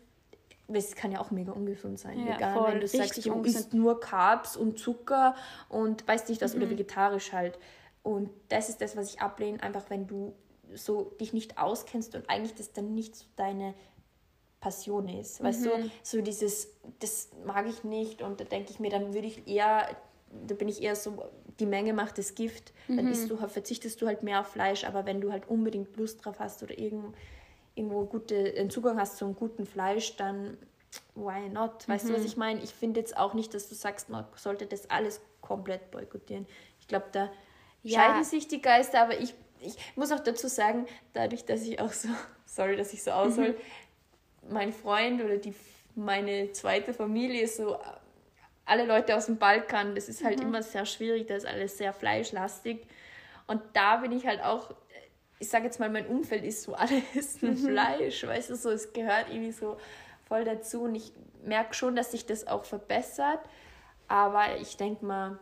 es 0.68 0.94
kann 0.94 1.12
ja 1.12 1.20
auch 1.20 1.31
mega 1.31 1.52
ungesund 1.52 1.98
sein, 1.98 2.26
ja, 2.26 2.35
vegan, 2.35 2.55
voll, 2.55 2.72
wenn 2.72 2.81
du 2.81 2.88
sagst, 2.88 3.24
du 3.24 3.42
isst 3.42 3.74
nur 3.74 4.00
Carbs 4.00 4.57
und 4.57 4.79
Zucker 4.79 5.35
und 5.68 6.07
weißt 6.07 6.29
nicht 6.29 6.42
was, 6.42 6.55
mhm. 6.55 6.62
oder 6.62 6.70
vegetarisch 6.70 7.33
halt. 7.33 7.59
Und 8.02 8.31
das 8.48 8.68
ist 8.68 8.81
das, 8.81 8.96
was 8.96 9.12
ich 9.12 9.20
ablehne, 9.20 9.62
einfach 9.62 9.90
wenn 9.90 10.07
du 10.07 10.35
so 10.74 11.12
dich 11.20 11.33
nicht 11.33 11.59
auskennst 11.59 12.14
und 12.14 12.29
eigentlich 12.29 12.55
das 12.55 12.72
dann 12.72 12.94
nicht 12.94 13.14
so 13.14 13.24
deine 13.37 13.74
Passion 14.61 15.09
ist. 15.09 15.42
Weißt 15.42 15.61
mhm. 15.62 15.64
du, 15.64 15.90
so 16.02 16.20
dieses, 16.20 16.72
das 16.98 17.31
mag 17.44 17.68
ich 17.68 17.85
nicht 17.85 18.22
und 18.22 18.40
da 18.40 18.44
denke 18.44 18.70
ich 18.70 18.81
mir, 18.81 18.90
dann 18.90 19.14
würde 19.14 19.29
ich 19.29 19.46
eher, 19.46 19.88
da 20.46 20.55
bin 20.55 20.68
ich 20.68 20.83
eher 20.83 20.96
so, 20.96 21.22
die 21.61 21.66
Menge 21.66 21.92
macht 21.92 22.18
das 22.18 22.35
Gift, 22.35 22.72
mhm. 22.88 22.96
dann 22.96 23.09
isst 23.09 23.31
du, 23.31 23.37
verzichtest 23.37 24.00
du 24.02 24.07
halt 24.07 24.22
mehr 24.22 24.40
auf 24.40 24.48
Fleisch, 24.48 24.85
aber 24.85 25.07
wenn 25.07 25.20
du 25.20 25.31
halt 25.31 25.48
unbedingt 25.48 25.96
Lust 25.96 26.24
drauf 26.24 26.40
hast 26.40 26.62
oder 26.62 26.76
irgend 26.79 27.14
irgendwo 27.77 28.05
gute, 28.05 28.55
einen 28.57 28.71
Zugang 28.71 28.99
hast 28.99 29.19
zu 29.19 29.25
einem 29.25 29.37
guten 29.37 29.67
Fleisch, 29.67 30.17
dann 30.17 30.59
why 31.15 31.49
not? 31.49 31.89
Weißt 31.89 32.05
mhm. 32.05 32.09
du, 32.09 32.15
was 32.15 32.23
mhm. 32.23 32.27
ich 32.27 32.37
meine? 32.37 32.62
Ich 32.62 32.71
finde 32.71 33.01
jetzt 33.01 33.17
auch 33.17 33.35
nicht, 33.35 33.55
dass 33.55 33.69
du 33.69 33.75
sagst, 33.75 34.09
man 34.09 34.27
sollte 34.35 34.67
das 34.67 34.91
alles 34.91 35.21
komplett 35.41 35.91
boykottieren. 35.91 36.47
Ich 36.81 36.89
glaube, 36.89 37.07
da 37.12 37.31
ja. 37.83 38.01
scheiden 38.01 38.25
sich 38.25 38.49
die 38.49 38.61
Geister, 38.61 39.03
aber 39.03 39.21
ich, 39.21 39.35
ich 39.61 39.77
muss 39.95 40.11
auch 40.11 40.21
dazu 40.21 40.49
sagen, 40.49 40.87
dadurch, 41.12 41.45
dass 41.45 41.62
ich 41.62 41.79
auch 41.81 41.93
so, 41.93 42.09
sorry, 42.47 42.77
dass 42.77 42.93
ich 42.93 43.03
so 43.03 43.12
aushol, 43.12 43.51
mhm. 43.51 44.53
mein 44.53 44.73
Freund 44.73 45.23
oder 45.23 45.37
die, 45.37 45.55
meine 45.95 46.53
zweite 46.53 46.95
Familie 46.95 47.43
ist 47.43 47.59
so, 47.59 47.79
alle 48.65 48.85
Leute 48.85 49.15
aus 49.15 49.27
dem 49.27 49.39
Balkan, 49.39 49.95
das 49.95 50.09
ist 50.09 50.24
halt 50.24 50.41
mhm. 50.41 50.49
immer 50.49 50.62
sehr 50.62 50.87
schwierig, 50.87 51.29
das 51.29 51.45
ist 51.45 51.49
alles 51.49 51.79
sehr 51.79 51.93
fleischlastig. 51.93 52.85
Und 53.47 53.62
da 53.74 53.99
bin 53.99 54.11
ich 54.11 54.27
halt 54.27 54.43
auch 54.43 54.74
ich 55.39 55.49
sage 55.49 55.64
jetzt 55.64 55.80
mal, 55.80 55.91
mein 55.91 56.07
Umfeld 56.07 56.45
ist 56.45 56.62
so, 56.62 56.74
alle 56.74 57.03
essen 57.14 57.51
mhm. 57.51 57.57
Fleisch, 57.57 58.26
weißt 58.26 58.51
du, 58.51 58.57
so, 58.57 58.70
es 58.70 58.93
gehört 58.93 59.28
irgendwie 59.28 59.53
so 59.53 59.76
voll 60.26 60.45
dazu 60.45 60.82
und 60.82 60.95
ich 60.95 61.12
merke 61.45 61.74
schon, 61.74 61.95
dass 61.97 62.12
sich 62.12 62.26
das 62.26 62.47
auch 62.47 62.64
verbessert, 62.64 63.41
aber 64.09 64.57
ich 64.61 64.76
denke 64.76 65.05
mal, 65.05 65.39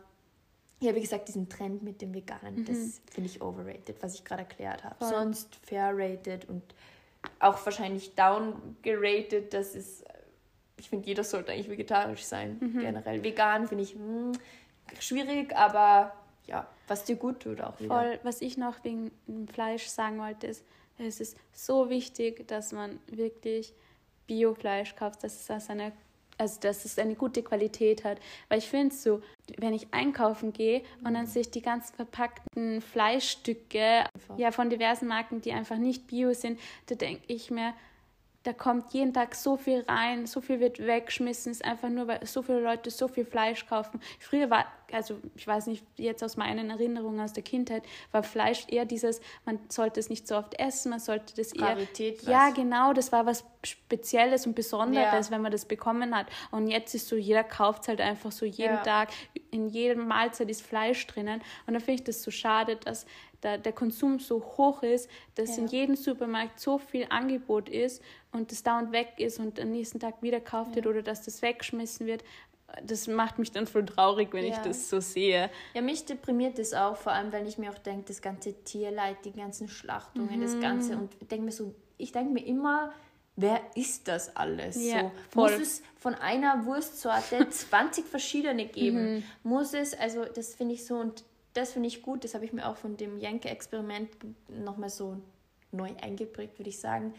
ja, 0.79 0.93
wie 0.93 1.01
gesagt, 1.01 1.27
diesen 1.27 1.49
Trend 1.49 1.83
mit 1.83 2.01
dem 2.01 2.13
Veganen, 2.13 2.57
mhm. 2.57 2.65
das 2.65 3.01
finde 3.11 3.29
ich 3.29 3.41
overrated, 3.41 4.01
was 4.01 4.15
ich 4.15 4.25
gerade 4.25 4.41
erklärt 4.41 4.83
habe. 4.83 5.03
Sonst 5.05 5.55
fair 5.63 5.91
rated 5.93 6.47
und 6.49 6.63
auch 7.39 7.63
wahrscheinlich 7.65 8.13
downgerated, 8.15 9.53
das 9.53 9.73
ist, 9.73 10.03
ich 10.77 10.89
finde, 10.89 11.07
jeder 11.07 11.23
sollte 11.23 11.53
eigentlich 11.53 11.69
vegetarisch 11.69 12.23
sein, 12.23 12.57
mhm. 12.59 12.79
generell. 12.79 13.23
Vegan 13.23 13.67
finde 13.67 13.83
ich 13.83 13.95
mh, 13.95 14.01
hm, 14.01 14.33
schwierig, 14.99 15.55
aber 15.55 16.13
ja, 16.45 16.67
was 16.87 17.03
dir 17.03 17.15
gut 17.15 17.41
tut 17.41 17.61
auch 17.61 17.79
wieder. 17.79 17.95
Voll, 17.95 18.19
was 18.23 18.41
ich 18.41 18.57
noch 18.57 18.83
wegen 18.83 19.11
dem 19.27 19.47
Fleisch 19.47 19.87
sagen 19.87 20.19
wollte, 20.19 20.47
ist, 20.47 20.63
es 20.97 21.19
ist 21.19 21.37
so 21.51 21.89
wichtig, 21.89 22.47
dass 22.47 22.71
man 22.71 22.99
wirklich 23.07 23.73
Biofleisch 24.27 24.95
kauft, 24.95 25.23
dass 25.23 25.41
es 25.41 25.51
aus 25.51 25.69
einer 25.69 25.91
also 26.37 26.59
dass 26.59 26.85
es 26.85 26.99
eine 26.99 27.15
gute 27.15 27.43
Qualität 27.43 28.03
hat. 28.03 28.19
Weil 28.49 28.59
ich 28.59 28.67
finde 28.67 28.93
es 28.93 29.03
so, 29.03 29.21
wenn 29.57 29.73
ich 29.73 29.87
einkaufen 29.93 30.53
gehe 30.53 30.81
und 31.03 31.13
dann 31.13 31.23
mhm. 31.23 31.27
sehe 31.27 31.43
ich 31.43 31.51
die 31.51 31.61
ganzen 31.61 31.95
verpackten 31.95 32.81
Fleischstücke 32.81 34.05
ja, 34.37 34.51
von 34.51 34.69
diversen 34.69 35.07
Marken, 35.07 35.41
die 35.41 35.53
einfach 35.53 35.77
nicht 35.77 36.07
bio 36.07 36.33
sind, 36.33 36.59
da 36.87 36.95
denke 36.95 37.23
ich 37.27 37.51
mir, 37.51 37.73
da 38.45 38.53
kommt 38.53 38.93
jeden 38.93 39.11
Tag 39.11 39.33
so 39.33 39.57
viel 39.57 39.83
rein, 39.87 40.27
so 40.27 40.39
viel 40.39 40.59
wird 40.59 40.77
weggeschmissen, 40.77 41.51
ist 41.51 41.65
einfach 41.65 41.89
nur, 41.89 42.07
weil 42.07 42.23
so 42.27 42.43
viele 42.43 42.59
Leute 42.59 42.91
so 42.91 43.07
viel 43.07 43.25
Fleisch 43.25 43.65
kaufen. 43.65 43.99
Früher 44.19 44.51
war, 44.51 44.67
also 44.91 45.17
ich 45.35 45.47
weiß 45.47 45.65
nicht, 45.65 45.83
jetzt 45.97 46.23
aus 46.23 46.37
meinen 46.37 46.69
Erinnerungen 46.69 47.19
aus 47.19 47.33
der 47.33 47.41
Kindheit, 47.41 47.81
war 48.11 48.21
Fleisch 48.21 48.67
eher 48.67 48.85
dieses, 48.85 49.19
man 49.45 49.59
sollte 49.69 49.99
es 49.99 50.11
nicht 50.11 50.27
so 50.27 50.37
oft 50.37 50.59
essen, 50.59 50.91
man 50.91 50.99
sollte 50.99 51.33
das 51.35 51.53
eher. 51.53 51.69
Rarität, 51.69 52.21
ja, 52.21 52.51
genau, 52.51 52.93
das 52.93 53.11
war 53.11 53.25
was 53.25 53.43
Spezielles 53.63 54.45
und 54.45 54.53
Besonderes, 54.53 55.29
ja. 55.29 55.31
wenn 55.31 55.41
man 55.41 55.51
das 55.51 55.65
bekommen 55.65 56.15
hat. 56.15 56.27
Und 56.51 56.67
jetzt 56.67 56.93
ist 56.93 57.07
so, 57.07 57.15
jeder 57.15 57.43
kauft 57.43 57.81
es 57.81 57.87
halt 57.87 57.99
einfach 57.99 58.31
so 58.31 58.45
jeden 58.45 58.75
ja. 58.75 58.83
Tag, 58.83 59.09
in 59.49 59.69
jedem 59.69 60.07
Mahlzeit 60.07 60.51
ist 60.51 60.61
Fleisch 60.61 61.07
drinnen. 61.07 61.41
Und 61.65 61.73
da 61.73 61.79
finde 61.79 61.93
ich 61.93 62.03
das 62.03 62.21
so 62.21 62.29
schade, 62.29 62.75
dass 62.75 63.07
da 63.45 63.57
der 63.57 63.73
Konsum 63.73 64.19
so 64.19 64.43
hoch 64.57 64.81
ist, 64.81 65.09
dass 65.35 65.55
ja. 65.55 65.63
in 65.63 65.67
jedem 65.67 65.95
Supermarkt 65.95 66.59
so 66.59 66.79
viel 66.79 67.05
Angebot 67.09 67.69
ist 67.69 68.01
und 68.31 68.51
das 68.51 68.63
dauernd 68.63 68.91
weg 68.91 69.13
ist 69.17 69.39
und 69.39 69.59
am 69.59 69.71
nächsten 69.71 69.99
Tag 69.99 70.21
wieder 70.21 70.39
gekauft 70.39 70.71
ja. 70.71 70.77
wird 70.77 70.87
oder 70.87 71.03
dass 71.03 71.23
das 71.23 71.41
weggeschmissen 71.41 72.07
wird. 72.07 72.23
Das 72.83 73.07
macht 73.07 73.37
mich 73.37 73.51
dann 73.51 73.67
voll 73.67 73.85
traurig, 73.85 74.33
wenn 74.33 74.45
ja. 74.45 74.53
ich 74.53 74.57
das 74.57 74.89
so 74.89 74.99
sehe. 74.99 75.51
Ja, 75.75 75.81
mich 75.81 76.05
deprimiert 76.05 76.57
das 76.57 76.73
auch, 76.73 76.97
vor 76.97 77.11
allem, 77.11 77.31
weil 77.31 77.47
ich 77.47 77.59
mir 77.59 77.69
auch 77.69 77.77
denke, 77.77 78.05
das 78.07 78.21
ganze 78.21 78.63
Tierleid, 78.63 79.17
die 79.23 79.31
ganzen 79.31 79.67
Schlachtungen, 79.67 80.39
mhm. 80.39 80.41
das 80.41 80.59
Ganze 80.59 80.97
und 80.97 81.13
denke 81.29 81.45
mir 81.45 81.51
so, 81.51 81.75
ich 81.97 82.11
denke 82.11 82.33
mir 82.33 82.45
immer, 82.45 82.91
wer 83.35 83.61
ist 83.75 84.07
das 84.07 84.35
alles? 84.35 84.83
Ja, 84.83 85.01
so, 85.01 85.11
voll. 85.29 85.51
Muss 85.51 85.61
es 85.61 85.83
von 85.97 86.15
einer 86.15 86.65
Wurstsorte 86.65 87.47
20 87.49 88.05
verschiedene 88.05 88.65
geben? 88.65 89.17
Mhm. 89.17 89.23
Muss 89.43 89.73
es, 89.75 89.93
also 89.93 90.25
das 90.25 90.55
finde 90.55 90.73
ich 90.73 90.85
so 90.85 90.95
und 90.95 91.23
das 91.55 91.71
finde 91.73 91.87
ich 91.87 92.01
gut, 92.01 92.23
das 92.23 92.33
habe 92.33 92.45
ich 92.45 92.53
mir 92.53 92.67
auch 92.67 92.77
von 92.77 92.97
dem 92.97 93.17
Jenke-Experiment 93.17 94.09
nochmal 94.49 94.89
so 94.89 95.17
neu 95.71 95.89
eingeprägt, 96.01 96.59
würde 96.59 96.69
ich 96.69 96.79
sagen. 96.79 97.13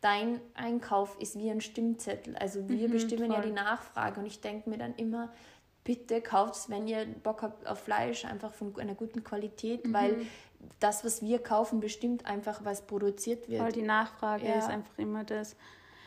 Dein 0.00 0.40
Einkauf 0.54 1.16
ist 1.20 1.38
wie 1.38 1.50
ein 1.50 1.60
Stimmzettel. 1.60 2.36
Also 2.36 2.68
wir 2.68 2.88
mhm, 2.88 2.92
bestimmen 2.92 3.26
voll. 3.26 3.36
ja 3.36 3.40
die 3.40 3.52
Nachfrage 3.52 4.20
und 4.20 4.26
ich 4.26 4.40
denke 4.40 4.68
mir 4.68 4.76
dann 4.76 4.94
immer, 4.96 5.32
bitte 5.84 6.20
kauft 6.20 6.68
wenn 6.68 6.86
ihr 6.88 7.06
Bock 7.06 7.42
habt 7.42 7.66
auf 7.66 7.78
Fleisch, 7.78 8.24
einfach 8.24 8.52
von 8.52 8.78
einer 8.78 8.94
guten 8.94 9.22
Qualität, 9.22 9.86
mhm. 9.86 9.94
weil 9.94 10.26
das, 10.80 11.04
was 11.04 11.22
wir 11.22 11.38
kaufen, 11.38 11.80
bestimmt 11.80 12.26
einfach, 12.26 12.64
was 12.64 12.86
produziert 12.86 13.48
wird. 13.48 13.62
Weil 13.62 13.72
die 13.72 13.82
Nachfrage 13.82 14.46
ja. 14.46 14.58
ist 14.58 14.68
einfach 14.68 14.98
immer 14.98 15.22
das, 15.22 15.56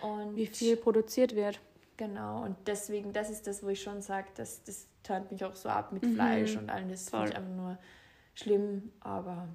und 0.01 0.35
wie 0.35 0.47
viel 0.47 0.75
produziert 0.75 1.35
wird. 1.35 1.59
Genau, 1.97 2.43
und 2.43 2.55
deswegen, 2.65 3.13
das 3.13 3.29
ist 3.29 3.47
das, 3.47 3.63
wo 3.63 3.69
ich 3.69 3.81
schon 3.81 4.01
sage, 4.01 4.27
dass 4.35 4.63
das 4.63 4.87
turnt 5.03 5.31
mich 5.31 5.43
auch 5.43 5.55
so 5.55 5.69
ab 5.69 5.91
mit 5.91 6.03
mhm. 6.03 6.15
Fleisch 6.15 6.55
und 6.55 6.69
allem. 6.69 6.89
Das 6.89 7.09
finde 7.09 7.29
ich 7.29 7.35
einfach 7.35 7.55
nur 7.55 7.77
schlimm, 8.33 8.91
aber 9.01 9.47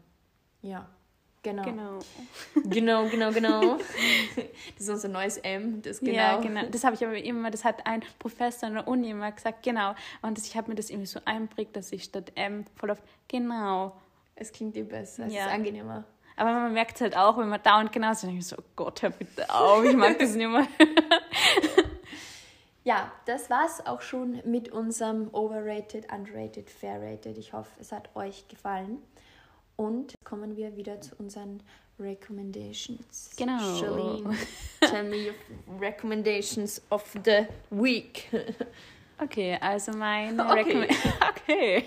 ja. 0.62 0.88
Genau. 1.44 1.62
Genau. 1.62 1.98
genau, 2.64 3.08
genau, 3.08 3.30
genau. 3.30 3.78
Das 4.78 4.80
ist 4.80 4.88
unser 4.88 5.08
neues 5.08 5.36
M. 5.36 5.82
Das 5.82 6.00
genau. 6.00 6.12
Ja, 6.12 6.40
genau. 6.40 6.62
Das 6.70 6.84
habe 6.84 6.94
ich 6.94 7.04
aber 7.04 7.18
immer, 7.18 7.50
das 7.50 7.64
hat 7.64 7.86
ein 7.86 8.02
Professor 8.18 8.66
an 8.66 8.74
der 8.74 8.88
Uni 8.88 9.10
immer 9.10 9.30
gesagt, 9.30 9.62
genau. 9.62 9.94
Und 10.22 10.38
das, 10.38 10.46
ich 10.46 10.56
habe 10.56 10.70
mir 10.70 10.74
das 10.74 10.88
irgendwie 10.88 11.06
so 11.06 11.20
einprägt, 11.26 11.76
dass 11.76 11.92
ich 11.92 12.04
statt 12.04 12.32
M 12.34 12.64
voll 12.76 12.90
oft, 12.90 13.02
genau. 13.28 13.94
Es 14.36 14.52
klingt 14.52 14.74
dir 14.74 14.88
besser, 14.88 15.26
es 15.26 15.34
ja. 15.34 15.46
ist 15.46 15.52
angenehmer. 15.52 16.04
Aber 16.36 16.50
man 16.50 16.72
merkt 16.72 16.96
es 16.96 17.02
halt 17.02 17.16
auch, 17.16 17.36
wenn 17.36 17.48
man 17.48 17.62
dauernd 17.62 17.92
genau 17.92 18.14
so 18.14 18.26
denkt, 18.26 18.44
so, 18.44 18.56
oh 18.58 18.64
Gott, 18.74 19.02
hör 19.02 19.10
bitte 19.10 19.48
auf, 19.50 19.84
ich 19.84 19.94
mag 19.94 20.18
das 20.18 20.34
nicht 20.34 20.48
mehr. 20.48 20.66
ja, 22.84 23.10
das 23.24 23.50
war's 23.50 23.84
auch 23.86 24.02
schon 24.02 24.40
mit 24.44 24.70
unserem 24.70 25.28
Overrated, 25.32 26.12
Underrated, 26.12 26.70
Fairrated. 26.70 27.38
Ich 27.38 27.52
hoffe, 27.52 27.70
es 27.80 27.92
hat 27.92 28.14
euch 28.14 28.46
gefallen. 28.48 29.02
Und 29.76 30.14
kommen 30.22 30.56
wir 30.56 30.76
wieder 30.76 31.00
zu 31.00 31.16
unseren 31.16 31.62
Recommendations. 31.98 33.32
Genau. 33.36 33.58
Charlene, 33.78 34.36
tell 34.80 35.02
me 35.02 35.28
your 35.28 35.80
recommendations 35.80 36.80
of 36.90 37.02
the 37.24 37.46
week. 37.70 38.28
Okay, 39.22 39.56
also 39.60 39.92
meine, 39.92 40.44
okay. 40.50 40.54
Recommend 40.54 40.92
okay. 41.30 41.84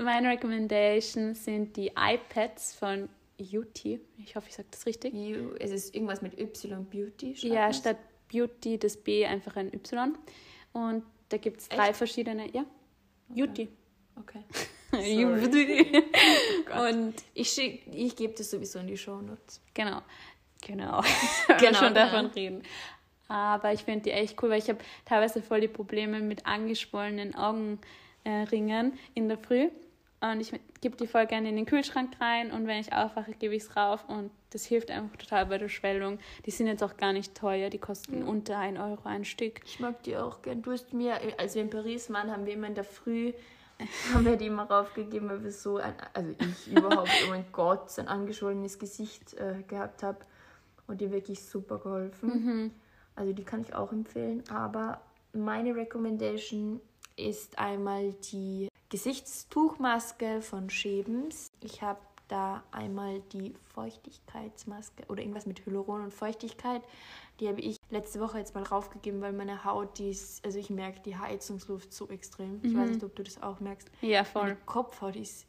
meine 0.00 0.30
Recommendations 0.30 1.44
sind 1.44 1.76
die 1.76 1.90
iPads 1.96 2.74
von 2.74 3.08
Beauty. 3.36 4.00
Ich 4.18 4.36
hoffe, 4.36 4.46
ich 4.48 4.54
sage 4.54 4.68
das 4.70 4.86
richtig. 4.86 5.12
You, 5.12 5.54
es 5.58 5.72
ist 5.72 5.94
irgendwas 5.94 6.22
mit 6.22 6.38
Y 6.38 6.84
Beauty. 6.84 7.34
Ja, 7.48 7.72
statt 7.72 7.96
Beauty 8.32 8.78
das 8.78 8.96
B 8.96 9.26
einfach 9.26 9.56
ein 9.56 9.72
Y. 9.72 10.16
Und 10.72 11.04
da 11.28 11.36
gibt 11.36 11.60
es 11.60 11.68
drei 11.68 11.92
verschiedene. 11.92 12.50
Ja, 12.52 12.64
Beauty. 13.28 13.68
Okay. 14.18 14.42
Beauty. 14.90 15.86
oh 16.76 16.88
und 16.88 17.14
ich, 17.34 17.58
ich 17.58 18.16
gebe 18.16 18.34
das 18.34 18.50
sowieso 18.50 18.78
in 18.78 18.86
die 18.86 18.96
Show 18.96 19.20
Notes. 19.20 19.60
Genau. 19.74 20.02
Genau. 20.60 21.02
genau 21.58 21.78
schon 21.78 21.94
davon 21.94 22.26
ja. 22.26 22.32
reden. 22.32 22.62
Aber 23.28 23.72
ich 23.72 23.80
finde 23.80 24.04
die 24.04 24.10
echt 24.10 24.40
cool, 24.42 24.50
weil 24.50 24.58
ich 24.58 24.68
habe 24.68 24.80
teilweise 25.06 25.42
voll 25.42 25.62
die 25.62 25.68
Probleme 25.68 26.20
mit 26.20 26.44
angeschwollenen 26.46 27.34
Augenringen 27.34 28.98
in 29.14 29.28
der 29.28 29.38
Früh. 29.38 29.70
Und 30.22 30.40
ich 30.40 30.52
gebe 30.80 30.96
die 30.96 31.06
voll 31.06 31.26
gerne 31.26 31.48
in 31.48 31.56
den 31.56 31.66
Kühlschrank 31.66 32.12
rein 32.20 32.52
und 32.52 32.68
wenn 32.68 32.78
ich 32.78 32.92
aufwache, 32.92 33.32
gebe 33.32 33.56
ich 33.56 33.64
es 33.64 33.76
rauf 33.76 34.08
und 34.08 34.30
das 34.50 34.64
hilft 34.64 34.90
einfach 34.90 35.16
total 35.16 35.46
bei 35.46 35.58
der 35.58 35.68
Schwellung. 35.68 36.18
Die 36.46 36.52
sind 36.52 36.68
jetzt 36.68 36.82
auch 36.82 36.96
gar 36.96 37.12
nicht 37.12 37.34
teuer, 37.34 37.70
die 37.70 37.78
kosten 37.78 38.20
ja. 38.20 38.26
unter 38.26 38.58
1 38.58 38.78
Euro 38.78 39.08
ein 39.08 39.24
Stück. 39.24 39.60
Ich 39.64 39.80
mag 39.80 40.00
die 40.04 40.16
auch 40.16 40.40
gern. 40.42 40.62
Du 40.62 40.70
hast 40.70 40.92
mir, 40.92 41.18
als 41.38 41.56
wir 41.56 41.62
in 41.62 41.70
Paris 41.70 42.08
waren, 42.10 42.30
haben 42.30 42.46
wir 42.46 42.52
immer 42.52 42.68
in 42.68 42.76
der 42.76 42.84
Früh 42.84 43.32
haben 44.12 44.24
wir 44.24 44.36
die 44.36 44.46
immer 44.46 44.64
raufgegeben, 44.64 45.28
weil 45.28 45.42
wir 45.42 45.52
so 45.52 45.78
ein, 45.78 45.94
also 46.12 46.30
ich 46.38 46.72
überhaupt, 46.76 47.10
oh 47.26 47.30
mein 47.30 47.44
Gott, 47.52 47.90
so 47.90 48.02
ein 48.02 48.08
angeschwollenes 48.08 48.78
Gesicht 48.78 49.34
äh, 49.34 49.62
gehabt 49.66 50.02
habe 50.02 50.18
und 50.86 51.00
die 51.00 51.10
wirklich 51.10 51.42
super 51.42 51.78
geholfen. 51.78 52.28
Mhm. 52.28 52.70
Also 53.14 53.32
die 53.32 53.44
kann 53.44 53.60
ich 53.60 53.74
auch 53.74 53.92
empfehlen, 53.92 54.42
aber 54.50 55.00
meine 55.32 55.74
Recommendation 55.74 56.80
ist 57.16 57.58
einmal 57.58 58.14
die 58.32 58.68
Gesichtstuchmaske 58.92 60.42
von 60.42 60.68
Schebens. 60.68 61.50
Ich 61.60 61.80
habe 61.80 61.98
da 62.32 62.62
einmal 62.70 63.20
die 63.32 63.54
Feuchtigkeitsmaske 63.74 65.04
oder 65.08 65.20
irgendwas 65.20 65.44
mit 65.44 65.66
Hyaluron 65.66 66.04
und 66.04 66.14
Feuchtigkeit. 66.14 66.80
Die 67.40 67.48
habe 67.48 67.60
ich 67.60 67.76
letzte 67.90 68.20
Woche 68.20 68.38
jetzt 68.38 68.54
mal 68.54 68.62
raufgegeben, 68.62 69.20
weil 69.20 69.32
meine 69.32 69.64
Haut, 69.64 69.98
die 69.98 70.10
ist, 70.10 70.44
also 70.44 70.58
ich 70.58 70.70
merke 70.70 71.00
die 71.00 71.16
Heizungsluft 71.16 71.92
so 71.92 72.08
extrem. 72.08 72.60
Ich 72.62 72.72
mhm. 72.72 72.78
weiß 72.78 72.90
nicht, 72.90 73.04
ob 73.04 73.14
du 73.16 73.22
das 73.22 73.42
auch 73.42 73.60
merkst. 73.60 73.90
Ja, 74.00 74.24
voll. 74.24 74.42
Meine 74.44 74.56
Kopfhaut 74.64 75.16
ist 75.16 75.46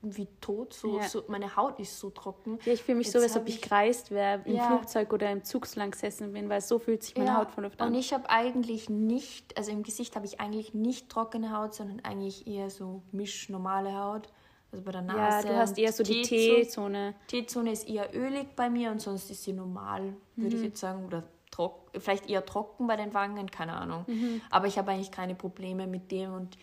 wie 0.00 0.28
tot, 0.40 0.72
so, 0.72 0.98
ja. 0.98 1.08
so 1.08 1.24
meine 1.28 1.54
Haut 1.54 1.78
ist 1.80 1.98
so 1.98 2.10
trocken. 2.10 2.58
Ja, 2.64 2.72
ich 2.72 2.82
fühle 2.82 2.98
mich 2.98 3.08
jetzt 3.08 3.14
so, 3.14 3.18
als 3.18 3.36
ob 3.36 3.46
ich 3.46 3.60
kreist 3.60 4.10
wäre, 4.10 4.40
im 4.46 4.56
ja. 4.56 4.68
Flugzeug 4.68 5.12
oder 5.12 5.30
im 5.30 5.44
Zug 5.44 5.66
so 5.66 5.78
lang 5.80 5.90
gesessen 5.90 6.32
bin, 6.32 6.48
weil 6.48 6.62
so 6.62 6.78
fühlt 6.78 7.02
sich 7.02 7.14
meine 7.16 7.30
ja. 7.30 7.36
Haut 7.38 7.50
von 7.50 7.64
Luft 7.64 7.80
an. 7.80 7.88
Und 7.88 7.94
ich 7.94 8.14
habe 8.14 8.30
eigentlich 8.30 8.88
nicht, 8.88 9.56
also 9.58 9.70
im 9.70 9.82
Gesicht 9.82 10.16
habe 10.16 10.24
ich 10.24 10.40
eigentlich 10.40 10.72
nicht 10.72 11.10
trockene 11.10 11.54
Haut, 11.56 11.74
sondern 11.74 12.00
eigentlich 12.00 12.46
eher 12.46 12.70
so 12.70 13.02
misch 13.12 13.50
normale 13.50 13.94
Haut. 13.94 14.28
Also 14.72 14.84
bei 14.84 14.92
der 14.92 15.02
Nase. 15.02 15.48
Ja, 15.48 15.52
du 15.52 15.58
hast 15.58 15.78
eher 15.78 15.92
so 15.92 16.02
die 16.02 16.22
T-Zone. 16.22 17.14
T-Zone 17.28 17.72
ist 17.72 17.88
eher 17.88 18.14
ölig 18.14 18.56
bei 18.56 18.70
mir 18.70 18.90
und 18.90 19.00
sonst 19.00 19.30
ist 19.30 19.44
sie 19.44 19.52
normal, 19.52 20.14
würde 20.34 20.56
mhm. 20.56 20.62
ich 20.62 20.68
jetzt 20.68 20.80
sagen. 20.80 21.04
Oder 21.04 21.24
trocken, 21.50 22.00
vielleicht 22.00 22.28
eher 22.28 22.44
trocken 22.44 22.86
bei 22.86 22.96
den 22.96 23.12
Wangen, 23.12 23.50
keine 23.50 23.74
Ahnung. 23.74 24.04
Mhm. 24.06 24.40
Aber 24.50 24.66
ich 24.66 24.78
habe 24.78 24.90
eigentlich 24.90 25.10
keine 25.10 25.34
Probleme 25.34 25.86
mit 25.86 26.10
dem 26.10 26.32
und 26.32 26.56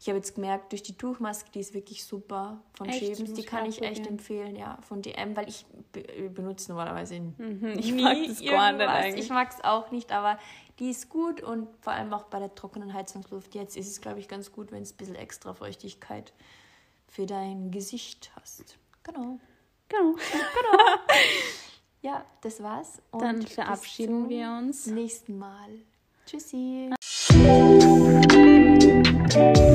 ich 0.00 0.08
habe 0.08 0.16
jetzt 0.16 0.34
gemerkt, 0.34 0.72
durch 0.72 0.82
die 0.82 0.96
Tuchmaske, 0.96 1.50
die 1.52 1.60
ist 1.60 1.74
wirklich 1.74 2.02
super 2.02 2.62
von 2.72 2.88
echt? 2.88 3.00
Schäbens, 3.00 3.34
die 3.34 3.42
kann 3.42 3.66
ich 3.66 3.82
echt 3.82 4.06
empfehlen, 4.06 4.56
ja, 4.56 4.78
von 4.80 5.02
DM, 5.02 5.36
weil 5.36 5.46
ich 5.46 5.66
be 5.92 6.30
benutze 6.30 6.70
normalerweise 6.70 7.20
mhm. 7.20 7.74
ich 7.78 7.92
mag 7.92 8.16
das 8.26 8.42
gar 8.42 8.72
nicht 8.72 8.88
eigentlich. 8.88 9.24
Ich 9.26 9.30
mag 9.30 9.50
es 9.50 9.62
auch 9.62 9.90
nicht, 9.90 10.10
aber 10.10 10.38
die 10.78 10.88
ist 10.88 11.10
gut 11.10 11.42
und 11.42 11.68
vor 11.82 11.92
allem 11.92 12.14
auch 12.14 12.22
bei 12.24 12.38
der 12.38 12.54
trockenen 12.54 12.94
Heizungsluft 12.94 13.54
jetzt 13.54 13.76
ist 13.76 13.88
es, 13.88 14.00
glaube 14.00 14.20
ich, 14.20 14.28
ganz 14.28 14.50
gut, 14.50 14.72
wenn 14.72 14.82
es 14.82 14.94
ein 14.94 14.96
bisschen 14.96 15.16
extra 15.16 15.52
Feuchtigkeit 15.52 16.32
für 17.10 17.26
dein 17.26 17.70
Gesicht 17.70 18.30
hast. 18.36 18.78
Genau. 19.02 19.38
Genau. 19.88 20.14
genau. 20.14 20.78
ja, 22.02 22.24
das 22.40 22.62
war's. 22.62 23.02
Und 23.10 23.22
Dann 23.22 23.42
verabschieden 23.42 24.28
wir 24.28 24.48
uns. 24.50 24.86
Nächsten 24.86 25.36
Mal. 25.38 25.80
Tschüssi. 26.26 26.90
Ah. 29.34 29.69